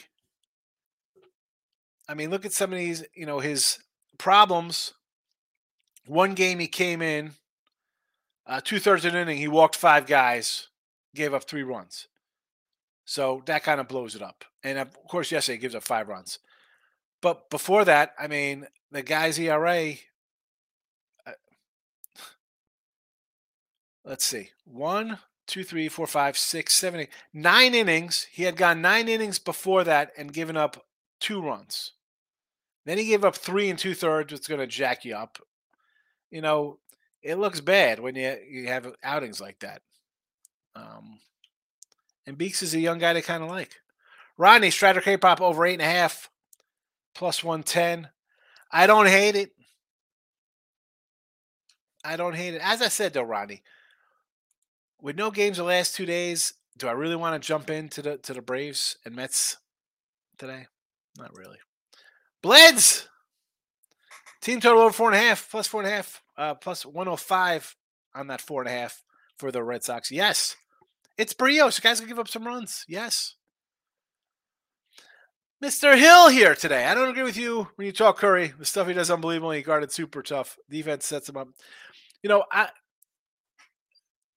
I 2.07 2.15
mean, 2.15 2.31
look 2.31 2.43
at 2.43 2.53
some 2.53 2.73
of 2.73 2.79
these, 2.79 3.05
you 3.13 3.27
know, 3.27 3.39
his 3.39 3.77
problems 4.17 4.93
one 6.07 6.33
game 6.33 6.57
he 6.57 6.67
came 6.67 7.03
in, 7.03 7.33
uh, 8.47 8.59
two 8.63 8.79
thirds 8.79 9.05
of 9.05 9.13
an 9.13 9.21
inning, 9.21 9.37
he 9.37 9.47
walked 9.47 9.75
five 9.75 10.07
guys, 10.07 10.69
gave 11.13 11.35
up 11.35 11.43
three 11.43 11.61
runs. 11.61 12.07
So 13.05 13.43
that 13.45 13.61
kind 13.61 13.79
of 13.79 13.87
blows 13.87 14.15
it 14.15 14.23
up. 14.23 14.43
And 14.63 14.79
of 14.79 14.91
course, 15.07 15.31
yesterday 15.31 15.57
he 15.57 15.61
gives 15.61 15.75
up 15.75 15.83
five 15.83 16.09
runs. 16.09 16.39
But 17.21 17.51
before 17.51 17.85
that, 17.85 18.15
I 18.19 18.25
mean, 18.25 18.65
the 18.91 19.03
guy's 19.03 19.37
ERA. 19.37 19.93
Let's 24.09 24.25
see, 24.25 24.49
one, 24.65 25.19
two, 25.47 25.63
three, 25.63 25.87
four, 25.87 26.05
five, 26.05 26.37
six, 26.37 26.77
seven, 26.77 26.99
eight, 26.99 27.09
nine 27.33 27.73
innings. 27.73 28.27
He 28.29 28.43
had 28.43 28.57
gone 28.57 28.81
nine 28.81 29.07
innings 29.07 29.39
before 29.39 29.85
that 29.85 30.11
and 30.17 30.33
given 30.33 30.57
up 30.57 30.85
two 31.21 31.41
runs. 31.41 31.93
Then 32.85 32.97
he 32.97 33.05
gave 33.05 33.23
up 33.23 33.37
three 33.37 33.69
and 33.69 33.79
two 33.79 33.93
thirds, 33.93 34.33
which 34.33 34.41
is 34.41 34.47
going 34.47 34.59
to 34.59 34.67
jack 34.67 35.05
you 35.05 35.15
up 35.15 35.39
you 36.31 36.41
know, 36.41 36.79
it 37.21 37.35
looks 37.35 37.61
bad 37.61 37.99
when 37.99 38.15
you 38.15 38.35
you 38.49 38.67
have 38.67 38.91
outings 39.03 39.41
like 39.41 39.59
that. 39.59 39.81
Um, 40.75 41.19
and 42.25 42.37
Beeks 42.37 42.61
is 42.61 42.73
a 42.73 42.79
young 42.79 42.99
guy 42.99 43.13
to 43.13 43.21
kind 43.21 43.43
of 43.43 43.49
like. 43.49 43.75
Rodney 44.37 44.69
Stratter 44.69 45.03
K-pop 45.03 45.41
over 45.41 45.65
eight 45.65 45.73
and 45.73 45.81
a 45.81 45.85
half, 45.85 46.29
plus 47.13 47.43
one 47.43 47.63
ten. 47.63 48.09
I 48.71 48.87
don't 48.87 49.07
hate 49.07 49.35
it. 49.35 49.51
I 52.05 52.15
don't 52.15 52.35
hate 52.35 52.53
it. 52.53 52.61
As 52.63 52.81
I 52.81 52.87
said 52.87 53.13
though, 53.13 53.23
Rodney, 53.23 53.63
with 55.01 55.15
no 55.17 55.31
games 55.31 55.57
the 55.57 55.63
last 55.63 55.95
two 55.95 56.05
days, 56.05 56.53
do 56.77 56.87
I 56.87 56.91
really 56.91 57.15
want 57.15 57.41
to 57.41 57.45
jump 57.45 57.69
into 57.69 58.01
the 58.01 58.17
to 58.17 58.33
the 58.33 58.41
Braves 58.41 58.97
and 59.05 59.15
Mets 59.15 59.57
today? 60.37 60.67
Not 61.17 61.35
really. 61.35 61.57
Bleds 62.41 63.09
Team 64.41 64.61
total 64.61 64.83
over 64.83 64.93
four 64.93 65.11
and 65.11 65.15
a 65.15 65.19
half, 65.27 65.49
plus 65.51 65.67
four 65.67 65.81
and 65.81 65.91
a 65.91 65.93
half, 65.93 66.21
uh, 66.37 66.55
plus 66.55 66.85
105 66.85 67.75
on 68.15 68.27
that 68.27 68.41
four 68.41 68.61
and 68.61 68.69
a 68.69 68.71
half 68.71 69.03
for 69.37 69.51
the 69.51 69.63
Red 69.63 69.83
Sox. 69.83 70.11
Yes. 70.11 70.55
It's 71.17 71.33
Brios. 71.33 71.77
You 71.77 71.83
guys 71.83 71.99
can 71.99 72.07
give 72.07 72.19
up 72.19 72.29
some 72.29 72.47
runs. 72.47 72.85
Yes. 72.87 73.35
Mr. 75.61 75.97
Hill 75.97 76.29
here 76.29 76.55
today. 76.55 76.85
I 76.85 76.93
don't 76.93 77.09
agree 77.09 77.23
with 77.23 77.35
you 77.35 77.67
when 77.75 77.85
you 77.85 77.91
talk 77.91 78.17
Curry. 78.17 78.53
The 78.57 78.65
stuff 78.65 78.87
he 78.87 78.93
does 78.93 79.11
unbelievable. 79.11 79.51
He 79.51 79.61
guarded 79.61 79.91
super 79.91 80.23
tough. 80.23 80.57
Defense 80.69 81.05
sets 81.05 81.27
him 81.27 81.35
up. 81.35 81.49
You 82.23 82.29
know, 82.29 82.45
I 82.49 82.69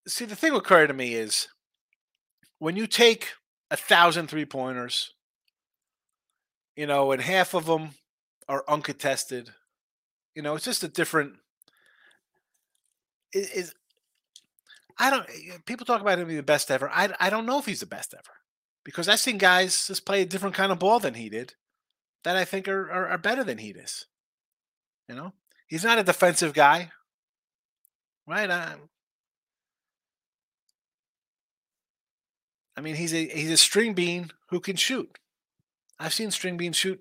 see 0.06 0.24
the 0.24 0.36
thing 0.36 0.52
with 0.52 0.64
Curry 0.64 0.88
to 0.88 0.94
me 0.94 1.14
is 1.14 1.48
when 2.58 2.76
you 2.76 2.86
take 2.86 3.32
a 3.70 3.76
thousand 3.76 4.28
three 4.28 4.44
pointers, 4.44 5.12
you 6.76 6.86
know, 6.86 7.12
and 7.12 7.22
half 7.22 7.54
of 7.54 7.66
them 7.66 7.90
are 8.48 8.64
uncontested, 8.68 9.50
you 10.34 10.42
know, 10.42 10.54
it's 10.54 10.64
just 10.64 10.84
a 10.84 10.88
different. 10.88 11.34
Is 13.32 13.74
I 14.98 15.10
don't. 15.10 15.26
Eh, 15.28 15.58
people 15.66 15.86
talk 15.86 16.00
about 16.00 16.18
him 16.18 16.26
being 16.26 16.36
the 16.36 16.42
best 16.42 16.70
ever. 16.70 16.90
I 16.90 17.12
I 17.18 17.30
don't 17.30 17.46
know 17.46 17.58
if 17.58 17.66
he's 17.66 17.80
the 17.80 17.86
best 17.86 18.14
ever 18.14 18.36
because 18.84 19.08
I've 19.08 19.20
seen 19.20 19.38
guys 19.38 19.86
just 19.86 20.04
play 20.04 20.22
a 20.22 20.26
different 20.26 20.54
kind 20.54 20.72
of 20.72 20.78
ball 20.78 20.98
than 21.00 21.14
he 21.14 21.28
did, 21.28 21.54
that 22.24 22.36
I 22.36 22.44
think 22.44 22.68
are 22.68 22.90
are, 22.90 23.08
are 23.08 23.18
better 23.18 23.44
than 23.44 23.58
he 23.58 23.70
is. 23.70 24.06
You 25.08 25.14
know, 25.14 25.32
he's 25.66 25.84
not 25.84 25.98
a 25.98 26.04
defensive 26.04 26.52
guy, 26.52 26.90
right? 28.26 28.50
I, 28.50 28.74
I 32.76 32.80
mean, 32.80 32.94
he's 32.94 33.12
a 33.12 33.26
he's 33.28 33.50
a 33.50 33.56
string 33.56 33.94
bean 33.94 34.30
who 34.48 34.60
can 34.60 34.76
shoot. 34.76 35.18
I've 35.98 36.14
seen 36.14 36.30
string 36.30 36.56
bean 36.56 36.72
shoot 36.72 37.00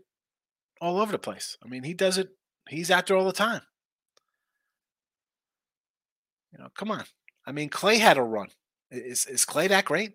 all 0.79 0.99
over 0.99 1.11
the 1.11 1.19
place. 1.19 1.57
I 1.63 1.67
mean, 1.67 1.83
he 1.83 1.93
does 1.93 2.17
it 2.17 2.29
He's 2.69 2.91
out 2.91 3.07
there 3.07 3.17
all 3.17 3.25
the 3.25 3.33
time. 3.33 3.61
You 6.53 6.59
know, 6.59 6.69
come 6.75 6.91
on. 6.91 7.03
I 7.45 7.51
mean, 7.51 7.69
Klay 7.69 7.97
had 7.97 8.17
a 8.17 8.23
run. 8.23 8.47
Is 8.89 9.25
is 9.25 9.45
Klay 9.45 9.67
that 9.69 9.85
great? 9.85 10.13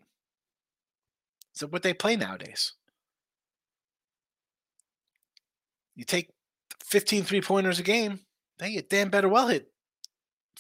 Is 1.54 1.62
it 1.62 1.72
what 1.72 1.82
they 1.82 1.94
play 1.94 2.16
nowadays? 2.16 2.72
You 5.94 6.04
take 6.04 6.30
15 6.84 7.24
three 7.24 7.40
pointers 7.40 7.78
a 7.78 7.82
game, 7.82 8.20
they 8.58 8.72
get 8.72 8.90
damn 8.90 9.08
better 9.08 9.28
well 9.28 9.48
hit 9.48 9.72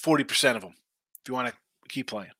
40% 0.02 0.56
of 0.56 0.62
them 0.62 0.74
if 1.20 1.28
you 1.28 1.34
want 1.34 1.48
to 1.48 1.54
keep 1.88 2.08
playing. 2.08 2.30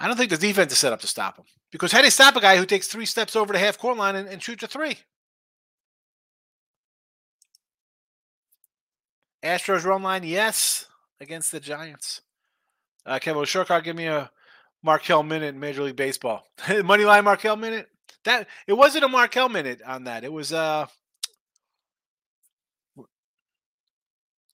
I 0.00 0.08
don't 0.08 0.16
think 0.16 0.30
the 0.30 0.38
defense 0.38 0.72
is 0.72 0.78
set 0.78 0.94
up 0.94 1.00
to 1.02 1.06
stop 1.06 1.36
him. 1.36 1.44
Because 1.70 1.92
how 1.92 1.98
do 1.98 2.06
you 2.06 2.10
stop 2.10 2.34
a 2.34 2.40
guy 2.40 2.56
who 2.56 2.64
takes 2.64 2.88
three 2.88 3.04
steps 3.04 3.36
over 3.36 3.52
the 3.52 3.58
half 3.58 3.78
court 3.78 3.98
line 3.98 4.16
and, 4.16 4.26
and 4.26 4.42
shoots 4.42 4.62
a 4.64 4.66
three? 4.66 4.98
Astros 9.44 9.84
run 9.84 10.02
line, 10.02 10.24
yes, 10.24 10.86
against 11.20 11.52
the 11.52 11.60
Giants. 11.60 12.22
Uh, 13.06 13.18
Kevin 13.18 13.42
Shurkar, 13.42 13.84
give 13.84 13.96
me 13.96 14.06
a 14.06 14.30
Markel 14.82 15.22
minute 15.22 15.54
in 15.54 15.60
Major 15.60 15.82
League 15.82 15.96
Baseball. 15.96 16.46
Money 16.84 17.04
line 17.04 17.24
Markel 17.24 17.56
minute. 17.56 17.88
That 18.24 18.48
it 18.66 18.74
wasn't 18.74 19.04
a 19.04 19.08
Markel 19.08 19.48
minute 19.48 19.80
on 19.86 20.04
that. 20.04 20.24
It 20.24 20.32
was 20.32 20.52
uh 20.52 20.86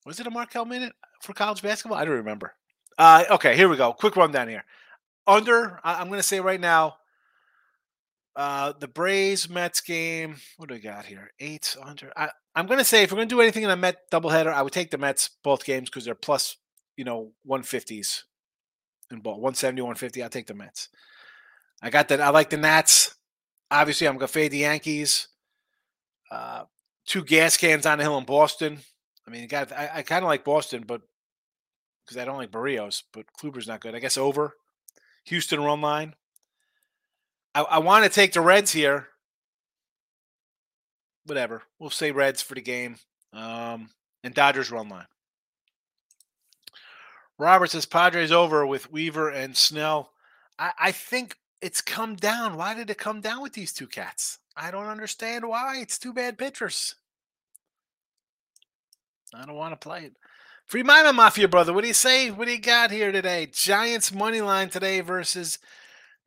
was 0.04 0.20
it 0.20 0.26
a 0.26 0.30
Markel 0.30 0.64
minute 0.64 0.92
for 1.20 1.32
college 1.32 1.62
basketball? 1.62 1.98
I 1.98 2.04
don't 2.04 2.14
remember. 2.14 2.54
Uh, 2.96 3.24
okay, 3.32 3.56
here 3.56 3.68
we 3.68 3.76
go. 3.76 3.92
Quick 3.92 4.16
rundown 4.16 4.48
here. 4.48 4.64
Under, 5.26 5.80
I, 5.82 6.00
am 6.00 6.08
going 6.08 6.20
to 6.20 6.22
say 6.22 6.40
right 6.40 6.60
now, 6.60 6.96
uh, 8.36 8.74
the 8.78 8.88
Braves 8.88 9.48
Mets 9.48 9.80
game. 9.80 10.36
What 10.56 10.68
do 10.68 10.74
we 10.74 10.80
got 10.80 11.06
here? 11.06 11.32
Eight 11.40 11.76
under. 11.82 12.12
I, 12.16 12.30
I'm 12.54 12.66
going 12.66 12.78
to 12.78 12.84
say 12.84 13.02
if 13.02 13.10
we're 13.10 13.16
going 13.16 13.28
to 13.28 13.34
do 13.34 13.40
anything 13.40 13.62
in 13.62 13.70
a 13.70 13.76
Met 13.76 14.10
doubleheader, 14.12 14.52
I 14.52 14.62
would 14.62 14.72
take 14.72 14.90
the 14.90 14.98
Mets 14.98 15.30
both 15.42 15.64
games 15.64 15.88
because 15.88 16.04
they're 16.04 16.14
plus, 16.14 16.56
you 16.96 17.04
know, 17.04 17.32
150s 17.48 18.22
in 19.10 19.20
ball 19.20 19.34
170, 19.34 19.82
150. 19.82 20.22
I'll 20.22 20.28
take 20.28 20.46
the 20.46 20.54
Mets. 20.54 20.88
I 21.82 21.90
got 21.90 22.08
that. 22.08 22.20
I 22.20 22.30
like 22.30 22.50
the 22.50 22.56
Nats. 22.56 23.14
Obviously, 23.70 24.06
I'm 24.06 24.14
going 24.14 24.26
to 24.26 24.32
fade 24.32 24.52
the 24.52 24.58
Yankees. 24.58 25.28
Uh, 26.30 26.64
two 27.06 27.24
gas 27.24 27.56
cans 27.56 27.86
on 27.86 27.98
the 27.98 28.04
hill 28.04 28.18
in 28.18 28.24
Boston. 28.24 28.78
I 29.26 29.30
mean, 29.30 29.48
got 29.48 29.72
I, 29.72 29.90
I 29.94 30.02
kind 30.02 30.24
of 30.24 30.28
like 30.28 30.44
Boston, 30.44 30.84
but 30.86 31.02
because 32.04 32.16
I 32.16 32.24
don't 32.24 32.36
like 32.36 32.50
Berrios, 32.50 33.02
but 33.12 33.26
Kluber's 33.40 33.66
not 33.66 33.80
good. 33.80 33.94
I 33.94 33.98
guess 33.98 34.16
over. 34.16 34.54
Houston 35.26 35.62
run 35.62 35.80
line. 35.80 36.14
I, 37.54 37.62
I 37.62 37.78
want 37.78 38.04
to 38.04 38.10
take 38.10 38.32
the 38.32 38.40
Reds 38.40 38.72
here. 38.72 39.08
Whatever. 41.24 41.62
We'll 41.78 41.90
say 41.90 42.12
Reds 42.12 42.42
for 42.42 42.54
the 42.54 42.60
game. 42.60 42.96
Um, 43.32 43.90
and 44.22 44.34
Dodgers 44.34 44.70
run 44.70 44.88
line. 44.88 45.06
Robert 47.38 47.70
says 47.70 47.86
Padres 47.86 48.32
over 48.32 48.66
with 48.66 48.90
Weaver 48.90 49.28
and 49.28 49.56
Snell. 49.56 50.12
I, 50.58 50.72
I 50.78 50.92
think 50.92 51.36
it's 51.60 51.80
come 51.80 52.16
down. 52.16 52.56
Why 52.56 52.74
did 52.74 52.88
it 52.88 52.98
come 52.98 53.20
down 53.20 53.42
with 53.42 53.52
these 53.52 53.72
two 53.72 53.86
cats? 53.86 54.38
I 54.56 54.70
don't 54.70 54.86
understand 54.86 55.46
why. 55.46 55.78
It's 55.80 55.98
two 55.98 56.14
bad 56.14 56.38
pitchers. 56.38 56.94
I 59.34 59.44
don't 59.44 59.56
want 59.56 59.78
to 59.78 59.88
play 59.88 60.04
it. 60.04 60.12
Free 60.66 60.82
Mima 60.82 61.12
Mafia, 61.12 61.46
brother. 61.46 61.72
What 61.72 61.82
do 61.82 61.86
you 61.86 61.94
say? 61.94 62.28
What 62.28 62.46
do 62.46 62.50
you 62.50 62.60
got 62.60 62.90
here 62.90 63.12
today? 63.12 63.46
Giants 63.52 64.12
money 64.12 64.40
line 64.40 64.68
today 64.68 65.00
versus 65.00 65.60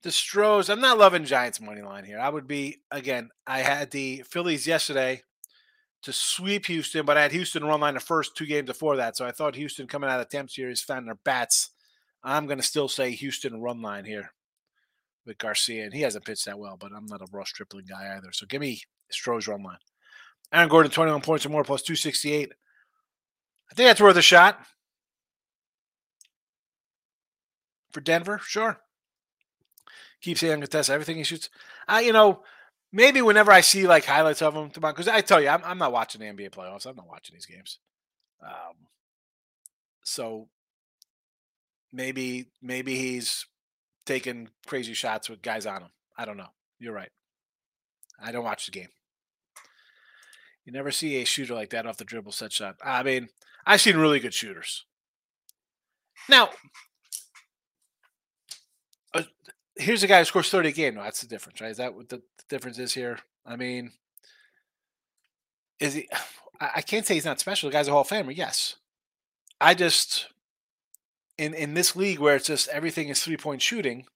the 0.01 0.13
Stros. 0.13 0.69
I'm 0.69 0.79
not 0.79 0.97
loving 0.97 1.25
Giants 1.25 1.59
money 1.59 1.81
line 1.81 2.05
here. 2.05 2.19
I 2.19 2.29
would 2.29 2.47
be 2.47 2.77
again. 2.89 3.31
I 3.45 3.59
had 3.59 3.91
the 3.91 4.23
Phillies 4.25 4.65
yesterday 4.65 5.23
to 6.03 6.13
sweep 6.13 6.67
Houston, 6.67 7.05
but 7.05 7.17
I 7.17 7.23
had 7.23 7.33
Houston 7.33 7.65
run 7.65 7.81
line 7.81 7.95
the 7.95 7.99
first 7.99 8.37
two 8.37 8.45
games 8.45 8.67
before 8.67 8.95
that. 8.95 9.17
So 9.17 9.25
I 9.25 9.31
thought 9.31 9.55
Houston 9.55 9.87
coming 9.87 10.09
out 10.09 10.21
of 10.21 10.29
the 10.29 10.37
temp 10.37 10.49
series 10.49 10.81
found 10.81 11.07
their 11.07 11.15
bats. 11.15 11.71
I'm 12.23 12.45
going 12.45 12.59
to 12.59 12.65
still 12.65 12.87
say 12.87 13.11
Houston 13.11 13.59
run 13.59 13.81
line 13.81 14.05
here 14.05 14.31
with 15.25 15.37
Garcia, 15.37 15.83
and 15.83 15.93
he 15.93 15.99
hasn't 15.99 16.23
pitched 16.23 16.45
that 16.45 16.59
well, 16.59 16.77
but 16.79 16.93
I'm 16.95 17.07
not 17.07 17.21
a 17.21 17.27
Ross 17.29 17.49
Stripling 17.49 17.87
guy 17.89 18.15
either. 18.15 18.31
So 18.31 18.45
give 18.45 18.61
me 18.61 18.83
Stros 19.11 19.49
run 19.49 19.63
line. 19.63 19.79
Aaron 20.53 20.69
Gordon, 20.69 20.93
21 20.93 21.19
points 21.19 21.45
or 21.45 21.49
more, 21.49 21.65
plus 21.65 21.81
268. 21.81 22.53
I 23.71 23.75
think 23.75 23.87
that's 23.87 24.01
worth 24.01 24.17
a 24.17 24.21
shot. 24.21 24.59
For 27.91 28.01
Denver, 28.01 28.39
sure. 28.43 28.79
Keep 30.21 30.37
saying 30.37 30.61
contest 30.61 30.89
everything 30.89 31.17
he 31.17 31.23
shoots. 31.23 31.49
I, 31.87 32.01
you 32.01 32.13
know, 32.13 32.43
maybe 32.91 33.21
whenever 33.21 33.51
I 33.51 33.61
see 33.61 33.87
like 33.87 34.05
highlights 34.05 34.41
of 34.41 34.53
him, 34.53 34.69
because 34.73 35.07
I 35.07 35.21
tell 35.21 35.41
you, 35.41 35.49
I'm, 35.49 35.61
I'm 35.63 35.77
not 35.77 35.93
watching 35.93 36.21
the 36.21 36.27
NBA 36.27 36.51
playoffs. 36.51 36.85
I'm 36.85 36.95
not 36.95 37.07
watching 37.07 37.35
these 37.35 37.45
games. 37.45 37.79
Um, 38.43 38.87
so 40.03 40.47
maybe 41.91 42.47
maybe 42.61 42.95
he's 42.95 43.45
taking 44.05 44.49
crazy 44.65 44.93
shots 44.93 45.29
with 45.29 45.41
guys 45.41 45.65
on 45.65 45.81
him. 45.81 45.89
I 46.17 46.25
don't 46.25 46.37
know. 46.37 46.49
You're 46.79 46.93
right. 46.93 47.11
I 48.21 48.31
don't 48.31 48.43
watch 48.43 48.65
the 48.65 48.71
game. 48.71 48.89
You 50.65 50.73
never 50.73 50.91
see 50.91 51.21
a 51.21 51.25
shooter 51.25 51.55
like 51.55 51.69
that 51.71 51.85
off 51.85 51.97
the 51.97 52.05
dribble 52.05 52.33
set 52.33 52.51
shot. 52.51 52.75
I 52.83 53.03
mean, 53.03 53.29
I've 53.69 53.81
seen 53.81 53.97
really 53.97 54.19
good 54.19 54.33
shooters. 54.33 54.85
Now, 56.27 56.49
uh, 59.13 59.21
here's 59.75 60.01
a 60.01 60.07
guy 60.07 60.17
who 60.17 60.25
scores 60.25 60.49
30 60.49 60.69
a 60.69 60.71
game. 60.71 60.95
No, 60.95 61.03
that's 61.03 61.21
the 61.21 61.27
difference, 61.27 61.61
right? 61.61 61.69
Is 61.69 61.77
that 61.77 61.93
what 61.93 62.09
the, 62.09 62.17
the 62.17 62.43
difference 62.49 62.79
is 62.79 62.95
here? 62.95 63.19
I 63.45 63.57
mean, 63.57 63.91
is 65.79 65.93
he? 65.93 66.09
I 66.59 66.81
can't 66.81 67.05
say 67.05 67.13
he's 67.13 67.25
not 67.25 67.39
special. 67.39 67.69
The 67.69 67.73
guy's 67.73 67.87
a 67.87 67.91
Hall 67.91 68.01
of 68.01 68.07
Famer, 68.07 68.35
yes. 68.35 68.77
I 69.61 69.75
just 69.75 70.25
in 71.37 71.53
in 71.53 71.75
this 71.75 71.95
league 71.95 72.17
where 72.17 72.35
it's 72.35 72.47
just 72.47 72.69
everything 72.69 73.09
is 73.09 73.21
three 73.21 73.37
point 73.37 73.61
shooting. 73.61 74.07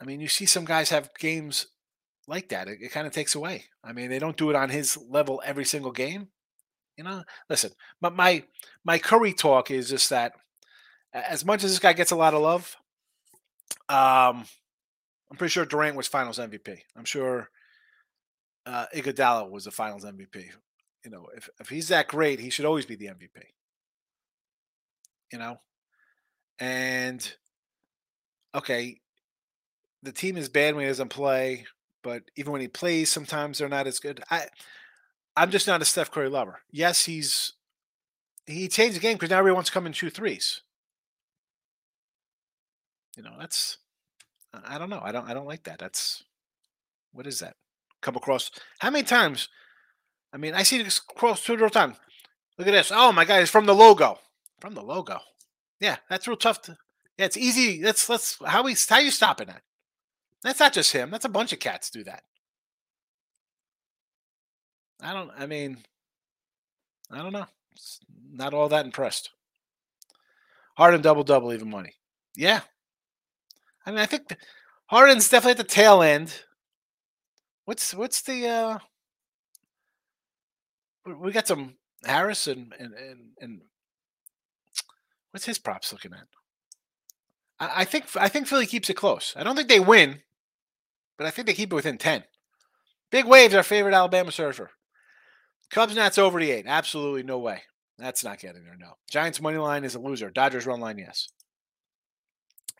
I 0.00 0.04
mean, 0.04 0.20
you 0.20 0.28
see 0.28 0.46
some 0.46 0.64
guys 0.64 0.90
have 0.90 1.10
games 1.18 1.66
like 2.28 2.48
that. 2.50 2.68
It, 2.68 2.78
it 2.80 2.92
kind 2.92 3.08
of 3.08 3.12
takes 3.12 3.34
away. 3.34 3.64
I 3.82 3.92
mean, 3.92 4.08
they 4.08 4.20
don't 4.20 4.36
do 4.36 4.50
it 4.50 4.56
on 4.56 4.70
his 4.70 4.96
level 4.96 5.42
every 5.44 5.64
single 5.64 5.92
game. 5.92 6.28
You 6.96 7.04
know, 7.04 7.22
listen, 7.50 7.72
but 8.00 8.14
my 8.14 8.44
my 8.84 8.98
Curry 8.98 9.32
talk 9.32 9.70
is 9.70 9.90
just 9.90 10.10
that 10.10 10.32
as 11.12 11.44
much 11.44 11.62
as 11.62 11.70
this 11.70 11.78
guy 11.78 11.92
gets 11.92 12.10
a 12.10 12.16
lot 12.16 12.34
of 12.34 12.42
love, 12.42 12.76
um, 13.88 14.46
I'm 15.30 15.36
pretty 15.36 15.50
sure 15.52 15.66
Durant 15.66 15.96
was 15.96 16.08
Finals 16.08 16.38
MVP. 16.38 16.78
I'm 16.96 17.04
sure 17.04 17.50
uh, 18.64 18.86
Iguodala 18.94 19.50
was 19.50 19.64
the 19.64 19.70
Finals 19.70 20.04
MVP. 20.04 20.46
You 21.04 21.10
know, 21.10 21.28
if 21.36 21.50
if 21.60 21.68
he's 21.68 21.88
that 21.88 22.08
great, 22.08 22.40
he 22.40 22.50
should 22.50 22.64
always 22.64 22.86
be 22.86 22.96
the 22.96 23.06
MVP 23.06 23.42
you 25.32 25.38
know? 25.38 25.58
And 26.58 27.34
okay, 28.54 29.00
the 30.02 30.12
team 30.12 30.36
is 30.36 30.48
bad 30.48 30.74
when 30.74 30.84
he 30.84 30.88
doesn't 30.88 31.10
play, 31.10 31.66
but 32.02 32.22
even 32.36 32.52
when 32.52 32.60
he 32.60 32.68
plays, 32.68 33.10
sometimes 33.10 33.58
they're 33.58 33.68
not 33.68 33.86
as 33.86 33.98
good. 33.98 34.22
I 34.30 34.46
I'm 35.36 35.50
just 35.50 35.66
not 35.66 35.82
a 35.82 35.84
Steph 35.84 36.10
Curry 36.10 36.28
lover. 36.28 36.60
Yes, 36.70 37.04
he's 37.04 37.52
he 38.46 38.68
changed 38.68 38.96
the 38.96 39.00
game 39.00 39.14
because 39.14 39.30
now 39.30 39.38
everyone 39.38 39.56
wants 39.56 39.70
to 39.70 39.74
come 39.74 39.86
and 39.86 39.94
shoot 39.94 40.14
threes. 40.14 40.62
You 43.16 43.22
know, 43.22 43.34
that's 43.38 43.78
I 44.64 44.78
don't 44.78 44.90
know. 44.90 45.00
I 45.02 45.12
don't 45.12 45.28
I 45.28 45.34
don't 45.34 45.46
like 45.46 45.64
that. 45.64 45.78
That's 45.78 46.24
what 47.12 47.26
is 47.26 47.38
that? 47.40 47.56
Come 48.00 48.16
across 48.16 48.50
how 48.78 48.90
many 48.90 49.04
times? 49.04 49.48
I 50.32 50.38
mean, 50.38 50.54
I 50.54 50.62
see 50.62 50.82
this 50.82 50.98
cross 50.98 51.44
two 51.44 51.56
the 51.56 51.68
time. 51.68 51.96
Look 52.58 52.68
at 52.68 52.72
this. 52.72 52.92
Oh 52.94 53.12
my 53.12 53.24
god, 53.24 53.42
it's 53.42 53.50
from 53.50 53.66
the 53.66 53.74
logo. 53.74 54.18
From 54.60 54.74
the 54.74 54.82
logo. 54.82 55.18
Yeah, 55.80 55.96
that's 56.08 56.26
real 56.26 56.36
tough 56.36 56.62
to. 56.62 56.76
Yeah, 57.18 57.26
it's 57.26 57.36
easy. 57.36 57.82
That's 57.82 58.08
let's 58.08 58.38
how 58.44 58.62
we 58.62 58.76
how 58.88 58.98
you 58.98 59.10
stopping 59.10 59.48
that? 59.48 59.62
That's 60.42 60.60
not 60.60 60.72
just 60.72 60.92
him. 60.92 61.10
That's 61.10 61.24
a 61.24 61.30
bunch 61.30 61.52
of 61.52 61.58
cats 61.58 61.90
do 61.90 62.04
that. 62.04 62.22
I 65.02 65.12
don't. 65.12 65.30
I 65.36 65.46
mean, 65.46 65.78
I 67.10 67.18
don't 67.18 67.32
know. 67.32 67.46
It's 67.72 68.00
not 68.32 68.54
all 68.54 68.68
that 68.68 68.86
impressed. 68.86 69.30
Harden 70.76 71.02
double 71.02 71.24
double 71.24 71.52
even 71.52 71.70
money. 71.70 71.94
Yeah. 72.36 72.60
I 73.84 73.90
mean, 73.90 74.00
I 74.00 74.06
think 74.06 74.36
Harden's 74.86 75.28
definitely 75.28 75.52
at 75.52 75.56
the 75.58 75.64
tail 75.64 76.02
end. 76.02 76.42
What's 77.64 77.94
what's 77.94 78.22
the 78.22 78.46
uh 78.48 78.78
we 81.06 81.32
got 81.32 81.46
some 81.46 81.76
Harris 82.04 82.46
and 82.46 82.72
and 82.78 82.94
and, 82.94 83.20
and 83.40 83.60
What's 85.36 85.44
his 85.44 85.58
props 85.58 85.92
looking 85.92 86.14
at? 86.14 86.26
I, 87.60 87.82
I 87.82 87.84
think 87.84 88.06
I 88.16 88.26
think 88.30 88.46
Philly 88.46 88.64
keeps 88.64 88.88
it 88.88 88.94
close. 88.94 89.34
I 89.36 89.44
don't 89.44 89.54
think 89.54 89.68
they 89.68 89.80
win, 89.80 90.22
but 91.18 91.26
I 91.26 91.30
think 91.30 91.46
they 91.46 91.52
keep 91.52 91.70
it 91.70 91.76
within 91.76 91.98
ten. 91.98 92.24
Big 93.10 93.26
waves, 93.26 93.54
our 93.54 93.62
favorite 93.62 93.92
Alabama 93.92 94.32
surfer. 94.32 94.70
Cubs 95.70 95.94
Nats 95.94 96.18
over 96.18 96.38
the 96.40 96.50
eight. 96.50 96.64
Absolutely 96.66 97.22
no 97.22 97.38
way. 97.38 97.62
That's 97.98 98.24
not 98.24 98.38
getting 98.38 98.64
there. 98.64 98.76
No. 98.78 98.94
Giants 99.10 99.40
money 99.40 99.58
line 99.58 99.84
is 99.84 99.94
a 99.94 99.98
loser. 99.98 100.30
Dodgers 100.30 100.66
run 100.66 100.80
line, 100.80 100.98
yes. 100.98 101.28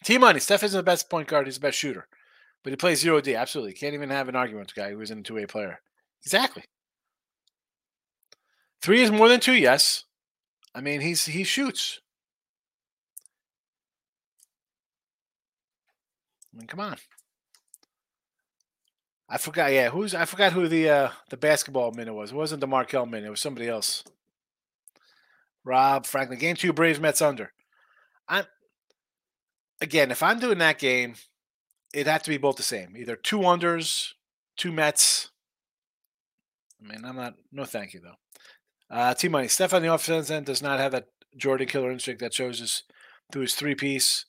T 0.05 0.19
money. 0.19 0.41
Steph 0.41 0.63
isn't 0.63 0.79
the 0.79 0.83
best 0.83 1.09
point 1.09 1.29
guard. 1.29 1.47
He's 1.47 1.55
the 1.55 1.61
best 1.61 1.79
shooter, 1.79 2.07
but 2.63 2.71
he 2.71 2.77
plays 2.77 3.01
zero 3.01 3.21
D. 3.21 3.35
Absolutely, 3.35 3.73
can't 3.73 3.95
even 3.95 4.11
have 4.11 4.29
an 4.29 4.37
argument 4.37 4.67
with 4.69 4.75
the 4.75 4.81
guy 4.81 4.91
who 4.91 5.01
isn't 5.01 5.19
a 5.19 5.23
two 5.23 5.35
way 5.35 5.47
player. 5.47 5.81
Exactly. 6.23 6.65
Three 8.83 9.03
is 9.03 9.11
more 9.11 9.29
than 9.29 9.41
two. 9.41 9.55
Yes. 9.55 10.05
I 10.75 10.81
mean, 10.81 11.01
he's 11.01 11.25
he 11.27 11.45
shoots. 11.45 12.01
I 16.55 16.59
mean, 16.59 16.67
come 16.67 16.81
on. 16.81 16.97
I 19.29 19.39
forgot. 19.39 19.73
Yeah, 19.73 19.91
who's 19.91 20.15
I 20.15 20.25
forgot 20.25 20.53
who 20.53 20.69
the 20.69 20.89
uh, 20.89 21.11
the 21.31 21.37
basketball 21.37 21.93
minute 21.93 22.15
was. 22.15 22.31
It 22.31 22.37
wasn't 22.37 22.61
the 22.61 22.67
Markel 22.67 23.07
minute. 23.07 23.27
It 23.27 23.31
was 23.31 23.41
somebody 23.41 23.69
else. 23.69 24.05
Rob 25.65 26.07
Franklin. 26.07 26.39
Game 26.39 26.57
two, 26.57 26.73
Braves 26.73 27.01
Mets 27.01 27.21
under. 27.21 27.53
I'm 28.29 28.45
again. 29.81 30.11
If 30.11 30.23
I'm 30.23 30.39
doing 30.39 30.59
that 30.59 30.79
game, 30.79 31.15
it'd 31.93 32.07
have 32.07 32.23
to 32.23 32.31
be 32.31 32.39
both 32.39 32.57
the 32.57 32.63
same. 32.63 32.97
Either 32.97 33.17
two 33.17 33.39
unders, 33.41 34.13
two 34.57 34.73
Mets. 34.73 35.31
I 36.81 36.93
mean, 36.93 37.05
I'm 37.05 37.17
not. 37.17 37.35
No, 37.51 37.65
thank 37.65 37.95
you 37.95 38.01
though. 38.01 38.97
Uh, 38.97 39.15
T 39.15 39.29
money. 39.29 39.49
Steph 39.49 39.75
on 39.75 39.83
the 39.83 39.93
offense 39.93 40.31
end 40.31 40.47
does 40.47 40.63
not 40.63 40.79
have 40.79 40.93
that 40.93 41.09
Jordan 41.37 41.67
killer 41.67 41.91
instinct 41.91 42.21
that 42.21 42.35
shows 42.35 42.63
us 42.63 42.85
through 43.33 43.43
his 43.43 43.55
three 43.55 43.75
piece 43.75 44.27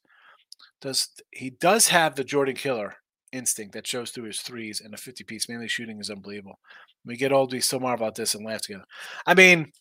does 0.82 1.10
he 1.32 1.50
does 1.50 1.88
have 1.90 2.16
the 2.16 2.24
Jordan 2.24 2.56
Killer 2.56 2.96
instinct 3.38 3.74
that 3.74 3.88
shows 3.88 4.12
through 4.12 4.26
his 4.26 4.42
threes 4.42 4.82
and 4.82 4.94
a 4.94 4.98
50 4.98 5.24
piece 5.24 5.48
mainly 5.48 5.68
shooting 5.68 6.00
is 6.00 6.10
unbelievable. 6.10 6.60
We 7.06 7.16
get 7.16 7.32
old, 7.32 7.54
we 7.54 7.62
still 7.62 7.80
marvel 7.80 8.06
about 8.06 8.16
this 8.16 8.36
and 8.36 8.46
laugh 8.46 8.62
together. 8.62 8.86
I 9.26 9.34
mean, 9.34 9.72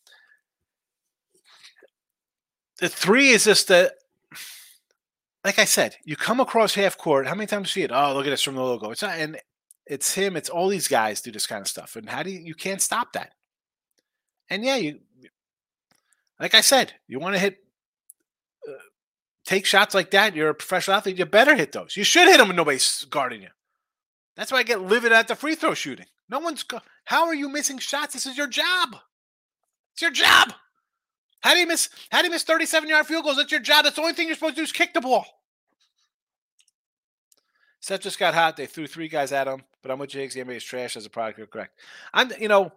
the 2.78 2.88
three 2.88 3.30
is 3.30 3.44
just 3.44 3.68
that 3.68 3.92
like 5.46 5.60
I 5.60 5.64
said, 5.64 5.94
you 6.04 6.16
come 6.16 6.40
across 6.40 6.74
half 6.74 6.98
court. 6.98 7.28
How 7.28 7.36
many 7.36 7.46
times 7.46 7.72
do 7.72 7.80
you 7.80 7.86
see 7.86 7.92
it? 7.92 7.96
Oh, 7.96 8.12
look 8.14 8.26
at 8.26 8.30
this 8.30 8.42
from 8.42 8.56
the 8.56 8.62
logo. 8.62 8.90
It's 8.90 9.02
not, 9.02 9.16
and 9.16 9.40
it's 9.86 10.12
him. 10.12 10.36
It's 10.36 10.50
all 10.50 10.68
these 10.68 10.88
guys 10.88 11.20
do 11.20 11.30
this 11.30 11.46
kind 11.46 11.60
of 11.60 11.68
stuff. 11.68 11.94
And 11.94 12.08
how 12.08 12.24
do 12.24 12.30
you? 12.30 12.40
You 12.40 12.54
can't 12.56 12.82
stop 12.82 13.12
that. 13.12 13.30
And 14.50 14.64
yeah, 14.64 14.74
you. 14.74 14.98
Like 16.40 16.56
I 16.56 16.62
said, 16.62 16.94
you 17.06 17.20
want 17.20 17.36
to 17.36 17.38
hit, 17.38 17.58
take 19.46 19.64
shots 19.64 19.94
like 19.94 20.10
that. 20.10 20.34
You're 20.34 20.50
a 20.50 20.54
professional 20.54 20.96
athlete. 20.96 21.18
You 21.18 21.24
better 21.24 21.54
hit 21.54 21.72
those. 21.72 21.96
You 21.96 22.04
should 22.04 22.28
hit 22.28 22.38
them 22.38 22.48
when 22.48 22.56
nobody's 22.56 23.06
guarding 23.08 23.42
you. 23.42 23.48
That's 24.36 24.52
why 24.52 24.58
I 24.58 24.62
get 24.64 24.82
livid 24.82 25.12
at 25.12 25.28
the 25.28 25.34
free 25.34 25.54
throw 25.54 25.72
shooting. 25.72 26.06
No 26.28 26.40
one's. 26.40 26.62
Go- 26.62 26.82
how 27.04 27.26
are 27.26 27.34
you 27.34 27.48
missing 27.48 27.78
shots? 27.78 28.12
This 28.12 28.26
is 28.26 28.36
your 28.36 28.48
job. 28.48 28.96
It's 29.94 30.02
your 30.02 30.10
job. 30.10 30.52
How 31.40 31.54
do 31.54 31.60
you 31.60 31.66
miss? 31.66 31.88
How 32.10 32.20
do 32.20 32.26
you 32.26 32.32
miss 32.32 32.42
37 32.42 32.88
yard 32.88 33.06
field 33.06 33.24
goals? 33.24 33.36
That's 33.36 33.52
your 33.52 33.60
job. 33.60 33.84
That's 33.84 33.96
the 33.96 34.02
only 34.02 34.12
thing 34.12 34.26
you're 34.26 34.34
supposed 34.34 34.56
to 34.56 34.60
do 34.60 34.64
is 34.64 34.72
kick 34.72 34.92
the 34.92 35.00
ball. 35.00 35.24
Steph 37.80 38.00
just 38.00 38.18
got 38.18 38.34
hot. 38.34 38.56
They 38.56 38.66
threw 38.66 38.88
three 38.88 39.08
guys 39.08 39.30
at 39.30 39.46
him, 39.46 39.62
but 39.80 39.92
I'm 39.92 40.00
with 40.00 40.10
Jakes. 40.10 40.34
The 40.34 40.40
NBA 40.42 40.56
is 40.56 40.64
trash 40.64 40.96
as 40.96 41.06
a 41.06 41.10
product. 41.10 41.38
You're 41.38 41.46
correct. 41.46 41.78
I'm, 42.12 42.32
you 42.40 42.48
know, 42.48 42.72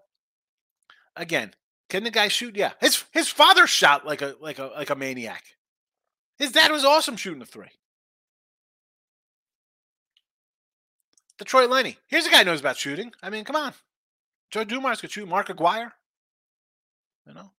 again, 1.15 1.51
can 1.89 2.03
the 2.03 2.11
guy 2.11 2.27
shoot? 2.27 2.55
Yeah, 2.55 2.73
his 2.79 3.03
his 3.11 3.27
father 3.27 3.65
shot 3.65 4.05
like 4.05 4.21
a 4.21 4.35
like 4.39 4.59
a 4.59 4.67
like 4.67 4.91
a 4.91 4.95
maniac. 4.95 5.43
His 6.39 6.53
dad 6.53 6.71
was 6.71 6.85
awesome 6.85 7.17
shooting 7.17 7.39
the 7.39 7.45
three. 7.45 7.67
Detroit 11.37 11.69
Lenny. 11.69 11.97
Here's 12.07 12.25
a 12.25 12.31
guy 12.31 12.39
who 12.39 12.45
knows 12.45 12.61
about 12.61 12.77
shooting. 12.77 13.11
I 13.21 13.29
mean, 13.29 13.43
come 13.43 13.55
on. 13.55 13.73
Joe 14.49 14.63
Dumars 14.63 15.01
could 15.01 15.11
shoot. 15.11 15.27
Mark 15.27 15.49
Aguirre. 15.49 15.93
You 17.27 17.33
know. 17.33 17.51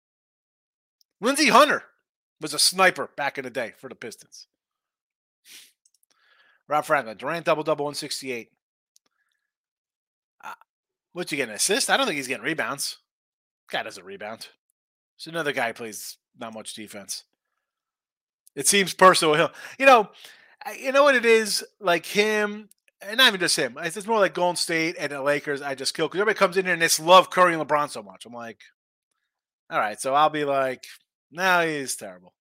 Lindsey 1.20 1.48
Hunter 1.48 1.84
was 2.40 2.54
a 2.54 2.58
sniper 2.58 3.10
back 3.16 3.38
in 3.38 3.44
the 3.44 3.50
day 3.50 3.74
for 3.78 3.88
the 3.88 3.94
Pistons. 3.94 4.46
Rob 6.68 6.84
Franklin, 6.84 7.16
Durant 7.16 7.44
double 7.44 7.62
double 7.62 7.84
168. 7.84 8.50
Uh, 10.42 10.52
what's 11.12 11.30
he 11.30 11.36
getting? 11.36 11.54
Assist? 11.54 11.90
I 11.90 11.96
don't 11.96 12.06
think 12.06 12.16
he's 12.16 12.28
getting 12.28 12.44
rebounds. 12.44 12.98
Guy 13.70 13.82
doesn't 13.82 14.04
rebound. 14.04 14.48
It's 15.16 15.26
another 15.26 15.52
guy 15.52 15.72
plays 15.72 16.16
not 16.38 16.54
much 16.54 16.74
defense. 16.74 17.24
It 18.54 18.66
seems 18.66 18.94
personal. 18.94 19.50
You 19.78 19.86
know, 19.86 20.08
you 20.78 20.92
know 20.92 21.02
what 21.02 21.14
it 21.14 21.24
is 21.24 21.64
like 21.80 22.06
him, 22.06 22.68
and 23.00 23.16
not 23.18 23.28
even 23.28 23.40
just 23.40 23.56
him. 23.56 23.78
It's 23.80 24.06
more 24.06 24.18
like 24.18 24.34
Golden 24.34 24.56
State 24.56 24.96
and 24.98 25.12
the 25.12 25.22
Lakers. 25.22 25.62
I 25.62 25.74
just 25.74 25.94
kill 25.94 26.08
because 26.08 26.20
everybody 26.20 26.38
comes 26.38 26.56
in 26.56 26.64
here 26.64 26.74
and 26.74 26.82
they 26.82 26.88
love 27.02 27.30
Curry 27.30 27.54
and 27.54 27.66
LeBron 27.66 27.90
so 27.90 28.02
much. 28.02 28.26
I'm 28.26 28.32
like, 28.32 28.60
all 29.70 29.78
right, 29.78 30.00
so 30.00 30.14
I'll 30.14 30.30
be 30.30 30.44
like, 30.44 30.84
no, 31.30 31.66
he's 31.66 31.96
terrible. 31.96 32.34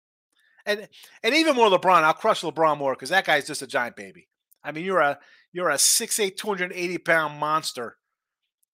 And 0.66 0.88
and 1.24 1.36
even 1.36 1.55
more 1.55 1.70
LeBron, 1.70 2.03
I'll 2.03 2.14
crush 2.14 2.41
LeBron 2.41 2.78
more 2.78 2.93
because 2.93 3.10
that 3.10 3.26
guy's 3.26 3.47
just 3.47 3.62
a 3.62 3.68
giant 3.68 3.95
baby. 3.95 4.28
I 4.64 4.72
mean, 4.72 4.86
you're 4.86 4.99
a 4.99 5.20
you're 5.51 5.70
a 5.70 5.76
6'8", 5.76 6.36
280 6.38 6.97
pound 6.99 7.39
monster, 7.39 7.97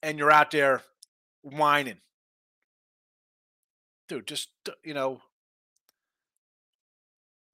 and 0.02 0.18
you're 0.18 0.32
out 0.32 0.52
there 0.52 0.82
whining. 1.42 2.00
Dude, 4.10 4.28
just 4.28 4.50
you 4.84 4.94
know, 4.94 5.22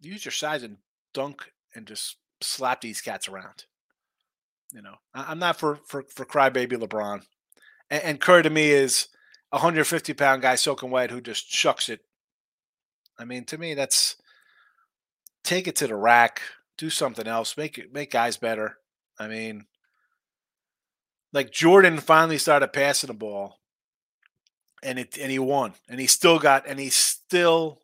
use 0.02 0.26
your 0.26 0.32
size 0.32 0.64
and 0.64 0.78
dunk 1.14 1.52
and 1.76 1.86
just 1.86 2.18
slap 2.42 2.82
these 2.82 3.02
cats 3.02 3.28
around. 3.28 3.66
You 4.74 4.82
know, 4.82 4.96
I'm 5.14 5.40
not 5.40 5.60
for 5.60 5.80
for 5.86 6.04
for 6.04 6.26
crybaby 6.26 6.74
LeBron, 6.74 7.24
and, 7.90 8.04
and 8.04 8.22
Curry 8.22 8.44
to 8.44 8.50
me 8.50 8.70
is 8.70 9.08
a 9.52 9.58
150 9.58 10.14
pound 10.14 10.42
guy 10.42 10.56
soaking 10.56 10.92
wet 10.92 11.12
who 11.12 11.20
just 11.20 11.50
chucks 11.50 11.90
it. 11.90 12.02
I 13.20 13.26
mean, 13.26 13.44
to 13.46 13.58
me, 13.58 13.74
that's 13.74 14.16
take 15.44 15.68
it 15.68 15.76
to 15.78 15.88
the 15.88 15.96
rack, 15.96 16.42
do 16.78 16.90
something 16.90 17.28
else, 17.28 17.58
make 17.58 17.78
it 17.78 17.94
make 17.94 18.12
guys 18.12 18.38
better. 18.38 18.78
I 19.20 19.28
mean, 19.28 19.66
like 21.34 21.52
Jordan 21.52 22.00
finally 22.00 22.38
started 22.38 22.72
passing 22.72 23.10
the 23.10 23.14
ball, 23.14 23.60
and 24.82 24.98
it 24.98 25.18
and 25.18 25.32
he 25.32 25.40
won, 25.40 25.74
and 25.90 26.00
he 26.00 26.08
still 26.08 26.40
got, 26.40 26.66
and 26.66 26.80
he 26.80 26.90
still 26.90 27.81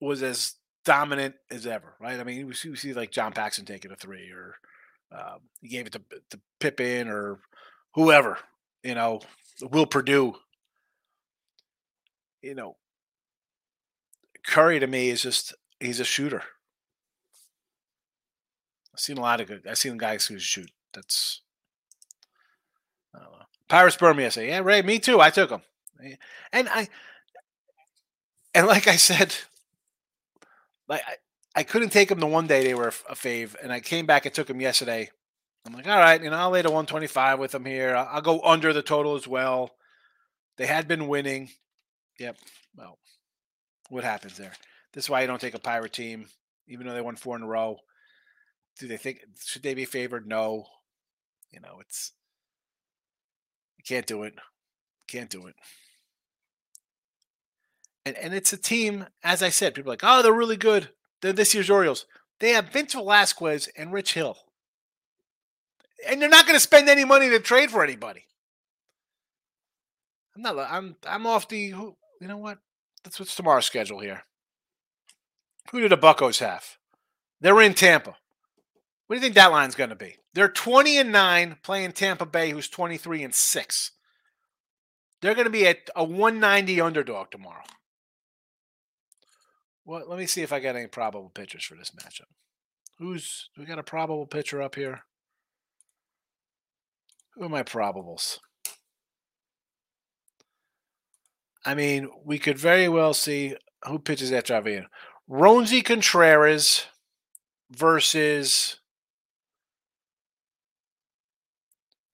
was 0.00 0.22
as 0.22 0.54
dominant 0.84 1.34
as 1.50 1.66
ever, 1.66 1.94
right? 2.00 2.18
I 2.18 2.24
mean, 2.24 2.46
we 2.46 2.54
see, 2.54 2.70
we 2.70 2.76
see 2.76 2.92
like 2.92 3.10
John 3.10 3.32
Paxson 3.32 3.64
taking 3.64 3.90
a 3.90 3.96
three, 3.96 4.30
or 4.30 4.54
um, 5.12 5.40
he 5.60 5.68
gave 5.68 5.86
it 5.86 5.92
to, 5.92 6.02
to 6.30 6.40
Pippen, 6.60 7.08
or 7.08 7.40
whoever, 7.94 8.38
you 8.82 8.94
know, 8.94 9.20
Will 9.62 9.86
Perdue. 9.86 10.34
You 12.42 12.54
know, 12.54 12.76
Curry 14.46 14.78
to 14.78 14.86
me 14.86 15.10
is 15.10 15.22
just 15.22 15.54
he's 15.80 16.00
a 16.00 16.04
shooter. 16.04 16.42
I've 18.94 19.00
seen 19.00 19.18
a 19.18 19.22
lot 19.22 19.40
of 19.40 19.48
good. 19.48 19.66
I've 19.66 19.78
seen 19.78 19.98
guys 19.98 20.26
who 20.26 20.38
shoot. 20.38 20.70
That's 20.94 21.42
I 23.14 23.18
don't 23.18 23.30
know. 23.32 24.26
I 24.26 24.28
say, 24.30 24.48
yeah, 24.48 24.60
Ray, 24.60 24.82
me 24.82 24.98
too. 24.98 25.20
I 25.20 25.30
took 25.30 25.50
him, 25.50 25.62
and 26.52 26.68
I 26.68 26.88
and 28.54 28.66
like 28.66 28.86
I 28.86 28.96
said, 28.96 29.34
like 30.88 31.02
I, 31.06 31.60
I 31.60 31.62
couldn't 31.62 31.90
take 31.90 32.08
them 32.08 32.20
the 32.20 32.26
one 32.26 32.46
day 32.46 32.64
they 32.64 32.74
were 32.74 32.88
a 32.88 33.14
fave, 33.14 33.54
and 33.62 33.72
I 33.72 33.80
came 33.80 34.06
back 34.06 34.26
and 34.26 34.34
took 34.34 34.46
them 34.46 34.60
yesterday. 34.60 35.10
I'm 35.66 35.72
like, 35.74 35.88
all 35.88 35.98
right, 35.98 36.22
you 36.22 36.30
know, 36.30 36.36
I'll 36.36 36.50
lay 36.50 36.62
the 36.62 36.70
125 36.70 37.38
with 37.38 37.52
them 37.52 37.64
here. 37.64 37.94
I'll, 37.94 38.08
I'll 38.12 38.22
go 38.22 38.40
under 38.40 38.72
the 38.72 38.82
total 38.82 39.16
as 39.16 39.28
well. 39.28 39.70
They 40.56 40.66
had 40.66 40.88
been 40.88 41.08
winning. 41.08 41.50
Yep. 42.18 42.36
Well, 42.76 42.98
what 43.90 44.04
happens 44.04 44.36
there? 44.36 44.52
This 44.92 45.04
is 45.04 45.10
why 45.10 45.20
you 45.20 45.26
don't 45.26 45.40
take 45.40 45.54
a 45.54 45.60
pirate 45.60 45.92
team, 45.92 46.26
even 46.66 46.86
though 46.86 46.94
they 46.94 47.00
won 47.00 47.16
four 47.16 47.36
in 47.36 47.42
a 47.42 47.46
row. 47.46 47.76
Do 48.78 48.88
they 48.88 48.96
think 48.96 49.20
should 49.44 49.62
they 49.62 49.74
be 49.74 49.84
favored? 49.84 50.26
No. 50.26 50.66
You 51.50 51.60
know, 51.60 51.78
it's 51.80 52.12
you 53.76 53.84
can't 53.86 54.06
do 54.06 54.22
it. 54.22 54.34
Can't 55.06 55.30
do 55.30 55.46
it. 55.46 55.54
And 58.08 58.16
and 58.16 58.34
it's 58.34 58.52
a 58.52 58.56
team, 58.56 59.06
as 59.22 59.42
I 59.42 59.50
said, 59.50 59.74
people 59.74 59.92
like, 59.92 60.00
oh, 60.02 60.22
they're 60.22 60.32
really 60.32 60.56
good. 60.56 60.88
They're 61.20 61.32
this 61.32 61.54
year's 61.54 61.68
Orioles. 61.68 62.06
They 62.40 62.50
have 62.50 62.70
Vince 62.70 62.94
Velasquez 62.94 63.68
and 63.76 63.92
Rich 63.92 64.14
Hill. 64.14 64.38
And 66.08 66.22
they're 66.22 66.28
not 66.28 66.46
going 66.46 66.56
to 66.56 66.60
spend 66.60 66.88
any 66.88 67.04
money 67.04 67.28
to 67.28 67.40
trade 67.40 67.70
for 67.70 67.84
anybody. 67.84 68.24
I'm 70.34 70.42
not 70.42 70.56
I'm 70.58 70.96
I'm 71.06 71.26
off 71.26 71.48
the 71.48 71.58
you 71.58 71.96
know 72.20 72.38
what? 72.38 72.58
That's 73.04 73.20
what's 73.20 73.34
tomorrow's 73.34 73.66
schedule 73.66 74.00
here. 74.00 74.24
Who 75.70 75.80
do 75.80 75.88
the 75.88 75.96
Buckos 75.96 76.38
have? 76.38 76.78
They're 77.40 77.60
in 77.60 77.74
Tampa. 77.74 78.16
What 79.06 79.14
do 79.14 79.16
you 79.16 79.20
think 79.20 79.34
that 79.34 79.50
line's 79.50 79.74
going 79.74 79.90
to 79.90 79.96
be? 79.96 80.16
They're 80.34 80.48
20 80.48 80.98
and 80.98 81.12
9 81.12 81.58
playing 81.62 81.92
Tampa 81.92 82.26
Bay, 82.26 82.50
who's 82.50 82.68
23 82.68 83.22
and 83.22 83.34
6. 83.34 83.90
They're 85.20 85.34
going 85.34 85.46
to 85.46 85.50
be 85.50 85.66
at 85.66 85.90
a 85.96 86.04
190 86.04 86.80
underdog 86.80 87.30
tomorrow. 87.30 87.64
Let 89.88 90.18
me 90.18 90.26
see 90.26 90.42
if 90.42 90.52
I 90.52 90.60
got 90.60 90.76
any 90.76 90.86
probable 90.86 91.30
pitchers 91.30 91.64
for 91.64 91.74
this 91.74 91.92
matchup. 91.92 92.28
Who's 92.98 93.48
we 93.56 93.64
got 93.64 93.78
a 93.78 93.82
probable 93.82 94.26
pitcher 94.26 94.60
up 94.60 94.74
here? 94.74 95.00
Who 97.34 97.44
are 97.44 97.48
my 97.48 97.62
probables? 97.62 98.38
I 101.64 101.74
mean, 101.74 102.10
we 102.24 102.38
could 102.38 102.58
very 102.58 102.88
well 102.88 103.14
see 103.14 103.56
who 103.86 103.98
pitches 103.98 104.30
at 104.30 104.46
Javier. 104.46 104.84
Roansy 105.30 105.82
Contreras 105.82 106.86
versus 107.70 108.80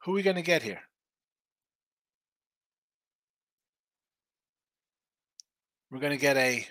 who 0.03 0.13
are 0.13 0.15
we 0.15 0.23
going 0.23 0.37
to 0.37 0.43
get 0.43 0.63
here? 0.63 0.83
We're 5.91 6.01
going 6.01 6.11
to 6.11 6.17
get 6.17 6.37
a, 6.37 6.67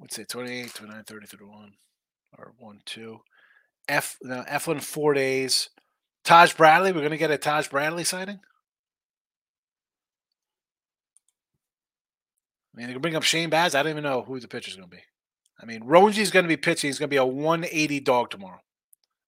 let's 0.00 0.16
say 0.16 0.24
28, 0.24 0.74
29, 0.74 1.04
30, 1.04 1.26
31, 1.26 1.72
or 2.38 2.52
1, 2.58 2.80
2. 2.84 3.18
F, 3.88 4.16
no, 4.22 4.42
Eflin, 4.48 4.82
four 4.82 5.14
days. 5.14 5.68
Taj 6.24 6.54
Bradley, 6.54 6.92
we're 6.92 7.00
going 7.00 7.10
to 7.10 7.16
get 7.16 7.30
a 7.30 7.38
Taj 7.38 7.68
Bradley 7.68 8.04
signing? 8.04 8.40
I 12.72 12.78
mean, 12.78 12.86
they 12.86 12.92
can 12.92 13.02
bring 13.02 13.16
up 13.16 13.22
Shane 13.22 13.50
Baz. 13.50 13.74
I 13.74 13.82
don't 13.82 13.90
even 13.90 14.04
know 14.04 14.22
who 14.22 14.38
the 14.38 14.48
pitcher's 14.48 14.76
going 14.76 14.88
to 14.88 14.96
be. 14.96 15.02
I 15.60 15.66
mean, 15.66 15.82
is 16.16 16.30
going 16.30 16.44
to 16.44 16.48
be 16.48 16.56
pitching. 16.56 16.88
He's 16.88 16.98
going 16.98 17.08
to 17.08 17.14
be 17.14 17.16
a 17.16 17.24
180 17.24 18.00
dog 18.00 18.30
tomorrow. 18.30 18.60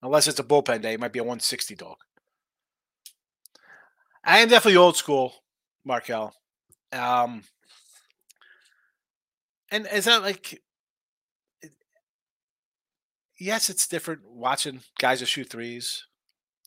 Unless 0.03 0.29
it's 0.29 0.41
a 0.41 0.45
bullpen 0.45 0.81
day, 0.83 0.95
it 0.95 1.01
might 1.01 1.12
be 1.12 1.18
a 1.18 1.25
160 1.25 1.75
dog. 1.75 1.97
I 4.25 4.39
am 4.39 4.49
definitely 4.49 4.79
old 4.79 4.97
school, 4.97 5.35
Markel. 5.85 6.33
Um, 6.93 7.43
and 9.73 9.89
is 9.91 10.05
that 10.05 10.23
like, 10.23 10.62
eh, 11.64 11.68
yes, 13.41 13.70
it's 13.70 13.89
different 13.89 14.20
watching 14.31 14.83
guys 15.01 15.20
that 15.20 15.27
shoot 15.27 15.49
threes, 15.49 16.07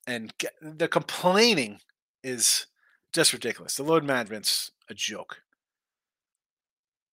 and 0.08 0.34
the 0.62 0.88
complaining 0.88 1.80
is 2.24 2.66
just 3.14 3.32
ridiculous. 3.32 3.76
The 3.76 3.84
load 3.84 4.04
management's 4.04 4.72
a 4.90 4.94
joke. 4.96 5.38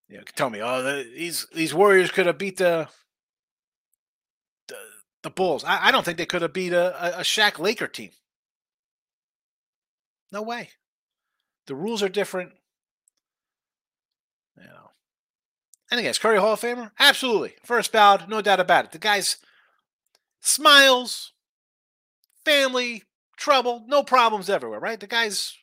You 0.09 0.19
know, 0.19 0.25
tell 0.35 0.51
me, 0.51 0.61
oh, 0.63 0.83
the, 0.83 1.11
these 1.15 1.47
these 1.55 1.75
Warriors 1.75 2.11
could 2.11 2.27
have 2.27 2.39
beat 2.39 2.57
the 2.57 2.89
the, 4.69 4.77
the 5.23 5.31
Bulls. 5.31 5.63
I, 5.63 5.89
I 5.89 5.93
don't 5.93 6.05
think 6.05 6.19
they 6.19 6.27
could 6.27 6.43
have 6.43 6.53
beat 6.55 6.73
a, 6.73 7.19
a, 7.19 7.21
a 7.21 7.23
Shaq 7.23 7.59
Laker 7.59 7.87
team. 7.87 8.11
No 10.33 10.41
way. 10.41 10.71
The 11.67 11.75
rules 11.75 12.03
are 12.03 12.09
different. 12.09 12.53
You 14.57 14.65
know. 14.65 14.91
And 15.93 15.99
again, 15.99 16.11
is 16.13 16.19
Curry 16.19 16.39
Hall 16.39 16.55
of 16.55 16.61
Famer? 16.61 16.91
Absolutely. 16.99 17.53
First 17.65 17.93
ballot, 17.93 18.27
no 18.27 18.41
doubt 18.41 18.61
about 18.61 18.87
it. 18.87 18.93
The 18.93 18.99
guy's 18.99 19.37
smiles, 20.41 21.33
family, 22.47 23.03
trouble, 23.37 23.85
no 23.87 24.03
problems 24.03 24.49
everywhere, 24.49 24.81
right? 24.81 24.99
The 24.99 25.07
guy's 25.07 25.55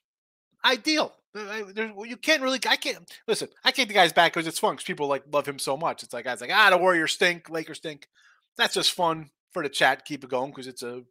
ideal. 0.64 1.14
you 1.34 2.16
can't 2.22 2.44
really, 2.44 2.60
I 2.68 2.76
can't, 2.76 3.00
listen, 3.28 3.50
I 3.66 3.72
can't 3.72 3.88
the 3.88 3.96
guy's 3.96 4.14
back 4.14 4.32
because 4.32 4.46
it's 4.46 4.60
fun 4.60 4.74
because 4.74 4.84
people 4.84 5.08
like 5.08 5.24
love 5.32 5.48
him 5.48 5.58
so 5.58 5.76
much. 5.76 6.04
It's 6.04 6.14
like, 6.14 6.26
guys 6.26 6.42
like, 6.42 6.52
ah, 6.54 6.70
the 6.70 6.78
Warriors 6.78 7.14
stink, 7.14 7.50
Lakers 7.50 7.78
stink. 7.78 8.08
That's 8.56 8.76
just 8.76 8.92
fun 8.92 9.32
for 9.52 9.64
the 9.64 9.70
chat, 9.70 10.06
keep 10.06 10.24
it 10.24 10.30
going 10.30 10.52
because 10.52 10.68
it's 10.68 10.84
a 10.84 11.02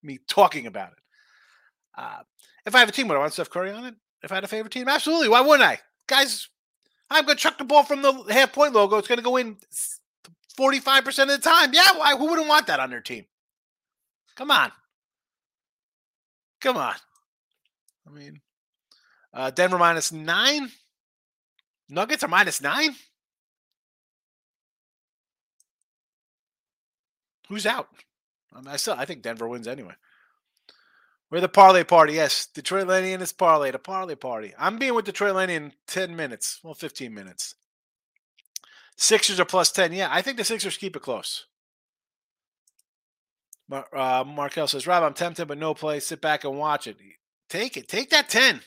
me 0.00 0.20
talking 0.28 0.68
about 0.68 0.92
it. 0.92 0.98
Uh, 1.98 2.22
if 2.64 2.76
I 2.76 2.78
have 2.78 2.88
a 2.88 2.92
team, 2.92 3.08
would 3.08 3.16
I 3.16 3.20
want 3.20 3.32
Steph 3.32 3.50
Curry 3.50 3.72
on 3.72 3.84
it? 3.84 3.96
If 4.22 4.30
I 4.30 4.36
had 4.36 4.44
a 4.44 4.48
favorite 4.48 4.72
team, 4.72 4.88
absolutely. 4.88 5.28
Why 5.28 5.40
wouldn't 5.40 5.68
I? 5.68 5.80
Guys, 6.06 6.48
I'm 7.14 7.26
going 7.26 7.36
to 7.36 7.42
chuck 7.42 7.58
the 7.58 7.64
ball 7.64 7.84
from 7.84 8.02
the 8.02 8.12
half 8.30 8.52
point 8.52 8.72
logo. 8.72 8.98
It's 8.98 9.06
going 9.06 9.18
to 9.18 9.24
go 9.24 9.36
in 9.36 9.56
45% 10.58 11.22
of 11.22 11.28
the 11.28 11.38
time. 11.38 11.72
Yeah, 11.72 11.96
why, 11.96 12.16
who 12.16 12.26
wouldn't 12.26 12.48
want 12.48 12.66
that 12.66 12.80
on 12.80 12.90
their 12.90 13.00
team? 13.00 13.24
Come 14.34 14.50
on. 14.50 14.72
Come 16.60 16.76
on. 16.76 16.94
I 18.06 18.10
mean, 18.10 18.40
uh, 19.32 19.50
Denver 19.50 19.78
minus 19.78 20.10
nine. 20.10 20.70
Nuggets 21.88 22.24
are 22.24 22.28
minus 22.28 22.60
nine. 22.60 22.96
Who's 27.48 27.66
out? 27.66 27.88
I, 28.52 28.58
mean, 28.58 28.68
I 28.68 28.76
still 28.76 28.94
I 28.94 29.04
think 29.04 29.22
Denver 29.22 29.46
wins 29.46 29.68
anyway. 29.68 29.94
We're 31.30 31.40
the 31.40 31.48
parlay 31.48 31.84
party. 31.84 32.14
Yes, 32.14 32.46
Detroit 32.46 32.86
Lenny 32.86 33.12
and 33.12 33.20
his 33.20 33.32
parlay, 33.32 33.70
the 33.70 33.78
parlay 33.78 34.14
party. 34.14 34.52
I'm 34.58 34.78
being 34.78 34.94
with 34.94 35.04
Detroit 35.04 35.34
Lenny 35.34 35.54
in 35.54 35.72
10 35.88 36.14
minutes. 36.14 36.60
Well, 36.62 36.74
15 36.74 37.12
minutes. 37.12 37.54
Sixers 38.96 39.40
are 39.40 39.44
plus 39.44 39.72
10. 39.72 39.92
Yeah, 39.92 40.08
I 40.10 40.22
think 40.22 40.36
the 40.36 40.44
Sixers 40.44 40.76
keep 40.76 40.94
it 40.94 41.02
close. 41.02 41.46
Mar- 43.68 43.88
uh, 43.92 44.24
Markel 44.24 44.68
says, 44.68 44.86
Rob, 44.86 45.02
I'm 45.02 45.14
tempted, 45.14 45.48
but 45.48 45.58
no 45.58 45.74
play. 45.74 45.98
Sit 46.00 46.20
back 46.20 46.44
and 46.44 46.58
watch 46.58 46.86
it. 46.86 46.96
Take 47.48 47.76
it. 47.76 47.88
Take 47.88 48.10
that 48.10 48.28
10. 48.28 48.60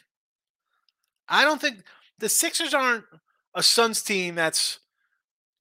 I 1.30 1.44
don't 1.44 1.62
think 1.62 1.84
the 2.20 2.30
Sixers 2.30 2.74
aren't 2.74 3.06
a 3.54 3.64
Suns 3.64 4.02
team 4.02 4.36
that's 4.36 4.80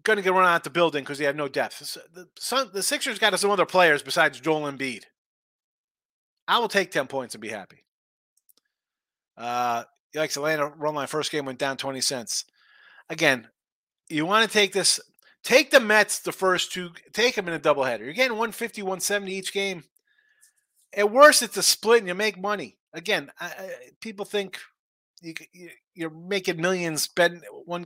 going 0.02 0.16
to 0.16 0.22
get 0.22 0.32
run 0.32 0.46
out 0.46 0.64
the 0.64 0.70
building 0.70 1.02
because 1.04 1.18
they 1.18 1.24
have 1.24 1.36
no 1.36 1.48
depth. 1.48 1.96
The, 2.14 2.28
Sun, 2.38 2.70
the 2.72 2.82
Sixers 2.82 3.18
got 3.18 3.38
some 3.38 3.50
other 3.50 3.66
players 3.66 4.02
besides 4.02 4.40
Joel 4.40 4.70
Embiid. 4.70 5.04
I 6.48 6.58
will 6.58 6.68
take 6.68 6.90
10 6.90 7.06
points 7.06 7.34
and 7.34 7.42
be 7.42 7.48
happy. 7.48 7.84
Uh, 9.36 9.84
likes 10.14 10.36
Atlanta 10.36 10.68
run 10.68 10.94
line 10.94 11.06
first 11.06 11.30
game 11.30 11.44
went 11.44 11.58
down 11.58 11.76
20 11.76 12.00
cents. 12.00 12.44
Again, 13.08 13.48
you 14.08 14.26
want 14.26 14.48
to 14.48 14.52
take 14.52 14.72
this, 14.72 15.00
take 15.42 15.70
the 15.70 15.80
Mets 15.80 16.20
the 16.20 16.32
first 16.32 16.72
two, 16.72 16.90
take 17.12 17.34
them 17.34 17.48
in 17.48 17.54
a 17.54 17.60
doubleheader. 17.60 18.00
You're 18.00 18.12
getting 18.12 18.32
150, 18.32 18.82
170 18.82 19.32
each 19.32 19.52
game. 19.52 19.84
At 20.96 21.10
worst, 21.10 21.42
it's 21.42 21.56
a 21.56 21.62
split 21.62 22.00
and 22.00 22.08
you 22.08 22.14
make 22.14 22.40
money. 22.40 22.78
Again, 22.94 23.30
I, 23.38 23.46
I, 23.46 23.70
people 24.00 24.24
think 24.24 24.58
you, 25.20 25.34
you, 25.94 26.06
are 26.06 26.10
making 26.10 26.60
millions 26.60 27.08
betting 27.08 27.42
one. 27.64 27.84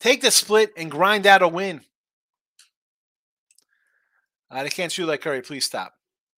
Take 0.00 0.22
the 0.22 0.30
split 0.30 0.72
and 0.76 0.90
grind 0.90 1.26
out 1.26 1.42
a 1.42 1.48
win. 1.48 1.82
Uh, 4.50 4.64
can't 4.70 4.92
shoot 4.92 5.06
like 5.06 5.20
Curry. 5.20 5.42
Please 5.42 5.64
stop. 5.64 5.94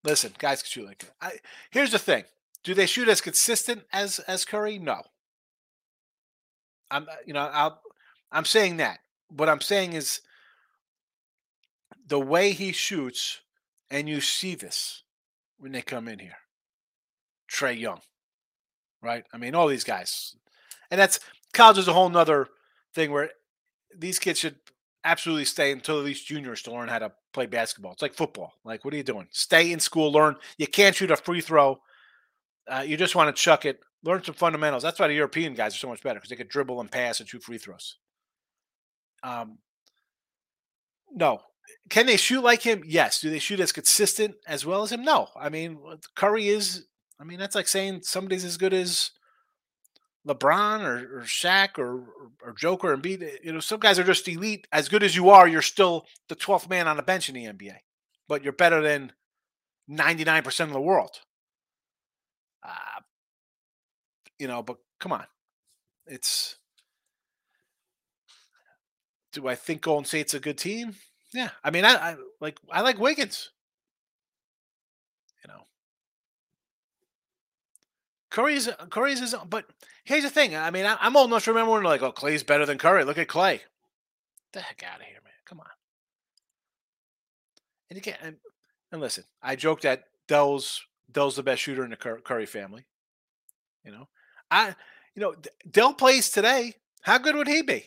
Listen, 0.06 0.32
guys 0.38 0.62
can 0.62 0.68
shoot 0.68 0.86
like 0.86 1.04
I, 1.20 1.32
here's 1.70 1.90
the 1.90 1.98
thing: 1.98 2.24
Do 2.62 2.74
they 2.74 2.86
shoot 2.86 3.08
as 3.08 3.20
consistent 3.20 3.82
as 3.92 4.20
as 4.20 4.44
Curry? 4.44 4.78
No. 4.78 5.02
I'm 6.90 7.08
uh, 7.08 7.16
you 7.26 7.32
know 7.32 7.50
I'll 7.52 7.80
I'm 8.30 8.44
saying 8.44 8.76
that. 8.76 9.00
What 9.28 9.48
I'm 9.48 9.60
saying 9.60 9.94
is 9.94 10.20
the 12.06 12.20
way 12.20 12.52
he 12.52 12.70
shoots, 12.70 13.40
and 13.90 14.08
you 14.08 14.20
see 14.20 14.54
this 14.54 15.02
when 15.58 15.72
they 15.72 15.82
come 15.82 16.06
in 16.06 16.20
here. 16.20 16.38
Trae 17.50 17.78
Young, 17.78 18.00
right? 19.02 19.24
I 19.32 19.38
mean, 19.38 19.56
all 19.56 19.66
these 19.66 19.84
guys, 19.84 20.36
and 20.88 21.00
that's 21.00 21.18
college 21.52 21.78
is 21.78 21.88
a 21.88 21.92
whole 21.92 22.08
nother 22.08 22.46
thing 22.94 23.10
where 23.10 23.30
these 23.96 24.20
kids 24.20 24.38
should 24.38 24.56
absolutely 25.06 25.44
stay 25.44 25.72
until 25.72 25.98
at 25.98 26.04
least 26.04 26.26
juniors 26.26 26.62
to 26.62 26.72
learn 26.72 26.88
how 26.88 26.98
to 26.98 27.12
play 27.32 27.46
basketball. 27.46 27.92
It's 27.92 28.02
like 28.02 28.14
football. 28.14 28.52
Like, 28.64 28.84
what 28.84 28.92
are 28.92 28.96
you 28.96 29.02
doing? 29.02 29.28
Stay 29.30 29.72
in 29.72 29.80
school, 29.80 30.12
learn. 30.12 30.36
You 30.58 30.66
can't 30.66 30.94
shoot 30.94 31.10
a 31.10 31.16
free 31.16 31.40
throw. 31.40 31.78
Uh, 32.68 32.84
you 32.84 32.96
just 32.96 33.14
want 33.14 33.34
to 33.34 33.42
chuck 33.42 33.64
it, 33.64 33.78
learn 34.02 34.24
some 34.24 34.34
fundamentals. 34.34 34.82
That's 34.82 34.98
why 34.98 35.06
the 35.06 35.14
European 35.14 35.54
guys 35.54 35.74
are 35.74 35.78
so 35.78 35.88
much 35.88 36.02
better 36.02 36.18
because 36.18 36.30
they 36.30 36.36
could 36.36 36.48
dribble 36.48 36.80
and 36.80 36.90
pass 36.90 37.20
and 37.20 37.28
shoot 37.28 37.42
free 37.42 37.58
throws. 37.58 37.96
Um, 39.22 39.58
no. 41.12 41.40
Can 41.88 42.06
they 42.06 42.16
shoot 42.16 42.42
like 42.42 42.62
him? 42.62 42.82
Yes. 42.84 43.20
Do 43.20 43.30
they 43.30 43.38
shoot 43.38 43.60
as 43.60 43.72
consistent 43.72 44.34
as 44.46 44.66
well 44.66 44.82
as 44.82 44.90
him? 44.90 45.02
No. 45.02 45.28
I 45.38 45.48
mean, 45.48 45.78
Curry 46.16 46.48
is. 46.48 46.86
I 47.18 47.24
mean, 47.24 47.38
that's 47.38 47.54
like 47.54 47.68
saying 47.68 48.00
somebody's 48.02 48.44
as 48.44 48.56
good 48.56 48.74
as 48.74 49.12
LeBron 50.26 50.80
or, 50.82 51.20
or 51.20 51.22
Shaq 51.22 51.78
or, 51.78 52.04
or 52.42 52.52
Joker 52.56 52.92
and 52.92 53.02
beat 53.02 53.22
you 53.44 53.52
know 53.52 53.60
some 53.60 53.78
guys 53.78 53.98
are 53.98 54.04
just 54.04 54.26
elite. 54.28 54.66
As 54.72 54.88
good 54.88 55.02
as 55.02 55.14
you 55.14 55.30
are, 55.30 55.46
you're 55.46 55.62
still 55.62 56.06
the 56.28 56.36
12th 56.36 56.68
man 56.68 56.88
on 56.88 56.96
the 56.96 57.02
bench 57.02 57.28
in 57.28 57.34
the 57.34 57.44
NBA, 57.44 57.76
but 58.28 58.42
you're 58.42 58.52
better 58.52 58.82
than 58.82 59.12
99% 59.88 60.60
of 60.60 60.72
the 60.72 60.80
world. 60.80 61.20
Uh, 62.62 63.00
you 64.38 64.48
know, 64.48 64.62
but 64.62 64.78
come 64.98 65.12
on, 65.12 65.24
it's. 66.06 66.56
Do 69.32 69.46
I 69.46 69.54
think 69.54 69.82
Golden 69.82 70.06
State's 70.06 70.34
a 70.34 70.40
good 70.40 70.56
team? 70.56 70.96
Yeah, 71.32 71.50
I 71.62 71.70
mean, 71.70 71.84
I, 71.84 71.94
I 71.94 72.16
like 72.40 72.58
I 72.72 72.80
like 72.80 72.98
Wiggins. 72.98 73.50
You 75.44 75.52
know, 75.52 75.66
Curry's 78.30 78.68
Curry's 78.90 79.20
is, 79.20 79.34
but 79.48 79.66
here's 80.06 80.22
the 80.22 80.30
thing. 80.30 80.56
I 80.56 80.70
mean, 80.70 80.86
I, 80.86 80.96
am 81.00 81.16
old 81.16 81.28
enough 81.28 81.44
to 81.44 81.50
remember 81.50 81.72
when 81.72 81.82
like, 81.82 82.02
oh, 82.02 82.12
Klay's 82.12 82.42
better 82.42 82.64
than 82.64 82.78
Curry. 82.78 83.04
Look 83.04 83.18
at 83.18 83.28
Clay. 83.28 83.58
Get 83.58 83.64
the 84.52 84.60
heck 84.60 84.82
out 84.82 85.00
of 85.00 85.06
here, 85.06 85.18
man. 85.22 85.32
Come 85.44 85.60
on. 85.60 85.66
And 87.90 87.98
again, 87.98 88.16
and, 88.22 88.36
and 88.90 89.00
listen, 89.00 89.24
I 89.42 89.56
joke 89.56 89.82
that 89.82 90.04
Dell's 90.26 90.82
Dell's 91.10 91.36
the 91.36 91.42
best 91.42 91.62
shooter 91.62 91.84
in 91.84 91.90
the 91.90 91.96
Curry 91.96 92.46
family. 92.46 92.86
You 93.84 93.92
know, 93.92 94.08
I, 94.50 94.74
you 95.14 95.22
know, 95.22 95.34
Dell 95.70 95.92
plays 95.92 96.30
today. 96.30 96.74
How 97.02 97.18
good 97.18 97.36
would 97.36 97.46
he 97.46 97.62
be? 97.62 97.84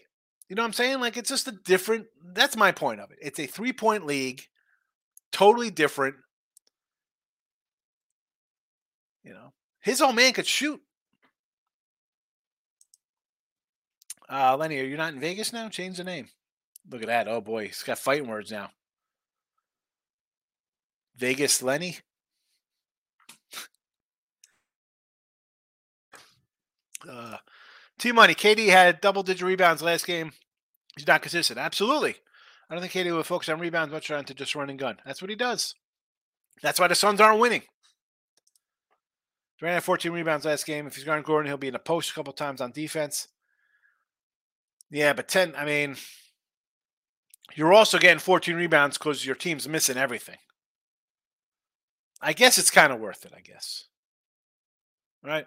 You 0.47 0.55
know 0.55 0.61
what 0.61 0.67
I'm 0.67 0.74
saying? 0.74 0.99
Like 0.99 1.17
it's 1.17 1.30
just 1.30 1.47
a 1.47 1.51
different. 1.51 2.07
That's 2.24 2.55
my 2.55 2.72
point 2.72 3.01
of 3.01 3.11
it. 3.11 3.17
It's 3.22 3.39
a 3.39 3.45
three 3.45 3.74
point 3.74 4.05
league, 4.05 4.43
totally 5.32 5.70
different. 5.70 6.15
You 9.24 9.34
know, 9.34 9.53
his 9.82 10.01
old 10.01 10.15
man 10.15 10.34
could 10.34 10.47
shoot. 10.47 10.82
Uh, 14.32 14.55
Lenny, 14.55 14.80
are 14.80 14.86
you 14.86 14.97
not 14.97 15.13
in 15.13 15.19
Vegas 15.19 15.51
now? 15.51 15.69
Change 15.69 15.97
the 15.97 16.03
name. 16.03 16.27
Look 16.89 17.01
at 17.01 17.07
that. 17.07 17.27
Oh 17.27 17.41
boy, 17.41 17.67
he's 17.67 17.84
got 17.84 17.97
fighting 17.97 18.27
words 18.27 18.51
now. 18.51 18.69
Vegas 21.17 21.61
Lenny. 21.61 21.97
uh, 27.09 27.38
T 27.97 28.11
Money. 28.11 28.36
KD 28.36 28.67
had 28.67 29.01
double 29.01 29.23
digit 29.23 29.45
rebounds 29.45 29.82
last 29.82 30.05
game. 30.05 30.32
He's 30.95 31.07
not 31.07 31.21
consistent. 31.21 31.59
Absolutely. 31.59 32.15
I 32.69 32.75
don't 32.75 32.82
think 32.82 32.93
KD 32.93 33.11
will 33.13 33.23
focus 33.23 33.49
on 33.49 33.59
rebounds 33.59 33.91
much 33.91 34.07
trying 34.07 34.25
to 34.25 34.34
just 34.34 34.55
run 34.55 34.69
and 34.69 34.80
gun. 34.80 34.97
That's 35.05 35.21
what 35.21 35.30
he 35.30 35.36
does. 35.36 35.75
That's 36.61 36.80
why 36.80 36.88
the 36.88 36.95
Suns 36.95 37.21
aren't 37.21 37.39
winning. 37.39 37.63
Durant 39.59 39.73
had 39.75 39.84
14 39.84 40.11
rebounds 40.11 40.45
last 40.45 40.65
game. 40.65 40.88
If 40.88 40.95
he's 40.95 41.03
guarding 41.03 41.23
Gordon, 41.23 41.49
he'll 41.49 41.57
be 41.57 41.67
in 41.67 41.75
a 41.75 41.80
post 41.80 42.11
a 42.11 42.13
couple 42.13 42.32
times 42.34 42.61
on 42.61 42.71
defense. 42.71 43.27
Yeah, 44.92 45.14
but 45.14 45.28
10, 45.28 45.54
I 45.56 45.66
mean, 45.66 45.98
you're 47.56 47.74
also 47.74 48.00
getting 48.00 48.20
14 48.20 48.56
rebounds 48.56 48.98
because 48.98 49.26
your 49.26 49.36
team's 49.36 49.68
missing 49.68 49.98
everything. 49.98 50.38
I 52.22 52.34
guess 52.34 52.58
it's 52.58 52.72
kind 52.72 52.92
of 52.92 53.00
worth 53.00 53.26
it, 53.26 53.34
I 53.36 53.42
guess. 53.42 53.86
Right? 55.24 55.46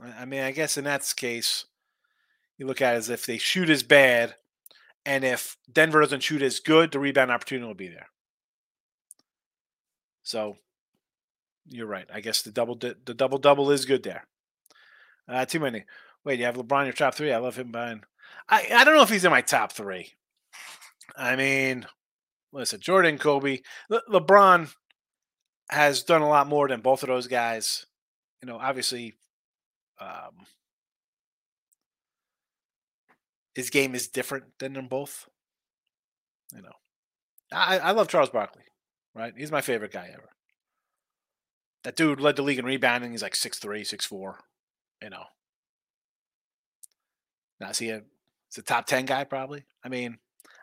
I 0.00 0.24
mean, 0.24 0.42
I 0.42 0.50
guess 0.50 0.76
in 0.76 0.84
that 0.84 1.10
case, 1.16 1.64
you 2.58 2.66
look 2.66 2.82
at 2.82 2.94
it 2.94 2.98
as 2.98 3.10
if 3.10 3.24
they 3.24 3.38
shoot 3.38 3.70
as 3.70 3.82
bad, 3.82 4.34
and 5.04 5.24
if 5.24 5.56
Denver 5.70 6.00
doesn't 6.00 6.22
shoot 6.22 6.42
as 6.42 6.60
good, 6.60 6.92
the 6.92 6.98
rebound 6.98 7.30
opportunity 7.30 7.66
will 7.66 7.74
be 7.74 7.88
there. 7.88 8.06
So 10.22 10.56
you're 11.68 11.86
right. 11.86 12.06
I 12.12 12.20
guess 12.20 12.42
the 12.42 12.50
double 12.50 12.76
the 12.76 12.94
double 13.14 13.38
double 13.38 13.70
is 13.70 13.84
good 13.84 14.02
there. 14.02 14.26
Uh, 15.28 15.44
too 15.44 15.60
many. 15.60 15.84
Wait, 16.24 16.38
you 16.38 16.44
have 16.44 16.56
LeBron 16.56 16.84
your 16.84 16.92
top 16.92 17.14
three. 17.14 17.32
I 17.32 17.38
love 17.38 17.56
him 17.56 17.72
behind. 17.72 18.04
I 18.48 18.68
I 18.72 18.84
don't 18.84 18.96
know 18.96 19.02
if 19.02 19.10
he's 19.10 19.24
in 19.24 19.30
my 19.30 19.42
top 19.42 19.72
three. 19.72 20.12
I 21.16 21.36
mean, 21.36 21.86
listen, 22.52 22.80
Jordan, 22.80 23.18
Kobe, 23.18 23.60
Le- 23.90 24.02
LeBron 24.10 24.72
has 25.70 26.02
done 26.02 26.22
a 26.22 26.28
lot 26.28 26.46
more 26.46 26.68
than 26.68 26.80
both 26.80 27.02
of 27.02 27.08
those 27.08 27.26
guys. 27.26 27.86
You 28.42 28.48
know, 28.48 28.58
obviously, 28.58 29.14
um, 30.00 30.46
his 33.54 33.70
game 33.70 33.94
is 33.94 34.08
different 34.08 34.44
than 34.58 34.72
them 34.72 34.88
both. 34.88 35.28
You 36.54 36.62
know, 36.62 36.72
I, 37.52 37.78
I 37.78 37.90
love 37.92 38.08
Charles 38.08 38.30
Barkley, 38.30 38.64
right? 39.14 39.32
He's 39.36 39.52
my 39.52 39.60
favorite 39.60 39.92
guy 39.92 40.10
ever. 40.12 40.28
That 41.84 41.96
dude 41.96 42.20
led 42.20 42.36
the 42.36 42.42
league 42.42 42.58
in 42.58 42.64
rebounding. 42.64 43.10
He's 43.10 43.22
like 43.22 43.34
six 43.34 43.58
three, 43.58 43.84
six 43.84 44.04
four. 44.04 44.40
You 45.02 45.10
know. 45.10 45.24
Now, 47.60 47.70
is 47.70 47.78
he 47.78 47.90
a, 47.90 48.02
is 48.52 48.58
a 48.58 48.62
top 48.62 48.86
10 48.86 49.06
guy, 49.06 49.24
probably? 49.24 49.64
I 49.84 49.88
mean, 49.88 50.18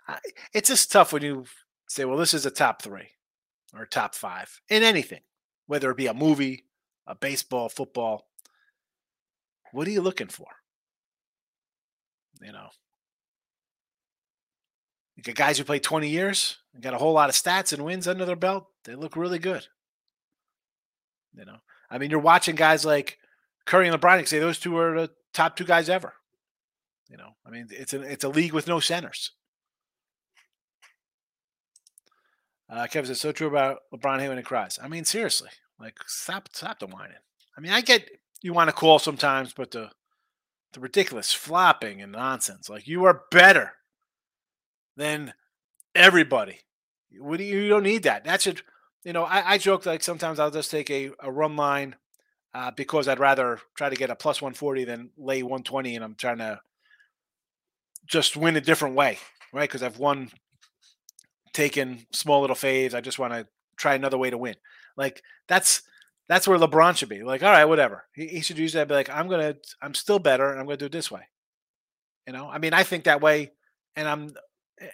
I, 0.07 0.19
it's 0.53 0.69
just 0.69 0.91
tough 0.91 1.13
when 1.13 1.23
you 1.23 1.45
say, 1.87 2.05
well, 2.05 2.17
this 2.17 2.33
is 2.33 2.45
a 2.45 2.51
top 2.51 2.81
three 2.81 3.09
or 3.73 3.85
top 3.85 4.15
five 4.15 4.61
in 4.69 4.83
anything, 4.83 5.21
whether 5.67 5.91
it 5.91 5.97
be 5.97 6.07
a 6.07 6.13
movie, 6.13 6.65
a 7.07 7.15
baseball, 7.15 7.69
football. 7.69 8.27
What 9.71 9.87
are 9.87 9.91
you 9.91 10.01
looking 10.01 10.27
for? 10.27 10.47
You 12.41 12.51
know, 12.51 12.69
you 15.15 15.23
got 15.23 15.35
guys 15.35 15.57
who 15.57 15.65
play 15.65 15.79
20 15.79 16.07
years 16.07 16.57
and 16.73 16.81
got 16.81 16.93
a 16.93 16.97
whole 16.97 17.13
lot 17.13 17.29
of 17.29 17.35
stats 17.35 17.73
and 17.73 17.83
wins 17.83 18.07
under 18.07 18.25
their 18.25 18.37
belt. 18.37 18.67
They 18.85 18.95
look 18.95 19.17
really 19.17 19.39
good. 19.39 19.67
You 21.35 21.45
know, 21.45 21.57
I 21.89 21.97
mean, 21.97 22.09
you're 22.09 22.19
watching 22.19 22.55
guys 22.55 22.85
like 22.85 23.17
Curry 23.65 23.87
and 23.87 23.99
LeBron. 23.99 24.19
You 24.19 24.25
say 24.25 24.39
those 24.39 24.59
two 24.59 24.77
are 24.77 25.01
the 25.01 25.11
top 25.33 25.55
two 25.55 25.65
guys 25.65 25.89
ever. 25.89 26.13
You 27.09 27.17
know, 27.17 27.31
I 27.45 27.49
mean, 27.49 27.67
it's 27.71 27.93
a 27.93 28.01
it's 28.01 28.23
a 28.23 28.29
league 28.29 28.53
with 28.53 28.67
no 28.67 28.79
centers. 28.79 29.31
Uh, 32.69 32.85
Kevin 32.85 33.07
says 33.07 33.19
so 33.19 33.31
true 33.31 33.47
about 33.47 33.79
LeBron 33.91 34.19
Hayward 34.19 34.37
and 34.37 34.45
cries. 34.45 34.77
I 34.81 34.87
mean, 34.87 35.03
seriously, 35.05 35.49
like 35.79 35.97
stop 36.05 36.49
stop 36.53 36.79
the 36.79 36.87
whining. 36.87 37.17
I 37.57 37.61
mean, 37.61 37.71
I 37.71 37.81
get 37.81 38.07
you 38.41 38.53
want 38.53 38.69
to 38.69 38.75
call 38.75 38.99
sometimes, 38.99 39.53
but 39.53 39.71
the 39.71 39.89
the 40.73 40.79
ridiculous 40.79 41.33
flopping 41.33 42.01
and 42.01 42.11
nonsense. 42.11 42.69
Like 42.69 42.87
you 42.87 43.05
are 43.05 43.23
better 43.31 43.73
than 44.95 45.33
everybody. 45.95 46.59
What 47.17 47.37
do 47.37 47.43
you, 47.43 47.57
you 47.57 47.69
don't 47.69 47.83
need 47.83 48.03
that. 48.03 48.23
That 48.23 48.41
should 48.41 48.61
you 49.03 49.13
know. 49.13 49.23
I, 49.23 49.53
I 49.53 49.57
joke 49.57 49.87
like 49.87 50.03
sometimes 50.03 50.39
I'll 50.39 50.51
just 50.51 50.69
take 50.69 50.91
a, 50.91 51.09
a 51.19 51.31
run 51.31 51.55
line 51.55 51.95
uh, 52.53 52.69
because 52.69 53.07
I'd 53.07 53.19
rather 53.19 53.59
try 53.75 53.89
to 53.89 53.95
get 53.95 54.11
a 54.11 54.15
plus 54.15 54.43
140 54.43 54.83
than 54.83 55.09
lay 55.17 55.41
120, 55.41 55.95
and 55.95 56.05
I'm 56.05 56.15
trying 56.15 56.37
to 56.37 56.61
just 58.09 58.35
win 58.35 58.57
a 58.57 58.61
different 58.61 58.95
way, 58.95 59.19
right? 59.53 59.69
Because 59.69 59.83
I've 59.83 59.99
won 59.99 60.29
taken 61.53 62.05
small 62.11 62.41
little 62.41 62.55
fades. 62.55 62.93
I 62.93 63.01
just 63.01 63.19
want 63.19 63.33
to 63.33 63.47
try 63.77 63.93
another 63.93 64.17
way 64.17 64.29
to 64.29 64.37
win. 64.37 64.55
Like 64.97 65.21
that's 65.47 65.83
that's 66.27 66.47
where 66.47 66.59
LeBron 66.59 66.95
should 66.95 67.09
be. 67.09 67.23
Like, 67.23 67.41
all 67.43 67.51
right, 67.51 67.65
whatever. 67.65 68.05
He, 68.13 68.27
he 68.27 68.41
should 68.41 68.59
use 68.59 68.73
that. 68.73 68.87
Be 68.87 68.93
like, 68.93 69.09
I'm 69.09 69.27
gonna, 69.27 69.55
I'm 69.81 69.95
still 69.95 70.19
better, 70.19 70.49
and 70.51 70.59
I'm 70.59 70.65
gonna 70.65 70.77
do 70.77 70.85
it 70.85 70.91
this 70.91 71.09
way. 71.09 71.21
You 72.27 72.33
know, 72.33 72.47
I 72.47 72.59
mean, 72.59 72.73
I 72.73 72.83
think 72.83 73.05
that 73.05 73.21
way, 73.21 73.51
and 73.95 74.07
I'm 74.07 74.31
eh, 74.79 74.87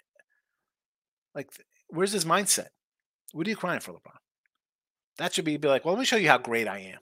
like, 1.33 1.49
where's 1.89 2.13
his 2.13 2.23
mindset? 2.23 2.67
What 3.33 3.45
are 3.45 3.49
you 3.49 3.57
crying 3.57 3.81
for, 3.81 3.91
LeBron? 3.91 4.17
That 5.17 5.33
should 5.33 5.45
be 5.45 5.57
be 5.57 5.67
like, 5.67 5.83
well, 5.83 5.93
let 5.93 5.99
me 5.99 6.05
show 6.05 6.15
you 6.15 6.29
how 6.29 6.37
great 6.37 6.67
I 6.67 6.79
am. 6.79 6.99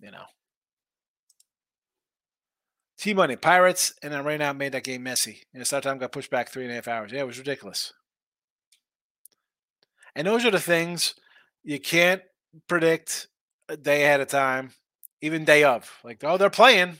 You 0.00 0.10
know. 0.10 0.24
T 3.02 3.14
Money, 3.14 3.34
Pirates, 3.34 3.94
and 4.00 4.12
then 4.12 4.22
right 4.22 4.38
now 4.38 4.52
made 4.52 4.70
that 4.70 4.84
game 4.84 5.02
messy. 5.02 5.42
And 5.52 5.66
start 5.66 5.82
time 5.82 5.98
got 5.98 6.12
pushed 6.12 6.30
back 6.30 6.48
three 6.48 6.62
and 6.62 6.70
a 6.70 6.76
half 6.76 6.86
hours. 6.86 7.10
Yeah, 7.10 7.22
it 7.22 7.26
was 7.26 7.36
ridiculous. 7.36 7.92
And 10.14 10.24
those 10.24 10.44
are 10.44 10.52
the 10.52 10.60
things 10.60 11.16
you 11.64 11.80
can't 11.80 12.22
predict 12.68 13.26
a 13.68 13.76
day 13.76 14.04
ahead 14.04 14.20
of 14.20 14.28
time, 14.28 14.70
even 15.20 15.44
day 15.44 15.64
of. 15.64 15.90
Like, 16.04 16.22
oh, 16.22 16.36
they're 16.36 16.48
playing. 16.48 16.98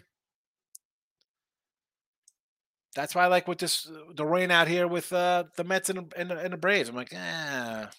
That's 2.97 3.15
why 3.15 3.23
I 3.23 3.29
like 3.29 3.47
with 3.47 3.59
this 3.59 3.89
the 4.13 4.27
rain 4.27 4.51
out 4.51 4.67
here 4.67 4.89
with 4.89 5.13
uh, 5.13 5.45
the 5.57 5.63
Mets 5.63 5.89
and, 5.89 6.13
and, 6.17 6.31
the, 6.33 6.37
and 6.37 6.53
the 6.53 6.57
Braves. 6.57 6.89
I'm 6.89 6.97
like, 6.97 7.15
ah, 7.17 7.91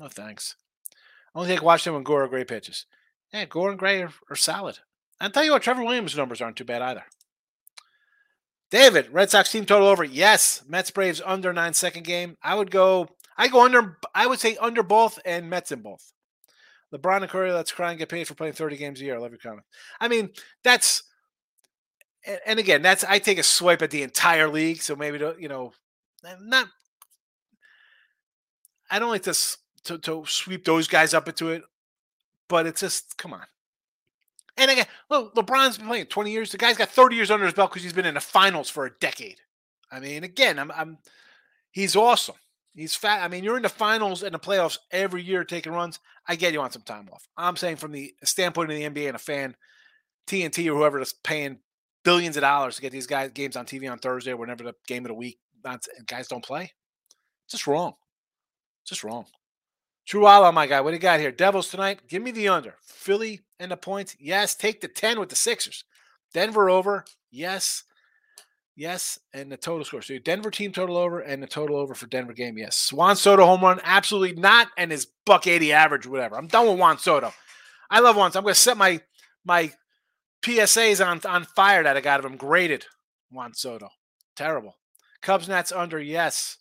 no 0.00 0.08
thanks. 0.08 0.56
Only 1.32 1.56
I 1.56 1.60
watch 1.60 1.84
them 1.84 1.94
when 1.94 2.02
Gore 2.02 2.24
or 2.24 2.28
Gray 2.28 2.42
pitches. 2.42 2.86
Yeah, 3.32 3.44
Gore 3.44 3.70
and 3.70 3.78
Gray 3.78 4.02
are, 4.02 4.12
are 4.28 4.34
solid. 4.34 4.80
I'll 5.20 5.30
tell 5.30 5.44
you 5.44 5.52
what, 5.52 5.62
Trevor 5.62 5.84
Williams' 5.84 6.16
numbers 6.16 6.40
aren't 6.40 6.56
too 6.56 6.64
bad 6.64 6.82
either. 6.82 7.04
David, 8.72 9.12
Red 9.12 9.30
Sox 9.30 9.52
team 9.52 9.66
total 9.66 9.86
over. 9.86 10.02
Yes, 10.02 10.62
Mets 10.66 10.90
Braves 10.90 11.20
under 11.22 11.52
nine 11.52 11.74
second 11.74 12.04
game. 12.04 12.38
I 12.42 12.54
would 12.54 12.70
go. 12.70 13.06
I 13.36 13.48
go 13.48 13.66
under. 13.66 13.98
I 14.14 14.26
would 14.26 14.40
say 14.40 14.56
under 14.56 14.82
both 14.82 15.18
and 15.26 15.50
Mets 15.50 15.72
in 15.72 15.82
both. 15.82 16.10
LeBron 16.92 17.20
and 17.20 17.28
Curry, 17.28 17.52
let's 17.52 17.70
cry 17.70 17.90
and 17.90 17.98
get 17.98 18.08
paid 18.08 18.26
for 18.26 18.34
playing 18.34 18.54
30 18.54 18.78
games 18.78 19.00
a 19.00 19.04
year. 19.04 19.16
I 19.16 19.18
love 19.18 19.30
your 19.30 19.38
comment. 19.38 19.64
I 20.00 20.08
mean, 20.08 20.30
that's 20.64 21.02
and 22.46 22.58
again, 22.58 22.80
that's 22.80 23.04
I 23.04 23.18
take 23.18 23.38
a 23.38 23.42
swipe 23.42 23.82
at 23.82 23.90
the 23.90 24.02
entire 24.02 24.48
league. 24.48 24.80
So 24.80 24.96
maybe 24.96 25.18
to, 25.18 25.36
you 25.38 25.48
know, 25.48 25.72
eh, 26.24 26.34
not. 26.40 26.68
I 28.90 28.98
don't 28.98 29.10
like 29.10 29.24
to, 29.24 29.34
to 29.84 29.98
to 29.98 30.24
sweep 30.26 30.64
those 30.64 30.88
guys 30.88 31.12
up 31.12 31.28
into 31.28 31.50
it, 31.50 31.62
but 32.48 32.66
it's 32.66 32.80
just 32.80 33.18
come 33.18 33.34
on. 33.34 33.44
And 34.56 34.70
again, 34.70 34.86
look, 35.08 35.34
LeBron's 35.34 35.78
been 35.78 35.86
playing 35.86 36.06
20 36.06 36.30
years. 36.30 36.52
The 36.52 36.58
guy's 36.58 36.76
got 36.76 36.90
30 36.90 37.16
years 37.16 37.30
under 37.30 37.46
his 37.46 37.54
belt 37.54 37.70
because 37.70 37.82
he's 37.82 37.92
been 37.92 38.06
in 38.06 38.14
the 38.14 38.20
finals 38.20 38.68
for 38.68 38.86
a 38.86 38.90
decade. 39.00 39.38
I 39.90 40.00
mean, 40.00 40.24
again, 40.24 40.58
I'm, 40.58 40.70
I'm 40.72 40.98
he's 41.70 41.96
awesome. 41.96 42.34
He's 42.74 42.94
fat. 42.94 43.22
I 43.22 43.28
mean, 43.28 43.44
you're 43.44 43.56
in 43.56 43.62
the 43.62 43.68
finals 43.68 44.22
and 44.22 44.34
the 44.34 44.38
playoffs 44.38 44.78
every 44.90 45.22
year 45.22 45.44
taking 45.44 45.72
runs. 45.72 46.00
I 46.26 46.36
get 46.36 46.52
you 46.52 46.60
want 46.60 46.72
some 46.72 46.82
time 46.82 47.08
off. 47.12 47.26
I'm 47.36 47.56
saying 47.56 47.76
from 47.76 47.92
the 47.92 48.14
standpoint 48.24 48.70
of 48.70 48.76
the 48.76 48.88
NBA 48.88 49.08
and 49.08 49.16
a 49.16 49.18
fan, 49.18 49.54
TNT 50.26 50.66
or 50.68 50.76
whoever 50.76 51.00
is 51.00 51.14
paying 51.24 51.58
billions 52.04 52.36
of 52.36 52.42
dollars 52.42 52.76
to 52.76 52.82
get 52.82 52.92
these 52.92 53.06
guys 53.06 53.30
games 53.32 53.56
on 53.56 53.66
TV 53.66 53.90
on 53.90 53.98
Thursday 53.98 54.32
or 54.32 54.36
whenever 54.36 54.64
the 54.64 54.74
game 54.86 55.04
of 55.04 55.08
the 55.08 55.14
week, 55.14 55.38
guys 56.06 56.28
don't 56.28 56.44
play. 56.44 56.72
Just 57.50 57.66
wrong. 57.66 57.94
Just 58.86 59.04
wrong. 59.04 59.26
Allah, 60.14 60.52
my 60.52 60.66
guy. 60.66 60.80
What 60.80 60.90
do 60.90 60.96
you 60.96 61.00
got 61.00 61.20
here? 61.20 61.32
Devils 61.32 61.70
tonight. 61.70 62.00
Give 62.08 62.22
me 62.22 62.30
the 62.30 62.48
under. 62.48 62.74
Philly 62.82 63.40
and 63.58 63.70
the 63.70 63.76
points. 63.76 64.16
Yes. 64.18 64.54
Take 64.54 64.80
the 64.80 64.88
10 64.88 65.18
with 65.18 65.28
the 65.28 65.36
Sixers. 65.36 65.84
Denver 66.34 66.70
over. 66.70 67.04
Yes. 67.30 67.84
Yes. 68.76 69.18
And 69.32 69.50
the 69.50 69.56
total 69.56 69.84
score. 69.84 70.02
So 70.02 70.18
Denver 70.18 70.50
team 70.50 70.72
total 70.72 70.96
over 70.96 71.20
and 71.20 71.42
the 71.42 71.46
total 71.46 71.76
over 71.76 71.94
for 71.94 72.06
Denver 72.06 72.32
game. 72.32 72.58
Yes. 72.58 72.92
Juan 72.92 73.16
Soto 73.16 73.44
home 73.46 73.62
run. 73.62 73.80
Absolutely 73.84 74.40
not. 74.40 74.68
And 74.76 74.90
his 74.90 75.06
buck 75.24 75.46
80 75.46 75.72
average, 75.72 76.06
whatever. 76.06 76.36
I'm 76.36 76.48
done 76.48 76.68
with 76.68 76.78
Juan 76.78 76.98
Soto. 76.98 77.32
I 77.90 78.00
love 78.00 78.16
Juan. 78.16 78.32
So 78.32 78.38
I'm 78.38 78.44
going 78.44 78.54
to 78.54 78.60
set 78.60 78.76
my 78.76 79.00
my 79.44 79.72
PSAs 80.42 81.04
on, 81.04 81.20
on 81.24 81.44
fire 81.44 81.82
that 81.82 81.96
I 81.96 82.00
got 82.00 82.20
of 82.20 82.26
him. 82.26 82.36
Graded 82.36 82.86
Juan 83.30 83.54
Soto. 83.54 83.88
Terrible. 84.36 84.76
Cubs 85.20 85.48
Nats 85.48 85.72
under. 85.72 86.00
Yes. 86.00 86.58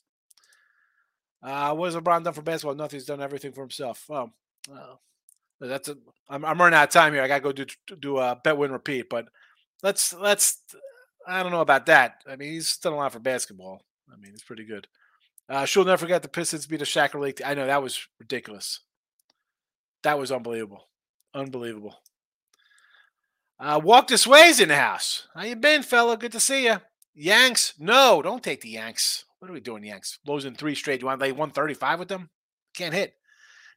Uh, 1.44 1.74
what 1.74 1.92
has 1.92 1.96
LeBron 1.96 2.24
done 2.24 2.34
for 2.34 2.42
basketball? 2.42 2.76
Nothing. 2.76 3.00
He's 3.00 3.08
done 3.08 3.22
everything 3.22 3.52
for 3.52 3.62
himself. 3.62 4.06
Oh, 4.10 4.30
that's 5.60 5.90
a. 5.90 5.98
I'm, 6.30 6.46
I'm 6.46 6.60
running 6.60 6.78
out 6.78 6.90
of 6.90 6.94
time 6.94 7.14
here. 7.14 7.24
I 7.24 7.28
got 7.28 7.38
to 7.38 7.42
go 7.42 7.52
do 7.52 7.66
do 8.00 8.18
a 8.18 8.40
bet 8.44 8.58
win 8.58 8.72
repeat. 8.72 9.10
But 9.10 9.26
let's 9.84 10.14
let's. 10.14 10.60
I 11.28 11.44
don't 11.44 11.52
know 11.52 11.62
about 11.62 11.86
that. 11.88 12.24
I 12.28 12.36
mean, 12.36 12.54
he's 12.54 12.78
done 12.78 12.94
a 12.94 12.98
lot 12.98 13.14
for 13.14 13.20
basketball. 13.20 13.82
I 14.12 14.18
mean, 14.18 14.32
it's 14.34 14.44
pretty 14.44 14.66
good. 14.66 14.88
Uh, 15.50 15.66
she'll 15.66 15.86
never 15.86 15.98
forget 15.98 16.22
the 16.22 16.30
Pistons 16.30 16.66
beat 16.66 16.82
a 16.82 16.86
Shacker 16.86 17.20
League. 17.20 17.42
I 17.44 17.54
know 17.54 17.66
that 17.66 17.84
was 17.84 18.08
ridiculous. 18.20 18.80
That 20.04 20.18
was 20.18 20.32
unbelievable, 20.32 20.88
unbelievable. 21.34 22.02
Uh, 23.60 23.80
Walk 23.84 24.08
this 24.08 24.26
way's 24.26 24.60
in 24.60 24.70
the 24.70 24.76
house. 24.76 25.28
How 25.36 25.44
you 25.44 25.56
been, 25.56 25.84
fella? 25.84 26.18
Good 26.18 26.32
to 26.32 26.40
see 26.40 26.66
you. 26.66 26.78
Yanks? 27.14 27.74
No, 27.78 28.22
don't 28.24 28.42
take 28.42 28.62
the 28.62 28.70
Yanks. 28.70 29.26
What 29.42 29.50
are 29.50 29.56
we 29.56 29.60
doing, 29.60 29.84
Yanks? 29.84 30.20
Losing 30.24 30.54
three 30.54 30.76
straight. 30.76 31.00
Do 31.00 31.06
you 31.06 31.08
want 31.08 31.20
to 31.20 31.26
lay 31.26 31.32
135 31.32 31.98
with 31.98 32.10
them? 32.10 32.30
Can't 32.76 32.94
hit. 32.94 33.16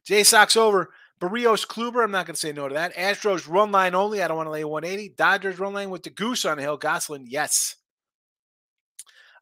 J 0.05 0.23
Sox 0.23 0.55
over. 0.55 0.91
Berrios 1.19 1.65
Kluber. 1.65 2.03
I'm 2.03 2.11
not 2.11 2.27
going 2.27 2.35
to 2.35 2.39
say 2.39 2.51
no 2.51 2.67
to 2.67 2.75
that. 2.75 2.93
Astros 2.93 3.49
run 3.49 3.71
line 3.71 3.95
only. 3.95 4.21
I 4.21 4.27
don't 4.27 4.37
want 4.37 4.45
to 4.45 4.51
lay 4.51 4.63
180. 4.63 5.15
Dodgers 5.17 5.57
run 5.57 5.73
line 5.73 5.89
with 5.89 6.03
the 6.03 6.11
goose 6.11 6.45
on 6.45 6.57
the 6.57 6.63
hill. 6.63 6.77
Gonsolin, 6.77 7.23
yes. 7.25 7.77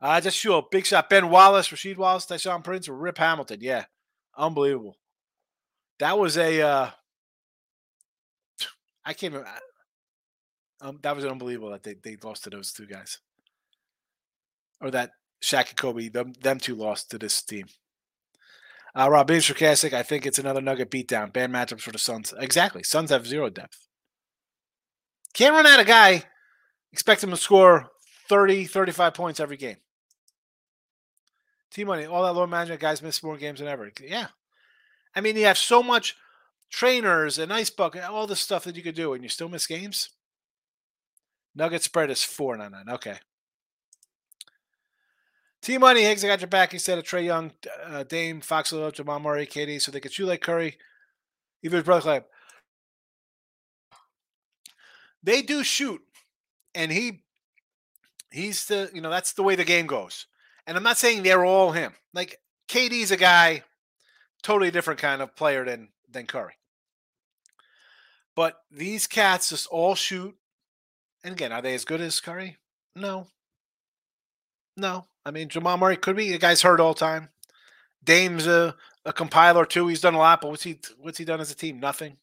Uh, 0.02 0.22
just 0.22 0.38
sure. 0.38 0.66
Big 0.72 0.86
shot. 0.86 1.10
Ben 1.10 1.30
Wallace, 1.30 1.68
Rasheed 1.68 1.98
Wallace, 1.98 2.26
Tayshaun 2.26 2.64
Prince, 2.64 2.88
Rip 2.88 3.18
Hamilton. 3.18 3.60
Yeah. 3.60 3.84
Unbelievable. 4.38 4.96
That 6.00 6.18
was 6.18 6.38
a. 6.38 6.62
Uh, 6.62 6.90
I 9.04 9.12
can't 9.12 9.34
even. 9.34 9.46
Um, 10.80 11.00
that 11.02 11.18
was 11.18 11.26
unbelievable 11.26 11.72
that 11.72 11.84
they, 11.84 11.96
they 12.02 12.16
lost 12.24 12.46
to 12.46 12.50
those 12.50 12.72
two 12.72 12.86
guys. 12.86 13.20
Or 14.80 14.90
that 14.92 15.12
Shaq 15.44 15.70
and 15.70 15.78
Kobe, 15.78 16.08
them, 16.08 16.34
them 16.42 16.58
two 16.58 16.74
lost 16.74 17.12
to 17.12 17.20
this 17.20 17.42
team. 17.42 17.66
Uh, 18.96 19.10
Rob 19.10 19.28
being 19.28 19.42
sarcastic. 19.42 19.94
I 19.94 20.02
think 20.02 20.26
it's 20.26 20.40
another 20.40 20.62
Nugget 20.62 20.90
beatdown. 20.90 21.34
Bad 21.34 21.52
matchups 21.52 21.82
for 21.82 21.92
the 21.92 21.98
Suns. 21.98 22.34
Exactly. 22.40 22.84
Suns 22.84 23.10
have 23.10 23.28
zero 23.28 23.50
depth. 23.50 23.88
Can't 25.34 25.54
run 25.54 25.68
out 25.68 25.80
a 25.80 25.84
guy. 25.84 26.24
Expect 26.94 27.24
him 27.24 27.32
to 27.32 27.38
score 27.38 27.90
30, 28.30 28.66
35 28.66 29.14
points 29.14 29.40
every 29.40 29.58
game. 29.58 29.78
T 31.72 31.84
Money, 31.84 32.06
all 32.06 32.24
that 32.24 32.34
low 32.34 32.48
management 32.48 32.80
guys 32.80 33.02
miss 33.02 33.24
more 33.24 33.36
games 33.36 33.60
than 33.60 33.68
ever. 33.68 33.92
Yeah. 34.00 34.28
I 35.16 35.22
mean, 35.22 35.36
you 35.36 35.46
have 35.46 35.58
so 35.58 35.84
much 35.84 36.16
trainers 36.70 37.40
and 37.40 37.52
ice 37.52 37.72
bucket, 37.72 38.04
all 38.04 38.28
this 38.28 38.40
stuff 38.40 38.64
that 38.64 38.76
you 38.76 38.84
could 38.84 38.96
do, 38.96 39.14
and 39.14 39.24
you 39.24 39.30
still 39.30 39.50
miss 39.50 39.68
games. 39.68 40.12
Nugget 41.56 41.82
spread 41.82 42.12
is 42.12 42.24
four 42.24 42.56
nine 42.56 42.72
nine. 42.72 42.90
Okay. 42.90 43.18
T 45.64 45.78
Money 45.78 46.04
Higgs, 46.04 46.26
I 46.26 46.28
got 46.28 46.42
your 46.42 46.50
back. 46.50 46.74
He 46.74 46.78
said 46.78 46.98
of 46.98 47.06
Trae 47.06 47.24
Young, 47.24 47.54
uh, 47.86 48.04
Dame, 48.04 48.42
Fox, 48.42 48.74
Jamal 48.92 49.22
Murray, 49.22 49.48
KD, 49.48 49.82
so 49.82 49.92
they 49.92 50.02
could 50.02 50.12
shoot 50.12 50.26
like 50.26 50.42
Curry, 50.42 50.78
even 51.64 51.78
his 51.78 51.86
brother 51.86 52.10
Klay. 52.10 52.24
They 55.24 55.42
do 55.42 55.64
shoot, 55.64 56.02
and 56.76 56.92
he 56.92 57.24
he's 58.30 58.66
the 58.66 58.92
you 58.94 59.00
know 59.00 59.10
that's 59.10 59.32
the 59.34 59.44
way 59.44 59.56
the 59.56 59.64
game 59.64 59.88
goes. 59.88 60.28
And 60.68 60.76
I'm 60.76 60.84
not 60.84 60.98
saying 60.98 61.24
they're 61.24 61.46
all 61.46 61.72
him. 61.72 61.94
Like 62.14 62.42
KD's 62.68 63.12
a 63.12 63.18
guy, 63.18 63.64
totally 64.42 64.70
different 64.70 65.00
kind 65.00 65.22
of 65.22 65.34
player 65.34 65.64
than 65.64 65.88
than 66.12 66.28
Curry. 66.28 66.56
But 68.36 68.58
these 68.70 69.08
cats 69.08 69.48
just 69.48 69.68
all 69.68 69.96
shoot. 69.96 70.36
And 71.24 71.34
again, 71.34 71.54
are 71.54 71.62
they 71.62 71.74
as 71.74 71.86
good 71.86 72.02
as 72.02 72.20
Curry? 72.20 72.58
No. 72.98 73.28
No. 74.76 75.06
I 75.26 75.32
mean, 75.32 75.50
Jamal 75.50 75.78
Murray 75.78 75.98
could 75.98 76.16
be. 76.16 76.32
The 76.32 76.38
guy's 76.38 76.62
hurt 76.62 76.80
all 76.80 76.94
time. 76.94 77.30
Dame's 78.04 78.48
a, 78.48 78.76
a 79.06 79.14
compiler 79.14 79.66
too. 79.66 79.88
He's 79.88 80.02
done 80.02 80.16
a 80.16 80.20
lot, 80.20 80.42
but 80.42 80.52
what's 80.52 80.64
he 80.64 80.80
what's 81.00 81.18
he 81.18 81.26
done 81.26 81.40
as 81.40 81.52
a 81.52 81.56
team? 81.56 81.80
Nothing. 81.80 82.18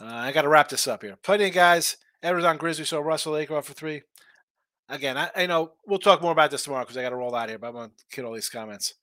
Uh, 0.00 0.06
I 0.06 0.32
got 0.32 0.42
to 0.42 0.48
wrap 0.48 0.68
this 0.68 0.88
up 0.88 1.02
here. 1.02 1.16
Plenty 1.22 1.46
of 1.46 1.54
guys. 1.54 1.96
Edwards 2.22 2.46
on 2.46 2.56
Grizzly, 2.56 2.84
so 2.84 3.00
Russell 3.00 3.34
Laker 3.34 3.56
off 3.56 3.66
for 3.66 3.74
three. 3.74 4.02
Again, 4.88 5.16
I, 5.16 5.30
I 5.36 5.46
know 5.46 5.72
we'll 5.86 5.98
talk 5.98 6.20
more 6.20 6.32
about 6.32 6.50
this 6.50 6.64
tomorrow 6.64 6.82
because 6.84 6.96
I 6.96 7.02
got 7.02 7.10
to 7.10 7.16
roll 7.16 7.34
out 7.34 7.48
here, 7.48 7.58
but 7.58 7.68
I'm 7.68 7.72
going 7.74 7.90
to 7.90 8.16
get 8.16 8.24
all 8.24 8.32
these 8.32 8.48
comments. 8.48 8.94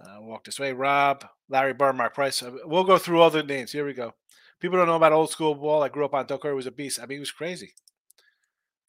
Uh, 0.00 0.20
walk 0.20 0.44
this 0.44 0.58
way. 0.58 0.72
Rob, 0.72 1.26
Larry 1.48 1.74
Bird, 1.74 1.96
Mark 1.96 2.14
Price. 2.14 2.42
Uh, 2.42 2.52
we'll 2.64 2.84
go 2.84 2.98
through 2.98 3.20
all 3.20 3.30
the 3.30 3.42
names. 3.42 3.72
Here 3.72 3.84
we 3.84 3.92
go. 3.92 4.14
People 4.60 4.78
don't 4.78 4.86
know 4.86 4.96
about 4.96 5.12
old 5.12 5.30
school 5.30 5.54
ball. 5.54 5.82
I 5.82 5.88
grew 5.88 6.04
up 6.04 6.14
on 6.14 6.26
Doug 6.26 6.42
Curry 6.42 6.54
was 6.54 6.66
a 6.66 6.70
beast. 6.70 6.98
I 7.00 7.06
mean, 7.06 7.16
he 7.16 7.20
was 7.20 7.30
crazy. 7.30 7.74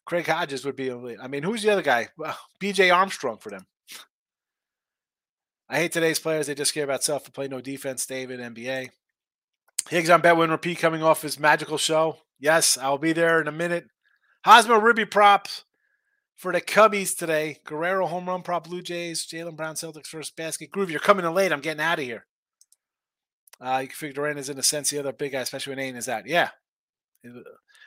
Craig 0.04 0.26
Hodges 0.26 0.64
would 0.64 0.76
be. 0.76 0.90
I 0.90 1.28
mean, 1.28 1.42
who's 1.42 1.62
the 1.62 1.70
other 1.70 1.82
guy? 1.82 2.08
Well, 2.16 2.36
B.J. 2.58 2.90
Armstrong 2.90 3.38
for 3.38 3.50
them. 3.50 3.66
I 5.68 5.76
hate 5.76 5.92
today's 5.92 6.18
players. 6.18 6.46
They 6.46 6.54
just 6.54 6.74
care 6.74 6.84
about 6.84 7.02
self 7.02 7.24
and 7.24 7.34
play 7.34 7.48
no 7.48 7.60
defense. 7.60 8.04
David, 8.04 8.40
NBA. 8.40 8.90
Higgs 9.88 10.10
on 10.10 10.20
Betwin 10.20 10.50
Repeat 10.50 10.78
coming 10.78 11.02
off 11.02 11.22
his 11.22 11.40
magical 11.40 11.78
show. 11.78 12.18
Yes, 12.38 12.76
I'll 12.76 12.98
be 12.98 13.12
there 13.12 13.40
in 13.40 13.48
a 13.48 13.52
minute. 13.52 13.86
Hosmer 14.44 14.78
Ribby 14.78 15.06
props 15.06 15.64
for 16.36 16.52
the 16.52 16.60
Cubbies 16.60 17.16
today. 17.16 17.58
Guerrero 17.64 18.06
home 18.06 18.26
run 18.26 18.42
prop 18.42 18.64
Blue 18.64 18.82
Jays. 18.82 19.26
Jaylen 19.26 19.56
Brown 19.56 19.76
Celtics 19.76 20.08
first 20.08 20.36
basket. 20.36 20.70
Groove, 20.70 20.90
you're 20.90 21.00
coming 21.00 21.24
in 21.24 21.32
late. 21.34 21.52
I'm 21.52 21.60
getting 21.60 21.82
out 21.82 21.98
of 21.98 22.04
here. 22.04 22.26
Uh, 23.60 23.78
you 23.82 23.88
can 23.88 23.94
figure 23.94 24.14
Durant 24.14 24.40
is 24.40 24.48
in 24.48 24.58
a 24.58 24.62
sense 24.62 24.90
the 24.90 24.98
other 24.98 25.12
big 25.12 25.32
guy, 25.32 25.40
especially 25.40 25.70
when 25.70 25.78
Ayton 25.78 25.96
is 25.96 26.08
out. 26.08 26.26
Yeah. 26.26 26.50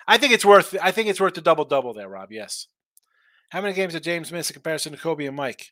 I 0.07 0.17
think 0.17 0.33
it's 0.33 0.45
worth 0.45 0.75
I 0.81 0.91
think 0.91 1.07
it's 1.07 1.19
worth 1.19 1.33
the 1.33 1.41
double 1.41 1.65
double 1.65 1.93
there, 1.93 2.09
Rob. 2.09 2.31
Yes. 2.31 2.67
How 3.49 3.61
many 3.61 3.73
games 3.73 3.93
did 3.93 4.03
James 4.03 4.31
miss 4.31 4.49
in 4.49 4.53
comparison 4.53 4.91
to 4.93 4.97
Kobe 4.97 5.25
and 5.25 5.35
Mike? 5.35 5.71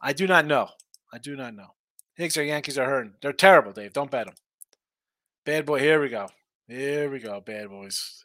I 0.00 0.12
do 0.12 0.26
not 0.26 0.46
know. 0.46 0.68
I 1.12 1.18
do 1.18 1.36
not 1.36 1.54
know. 1.54 1.74
Higgs 2.14 2.36
or 2.36 2.44
Yankees 2.44 2.78
are 2.78 2.86
hurting. 2.86 3.14
They're 3.20 3.32
terrible, 3.32 3.72
Dave. 3.72 3.92
Don't 3.92 4.10
bet 4.10 4.26
them. 4.26 4.34
Bad 5.44 5.66
boy. 5.66 5.80
Here 5.80 6.00
we 6.00 6.08
go. 6.08 6.28
Here 6.66 7.10
we 7.10 7.18
go. 7.20 7.40
Bad 7.40 7.68
boys. 7.68 8.24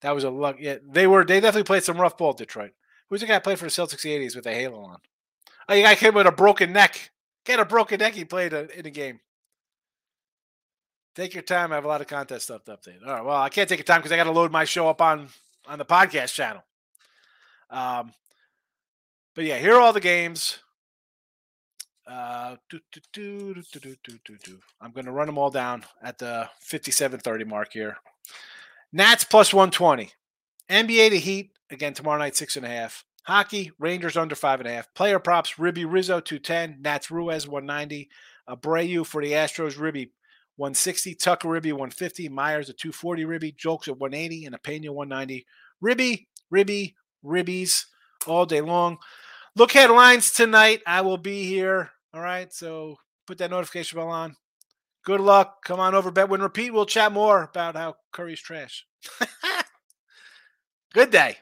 That 0.00 0.14
was 0.14 0.24
a 0.24 0.30
luck. 0.30 0.56
Yeah, 0.58 0.76
they 0.88 1.06
were. 1.06 1.24
They 1.24 1.40
definitely 1.40 1.64
played 1.64 1.84
some 1.84 2.00
rough 2.00 2.16
ball. 2.16 2.32
Detroit. 2.32 2.72
Who's 3.08 3.20
the 3.20 3.26
guy 3.26 3.38
played 3.40 3.58
for 3.58 3.66
the 3.66 3.70
Celtics 3.70 4.02
the 4.02 4.10
'80s 4.10 4.36
with 4.36 4.46
a 4.46 4.54
halo 4.54 4.80
on? 4.80 4.98
Oh, 5.68 5.74
you 5.74 5.82
guy 5.82 5.94
came 5.94 6.14
with 6.14 6.26
a 6.26 6.32
broken 6.32 6.72
neck. 6.72 7.10
Get 7.44 7.60
a 7.60 7.64
broken 7.64 7.98
neck. 7.98 8.14
He 8.14 8.24
played 8.24 8.52
a, 8.52 8.78
in 8.78 8.86
a 8.86 8.90
game. 8.90 9.20
Take 11.14 11.34
your 11.34 11.42
time. 11.42 11.72
I 11.72 11.74
have 11.74 11.84
a 11.84 11.88
lot 11.88 12.00
of 12.00 12.06
contest 12.06 12.46
stuff 12.46 12.64
to 12.64 12.72
update. 12.72 13.06
All 13.06 13.12
right. 13.12 13.24
Well, 13.24 13.36
I 13.36 13.48
can't 13.50 13.68
take 13.68 13.78
your 13.78 13.84
time 13.84 14.00
because 14.00 14.12
I 14.12 14.16
got 14.16 14.24
to 14.24 14.30
load 14.30 14.50
my 14.50 14.64
show 14.64 14.88
up 14.88 15.02
on 15.02 15.28
on 15.66 15.78
the 15.78 15.84
podcast 15.84 16.32
channel. 16.34 16.62
Um, 17.70 18.12
but 19.34 19.44
yeah, 19.44 19.58
here 19.58 19.74
are 19.74 19.80
all 19.80 19.92
the 19.92 20.00
games. 20.00 20.58
Uh, 22.06 22.56
do, 22.68 22.80
do, 22.92 23.00
do, 23.12 24.58
I'm 24.80 24.90
going 24.90 25.04
to 25.04 25.12
run 25.12 25.26
them 25.26 25.38
all 25.38 25.50
down 25.50 25.84
at 26.02 26.18
the 26.18 26.48
57:30 26.64 27.46
mark 27.46 27.72
here. 27.72 27.96
Nats 28.92 29.24
plus 29.24 29.54
120. 29.54 30.10
NBA 30.68 31.10
to 31.10 31.18
Heat 31.18 31.52
again 31.70 31.94
tomorrow 31.94 32.18
night 32.18 32.36
six 32.36 32.56
and 32.56 32.66
a 32.66 32.68
half. 32.68 33.04
Hockey 33.24 33.70
Rangers 33.78 34.16
under 34.16 34.34
five 34.34 34.60
and 34.60 34.68
a 34.68 34.72
half. 34.72 34.92
Player 34.94 35.18
props 35.18 35.58
Ribby 35.58 35.84
Rizzo 35.84 36.20
210. 36.20 36.82
Nats 36.82 37.10
Ruiz 37.10 37.46
190. 37.46 38.08
Abreu 38.48 39.06
for 39.06 39.22
the 39.22 39.32
Astros 39.32 39.78
Ribby 39.78 40.10
160. 40.56 41.14
Tucker 41.16 41.48
Ribby 41.48 41.72
150. 41.72 42.28
Myers 42.28 42.68
a 42.68 42.72
240 42.72 43.24
Ribby. 43.24 43.52
Jokes 43.52 43.88
at 43.88 43.98
180 43.98 44.46
and 44.46 44.54
a 44.54 44.58
Pena 44.58 44.92
190. 44.92 45.46
Ribby, 45.80 46.28
Ribby, 46.50 46.94
Ribbies 47.24 47.84
all 48.26 48.46
day 48.46 48.60
long. 48.60 48.98
Look 49.56 49.72
headlines 49.72 50.32
tonight. 50.32 50.80
I 50.86 51.00
will 51.00 51.18
be 51.18 51.44
here. 51.44 51.90
All 52.14 52.20
right. 52.20 52.52
So 52.52 52.96
put 53.26 53.38
that 53.38 53.50
notification 53.50 53.98
bell 53.98 54.08
on. 54.08 54.36
Good 55.04 55.20
luck. 55.20 55.64
Come 55.64 55.80
on 55.80 55.94
over, 55.94 56.10
bet 56.10 56.28
win 56.28 56.40
repeat. 56.40 56.72
We'll 56.72 56.86
chat 56.86 57.12
more 57.12 57.42
about 57.42 57.74
how 57.74 57.96
Curry's 58.12 58.40
trash. 58.40 58.86
Good 60.94 61.10
day. 61.10 61.38